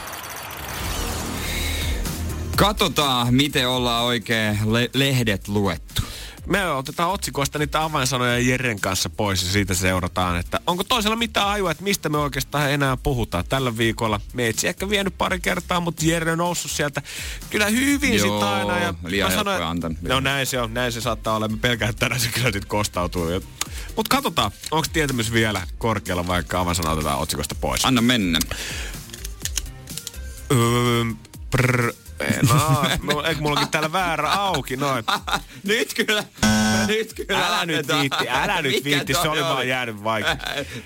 [2.55, 6.01] Katsotaan, miten ollaan oikein le- lehdet luettu.
[6.45, 11.47] Me otetaan otsikoista niitä avainsanoja Jeren kanssa pois ja siitä seurataan, että onko toisella mitään
[11.47, 14.21] ajua, että mistä me oikeastaan enää puhutaan tällä viikolla.
[14.33, 17.01] Me etsi ehkä vienyt pari kertaa, mutta Jere on noussut sieltä
[17.49, 18.79] kyllä hyvin Joo, sit aina.
[18.79, 20.01] Ja liian mä helppoja antanut.
[20.01, 21.47] No näin se on, näin se saattaa olla.
[21.47, 23.25] Me pelkään, että tänään se kyllä sit kostautuu.
[23.95, 27.85] Mutta katsotaan, onko tietämys vielä korkealla, vaikka avainsana otetaan otsikosta pois.
[27.85, 28.39] Anna mennä.
[30.51, 31.05] Öö,
[31.51, 31.93] prr,
[32.49, 32.83] no,
[33.13, 35.05] no, eikö mullakin täällä väärä auki, noin.
[35.63, 36.23] nyt kyllä,
[36.87, 37.47] nyt kyllä.
[37.47, 40.37] Älä nyt viitti, älä nyt viitti, se oli vaan jäänyt vaikea.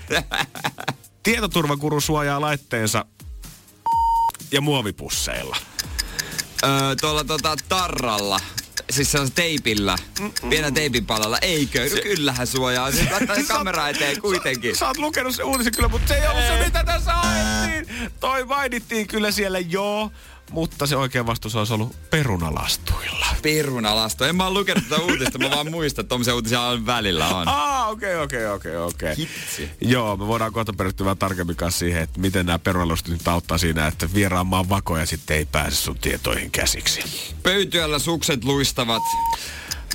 [1.23, 3.05] Tietoturvakuru suojaa laitteensa
[4.51, 5.57] ja muovipusseilla.
[6.63, 8.39] Öö, tuolla tota tarralla,
[8.89, 9.95] siis se on teipillä,
[10.49, 11.89] pienellä teipinpalalla, eikö?
[11.89, 14.75] No kyllähän suojaa, se laittaa se kamera eteen kuitenkin.
[14.75, 18.11] Sä oot lukenut se uutisen kyllä, mutta se ei ollut se, mitä tässä haettiin.
[18.19, 20.11] Toi mainittiin kyllä siellä, joo.
[20.52, 23.26] Mutta se oikea vastaus olisi ollut perunalastuilla.
[23.41, 24.26] Pirunalasto.
[24.26, 27.48] En mä oo lukenut tätä uutista, mä vaan muistan, että tommosia uutisia on välillä on.
[27.48, 29.16] Ah, okei, okei, okei, okei.
[29.18, 29.72] Hitsi.
[29.82, 33.58] Joo, me voidaan kohta perehtyä vähän tarkemmin kanssa siihen, että miten nämä perunalustit nyt auttaa
[33.58, 37.04] siinä, että vieraan maan vakoja sitten ei pääse sun tietoihin käsiksi.
[37.43, 39.04] Pöytyällä sukset luistavat.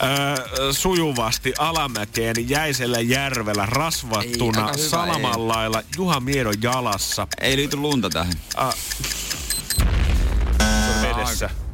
[0.03, 7.27] Öö, sujuvasti alamäkeen jäisellä järvellä Ei, rasvattuna aika hyvä, Salamanlailla Juha Miedon jalassa.
[7.41, 8.33] Ei liity lunta tähän.
[8.57, 8.75] Ah.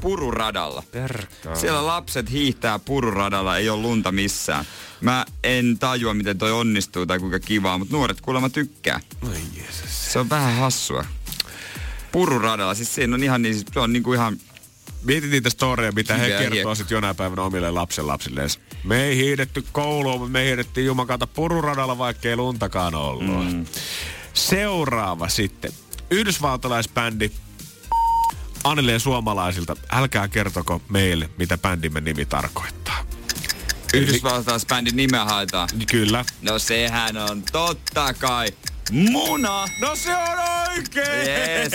[0.08, 0.82] Pururadalla.
[0.92, 1.54] Perkkaa.
[1.54, 4.64] Siellä lapset hiihtää pururadalla, ei ole lunta missään.
[5.00, 9.00] Mä en tajua, miten toi onnistuu tai kuinka kivaa, mutta nuoret kuulemma tykkää.
[9.22, 10.12] Oi Jeesus.
[10.12, 11.04] Se on vähän hassua.
[12.12, 14.36] Pururadalla, siis siinä on ihan niin, se on niinku ihan
[15.02, 18.50] Mietit niitä storeja, mitä he kertoo sitten jonain päivänä omille lapsen lapsilleen.
[18.84, 23.52] Me ei hiidetty kouluun, mutta me hiidettiin jumakata pururadalla, vaikka ei luntakaan ollut.
[23.52, 23.66] Mm.
[24.34, 25.72] Seuraava sitten.
[26.10, 27.32] Yhdysvaltalaisbändi
[28.64, 29.76] Annelleen suomalaisilta.
[29.92, 33.04] Älkää kertoko meille, mitä bändimme nimi tarkoittaa.
[33.94, 35.68] Yhdysvaltalaisbändin nimeä haetaan.
[35.90, 36.24] Kyllä.
[36.42, 38.48] No sehän on totta kai
[38.90, 39.66] muna.
[39.80, 40.38] No se on
[40.68, 41.28] oikein!
[41.28, 41.72] Yes.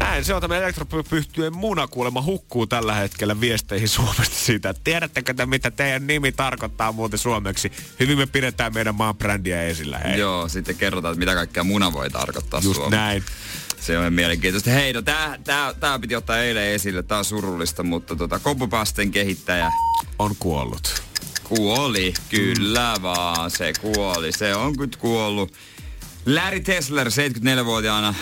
[0.00, 5.34] Näin se on tämä elektropyhtyjen muna kuulemma hukkuu tällä hetkellä viesteihin Suomesta siitä, että tiedättekö
[5.34, 7.72] te mitä teidän nimi tarkoittaa muuten suomeksi.
[8.00, 9.98] Hyvin me pidetään meidän maan brändiä esillä.
[9.98, 10.18] Hei.
[10.18, 12.96] Joo, sitten kerrotaan, että mitä kaikkea muna voi tarkoittaa Just Suomessa.
[12.96, 13.22] näin.
[13.80, 14.70] Se on mielenkiintoista.
[14.70, 17.02] Hei, no tää, tää, tää piti ottaa eilen esille.
[17.02, 19.72] Tää on surullista, mutta tota, Kopupasten kehittäjä
[20.18, 21.02] On kuollut.
[21.44, 22.14] kuoli.
[22.28, 24.32] Kyllä vaan, se kuoli.
[24.32, 25.52] Se on nyt kuollut.
[26.26, 28.14] Larry Tesler, 74-vuotiaana,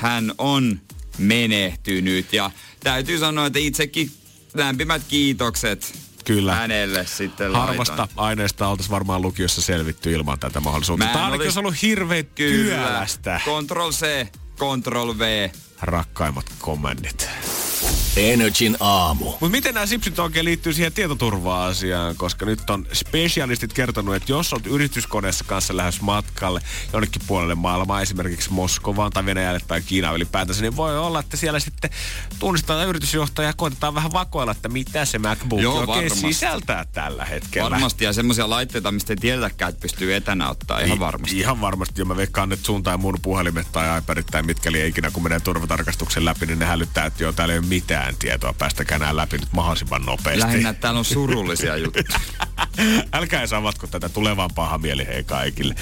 [0.00, 0.80] hän on
[1.18, 2.32] menehtynyt.
[2.32, 2.50] Ja
[2.80, 4.10] täytyy sanoa, että itsekin
[4.54, 5.94] lämpimät kiitokset
[6.24, 6.54] Kyllä.
[6.54, 8.18] hänelle sitten Harvasta laitoin.
[8.18, 11.06] aineesta oltaisiin varmaan lukiossa selvitty ilman tätä mahdollisuutta.
[11.06, 12.74] Mä Tämä ainakin olis- olisi ollut hirveän Kyllä.
[12.76, 13.40] työlästä.
[13.44, 14.26] Control C,
[14.58, 15.50] Control V.
[15.80, 17.28] Rakkaimmat kommandit.
[18.16, 19.24] Energin aamu.
[19.24, 22.16] Mutta miten nämä sipsit oikein liittyy siihen tietoturva-asiaan?
[22.16, 26.60] Koska nyt on specialistit kertonut, että jos olet yrityskoneessa kanssa lähes matkalle
[26.92, 31.60] jonnekin puolelle maailmaa, esimerkiksi Moskovaan tai Venäjälle tai Kiinaan ylipäätänsä, niin voi olla, että siellä
[31.60, 31.90] sitten
[32.38, 36.20] tunnistetaan yritysjohtaja ja koitetaan vähän vakoilla, että mitä se MacBook Joo, oikein varmasti.
[36.20, 37.70] sisältää tällä hetkellä.
[37.70, 41.38] Varmasti, ja semmoisia laitteita, mistä ei tiedetäkään, että pystyy etänä ottaa ihan I- varmasti.
[41.38, 42.00] Ihan varmasti.
[42.00, 45.22] Jo mä veikkaan, että sun tai mun puhelimet tai iPadit tai mitkä liian ikinä, kun
[45.22, 48.52] menee turvatarkastuksen läpi, niin ne hälyttää, että joo, täällä ei ole mitään tietoa.
[48.52, 50.40] Päästäkää nämä läpi nyt mahdollisimman nopeasti.
[50.40, 52.20] Lähinnä että täällä on surullisia juttuja.
[53.12, 55.74] Älkää savatko tätä tulevan paha mieli hei kaikille.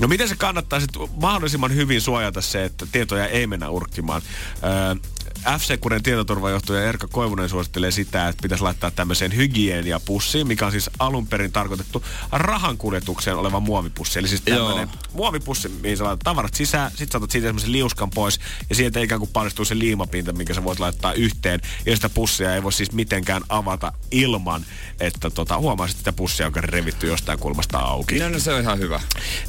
[0.00, 4.22] No miten se kannattaa sit mahdollisimman hyvin suojata se, että tietoja ei mennä urkkimaan?
[4.64, 5.10] Öö,
[5.46, 11.26] F-Securen tietoturvajohtaja Erkka Koivunen suosittelee sitä, että pitäisi laittaa tämmöiseen hygieniapussiin, mikä on siis alun
[11.26, 14.18] perin tarkoitettu rahankuljetukseen oleva muovipussi.
[14.18, 18.10] Eli siis tämmöinen muovipussi, mihin sä laitat tavarat sisään, sit sä otat siitä semmoisen liuskan
[18.10, 18.40] pois,
[18.70, 21.60] ja sieltä ikään kuin paljastuu se liimapinta, minkä sä voit laittaa yhteen.
[21.86, 24.66] Ja sitä pussia ei voi siis mitenkään avata ilman,
[25.00, 28.18] että tota, huomaisit sitä pussia, joka on revitty jostain kulmasta auki.
[28.18, 29.00] no, no se on ihan hyvä.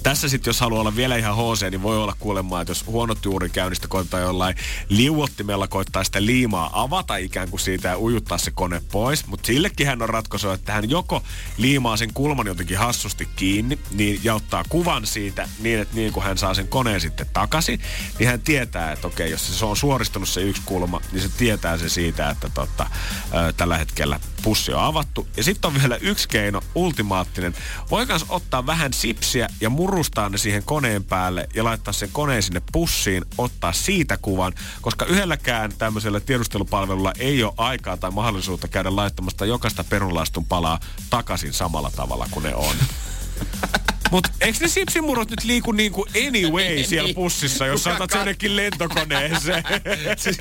[0.03, 3.25] Tässä sitten, jos haluaa olla vielä ihan HC, niin voi olla kuulemaan, että jos huonot
[3.25, 4.55] juurikäynnistä koittaa jollain
[4.89, 9.27] liuottimella koittaa sitä liimaa avata ikään kuin siitä ja ujuttaa se kone pois.
[9.27, 11.23] Mutta sillekin hän on ratkaisu, että hän joko
[11.57, 16.23] liimaa sen kulman jotenkin hassusti kiinni niin, ja ottaa kuvan siitä niin, että niin kun
[16.23, 17.79] hän saa sen koneen sitten takaisin,
[18.19, 21.77] niin hän tietää, että okei, jos se on suoristunut se yksi kulma, niin se tietää
[21.77, 22.87] se siitä, että tota,
[23.33, 25.27] ö, tällä hetkellä pussi on avattu.
[25.37, 27.53] Ja sitten on vielä yksi keino, ultimaattinen.
[27.91, 32.43] Voi kans ottaa vähän sipsiä ja murustaa ne siihen koneen päälle ja laittaa sen koneen
[32.43, 38.95] sinne pussiin, ottaa siitä kuvan, koska yhdelläkään tämmöisellä tiedustelupalvelulla ei ole aikaa tai mahdollisuutta käydä
[38.95, 42.75] laittamasta jokaista perunlaistun palaa takaisin samalla tavalla kuin ne on.
[44.11, 48.11] Mutta eikö ne sipsimurot nyt liiku niin kuin anyway siellä pussissa, jos sä Kuka otat
[48.11, 49.63] sen jonnekin lentokoneeseen?
[50.17, 50.37] Siis,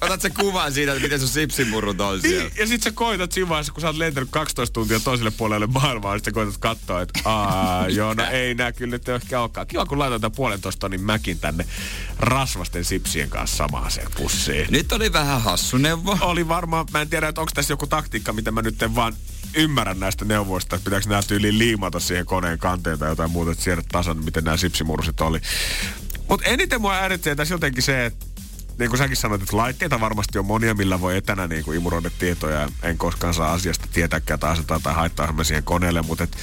[0.00, 2.42] otat se kuvan siitä, että miten sun sipsimurrut on siellä.
[2.42, 5.66] Niin, ja sit sä koitat siinä vaiheessa, kun sä oot lentänyt 12 tuntia toiselle puolelle
[5.66, 9.66] maailmaa, niin sä koitat katsoa, että aa, joo, no ei nää kyllä nyt ehkä olekaan.
[9.66, 11.66] Kiva, kun laitan tämän puolentoista tonnin mäkin tänne
[12.18, 14.66] rasvasten sipsien kanssa samaan sen pussiin.
[14.70, 16.18] Nyt oli vähän hassu neuvo.
[16.20, 19.14] Oli varmaan, mä en tiedä, että onko tässä joku taktiikka, mitä mä nyt vaan
[19.54, 23.64] ymmärrän näistä neuvoista, että pitääkö nämä tyyliin liimata siihen koneen kanteen tai jotain muuta, että
[23.64, 25.40] siedä tasan, miten nämä sipsimursit oli.
[26.28, 28.26] Mutta eniten mua häiritsee tässä jotenkin se, että
[28.78, 32.10] niin kuin säkin sanoit, että laitteita varmasti on monia, millä voi etänä niin kuin imuroida
[32.18, 32.68] tietoja.
[32.82, 36.02] En koskaan saa asiasta tietääkään tai asetaa tai haittaa mä siihen koneelle.
[36.02, 36.36] Mutta et,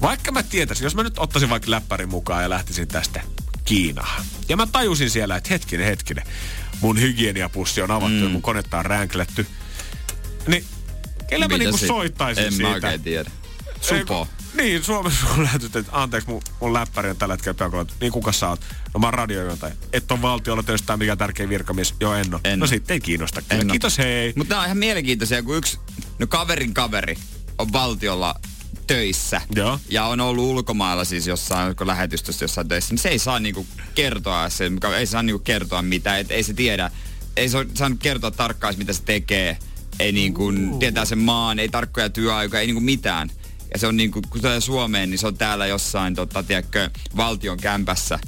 [0.00, 3.22] vaikka mä tietäisin, jos mä nyt ottaisin vaikka läppärin mukaan ja lähtisin tästä
[3.64, 4.24] Kiinaan.
[4.48, 6.24] Ja mä tajusin siellä, että hetkinen, hetkinen.
[6.80, 8.22] Mun hygieniapussi on avattu mm.
[8.22, 9.46] ja mun konetta on ränkletty.
[10.46, 10.64] Niin,
[11.28, 12.68] kelle mä niinku soittaisin en siitä?
[12.68, 13.30] mä oikein tiedä.
[13.80, 14.28] Supo.
[14.30, 17.86] Ei, Niin, Suomessa on lähetetty, että anteeksi, mun, mun läppäri on tällä hetkellä peukalla.
[18.00, 18.60] Niin kuka sä oot?
[18.94, 19.74] No mä oon radiojuontaja.
[19.92, 21.94] Et on valtiolla töissä tai mikä tärkeä virkamies.
[22.00, 22.40] Joo, en oo.
[22.44, 23.42] En no sitten ei kiinnosta.
[23.50, 23.68] En.
[23.68, 24.32] Kiitos, hei.
[24.36, 25.78] Mutta nämä on ihan mielenkiintoisia, kun yksi,
[26.18, 27.16] no kaverin kaveri
[27.58, 28.34] on valtiolla
[28.86, 29.40] töissä.
[29.54, 29.78] Joo.
[29.88, 32.94] Ja on ollut ulkomailla siis jossain oliko lähetystössä jossain töissä.
[32.94, 36.20] Niin se ei saa niinku kertoa, se, ei saa niinku kertoa mitään.
[36.20, 36.90] Et ei se tiedä,
[37.36, 39.58] ei se saanut kertoa tarkkaan, mitä se tekee.
[39.98, 43.30] Ei niinku, tietää sen maan, ei tarkkoja työaikoja, ei niinku mitään.
[43.72, 47.56] Ja se on niinku, kun tulee Suomeen, niin se on täällä jossain, tota, tiedätkö, valtion
[47.58, 48.18] kämpässä.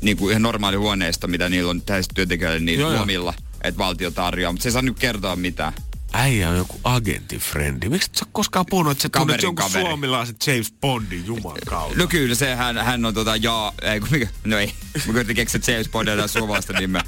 [0.00, 3.34] Niinku ihan normaali huoneisto, mitä niillä on täysin työntekijöille niin Joo, lomilla.
[3.64, 5.72] Että valtio tarjoaa, mutta se ei saa niinku kertoa mitään.
[6.12, 7.88] Äijä on joku agenttifrendi.
[7.88, 9.84] Miksi et sä koskaan puhunut, että sä tunnet Kaverin jonkun kaveri.
[9.84, 11.98] suomalaisen James Bondin juman kautta?
[11.98, 14.72] No kyllä, se hän, hän on tota, ja, ei kun mikä, no ei,
[15.06, 17.02] mä koitin keksiä James Bondilla suomalaista nimeä.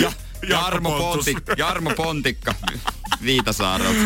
[0.00, 0.12] Ja,
[0.48, 0.90] Jarmo.
[0.90, 2.54] Pontik, Jarmo Pontikka
[3.24, 4.00] Viitasaarelta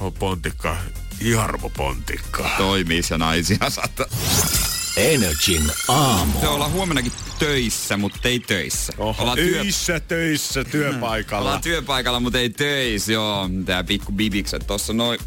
[0.00, 0.76] On Pontikka.
[1.20, 2.50] Jarmo Pontikka.
[2.58, 4.06] toimii ja naisia saattaa.
[4.96, 6.40] Energin aamu.
[6.40, 8.92] Se ollaan huomennakin töissä, mutta ei töissä.
[8.98, 11.42] Oho, ollaan, työ, töissä, töissä, työpaikalla.
[11.44, 13.50] ollaan työpaikalla, mutta ei töissä, joo.
[13.64, 15.18] Tää pikku bibikset tossa noin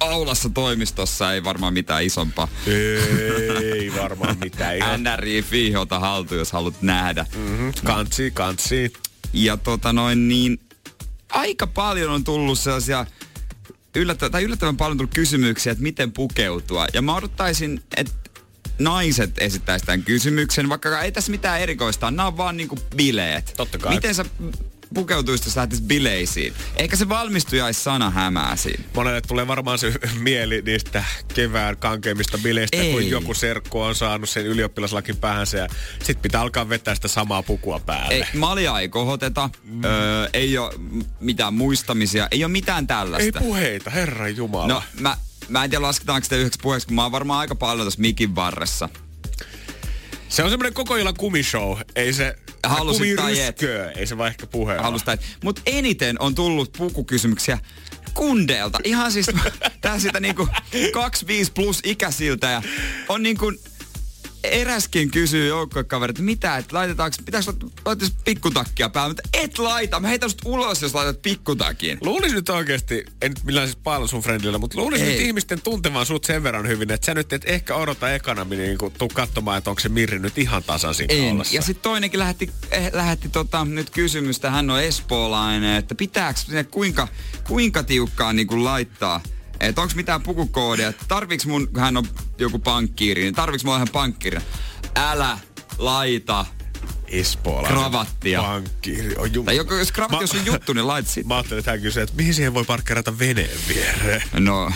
[0.00, 2.48] aulassa toimistossa ei varmaan mitään isompaa.
[2.66, 4.78] Ei varmaan mitään.
[5.02, 7.26] NRI Fiihota haltuun, jos haluat nähdä.
[7.36, 7.72] Mm-hmm.
[7.84, 8.92] Kantsi, kantsi.
[9.32, 10.60] Ja tota noin niin,
[11.30, 13.06] aika paljon on tullut sellaisia
[14.00, 16.86] yllättävän, tai yllättävän paljon tullut kysymyksiä, että miten pukeutua.
[16.92, 18.12] Ja mä odottaisin, että
[18.78, 22.10] naiset esittäisi tämän kysymyksen, vaikka ei tässä mitään erikoista.
[22.10, 23.54] Nämä on vaan niinku bileet.
[23.56, 23.94] Totta kai.
[23.94, 24.24] Miten sä
[24.94, 26.54] pukeutuisit, jos lähtisit bileisiin?
[26.76, 28.84] Ehkä se valmistujais-sana hämää siinä.
[28.94, 32.92] Monelle tulee varmaan se mieli niistä kevään kankeimmista bileistä, Ei.
[32.92, 35.68] kun joku serkku on saanut sen ylioppilaslakin päähänsä ja
[36.02, 38.14] sit pitää alkaa vetää sitä samaa pukua päälle.
[38.14, 39.84] Ei, maljaa ei kohoteta, mm.
[39.84, 40.74] öö, ei ole
[41.20, 43.38] mitään muistamisia, ei ole mitään tällaista.
[43.38, 44.66] Ei puheita, herran jumala.
[44.66, 45.16] No, mä,
[45.48, 48.34] mä en tiedä lasketaanko sitä yhdeksi puheeksi, kun mä oon varmaan aika paljon tuossa mikin
[48.34, 48.88] varressa.
[50.28, 51.78] Se on semmoinen koko illan kumishow.
[51.96, 52.36] Ei se,
[52.66, 53.60] Halusit tai et.
[53.96, 54.82] Ei se vaan ehkä puhe ole.
[54.82, 57.58] Halusta, Mutta eniten on tullut pukukysymyksiä
[58.14, 58.78] kundeilta.
[58.84, 59.26] Ihan siis
[59.80, 60.48] tää sitä niinku
[60.92, 62.62] 25 plus ikäisiltä ja
[63.08, 63.52] on niinku
[64.44, 70.08] eräskin kysyy joukkuekaverit, että mitä, että laitetaanko, pitäisikö laittaa pikkutakkia päälle, mutta et laita, mä
[70.08, 71.98] heitän sut ulos, jos laitat pikkutakin.
[72.00, 76.06] Luulisin nyt oikeasti, en nyt millään siis paljon sun friendillä, mutta luulisin nyt ihmisten tuntevan
[76.06, 79.58] sut sen verran hyvin, että sä nyt et ehkä odota ekana niin kun tuu katsomaan,
[79.58, 81.28] että onko se Mirri nyt ihan tasaisin En.
[81.28, 81.54] kaulassa.
[81.54, 86.40] Ja sitten toinenkin lähetti, eh, lähetti tota, nyt kysymystä, hän on espoolainen, että pitääkö
[86.70, 87.08] kuinka,
[87.46, 89.22] kuinka tiukkaan niin kuin laittaa
[89.68, 92.04] että onko mitään pukukoodia, tarviks mun, kun hän on
[92.38, 94.38] joku pankkiiri, niin tarviks mulla ihan pankkiiri?
[94.96, 95.38] Älä
[95.78, 96.46] laita.
[97.08, 98.42] Espoolainen Kravattia.
[98.42, 99.44] Pankkiiri on jum...
[99.44, 101.26] Tai joku, jos kravatti on sun juttu, niin lait sit.
[101.26, 104.22] Mä ajattelin, että hän kysyy, että mihin siihen voi parkkeerata veneen viereen.
[104.38, 104.72] No,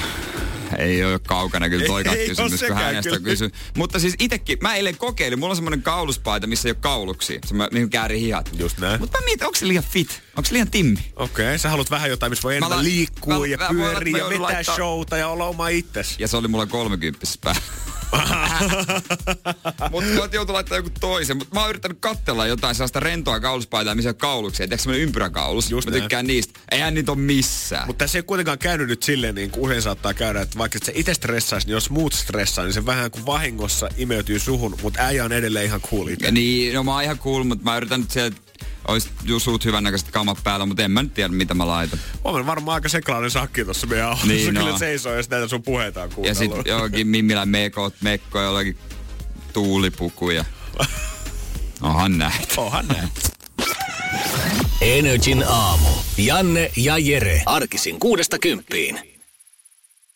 [0.78, 3.22] ei ole kaukana kyllä toi Ei- ei oo kysymys, kun hänestä kyllä.
[3.24, 3.50] kysy.
[3.76, 7.40] Mutta siis itekin, mä eilen kokeilin, mulla on semmonen kauluspaita, missä ei ole kauluksia.
[7.46, 8.50] Se mä, käärin hihat.
[8.58, 9.00] Just näin.
[9.00, 10.22] Mutta mä mietin, onko se liian fit?
[10.36, 10.98] Onko se liian timmi?
[11.16, 14.42] Okei, okay, sä haluat vähän jotain, missä voi Mä enemmän liikkua mä- ja pyöriä vetää
[14.42, 16.14] laittaa- showta ja olla oma itses.
[16.18, 17.60] Ja se oli mulla 30 päällä.
[19.90, 21.36] Mutta mä joutui laittaa joku toisen.
[21.36, 24.66] Mutta mä oon yrittänyt katsella jotain sellaista rentoa kauluspaitaa, missä on kauluksia.
[24.66, 25.70] Tiedätkö semmonen ympyräkaulus?
[25.70, 26.02] Just mä näin.
[26.02, 26.60] tykkään niistä.
[26.70, 27.86] Eihän niitä ole missään.
[27.86, 30.92] Mutta tässä ei kuitenkaan käynyt nyt silleen, niin kuin usein saattaa käydä, että vaikka sä
[30.94, 35.24] itse stressaisi, niin jos muut stressaa, niin se vähän kuin vahingossa imeytyy suhun, mutta äijä
[35.24, 36.26] on edelleen ihan cool itse.
[36.26, 38.36] Ja niin, no mä oon ihan cool, mutta mä yritän nyt sieltä,
[38.88, 39.08] ois
[39.38, 41.98] suut hyvännäköiset kamat päällä, mutta en mä nyt tiedä, mitä mä laitan.
[42.24, 44.26] Huomenna varmaan aika seklainen sakki tuossa meidän autossa.
[44.26, 44.78] Niin, Kyllä no.
[44.78, 48.78] seisoo, jos näitä sun puheita on Ja sitten johonkin Mimmilän mekot, mekko, jollakin
[49.52, 50.44] tuulipukuja.
[51.82, 52.54] Onhan näitä.
[52.56, 53.08] Onhan näin.
[54.80, 55.88] Energin aamu.
[56.18, 57.42] Janne ja Jere.
[57.46, 59.15] Arkisin kuudesta kymppiin.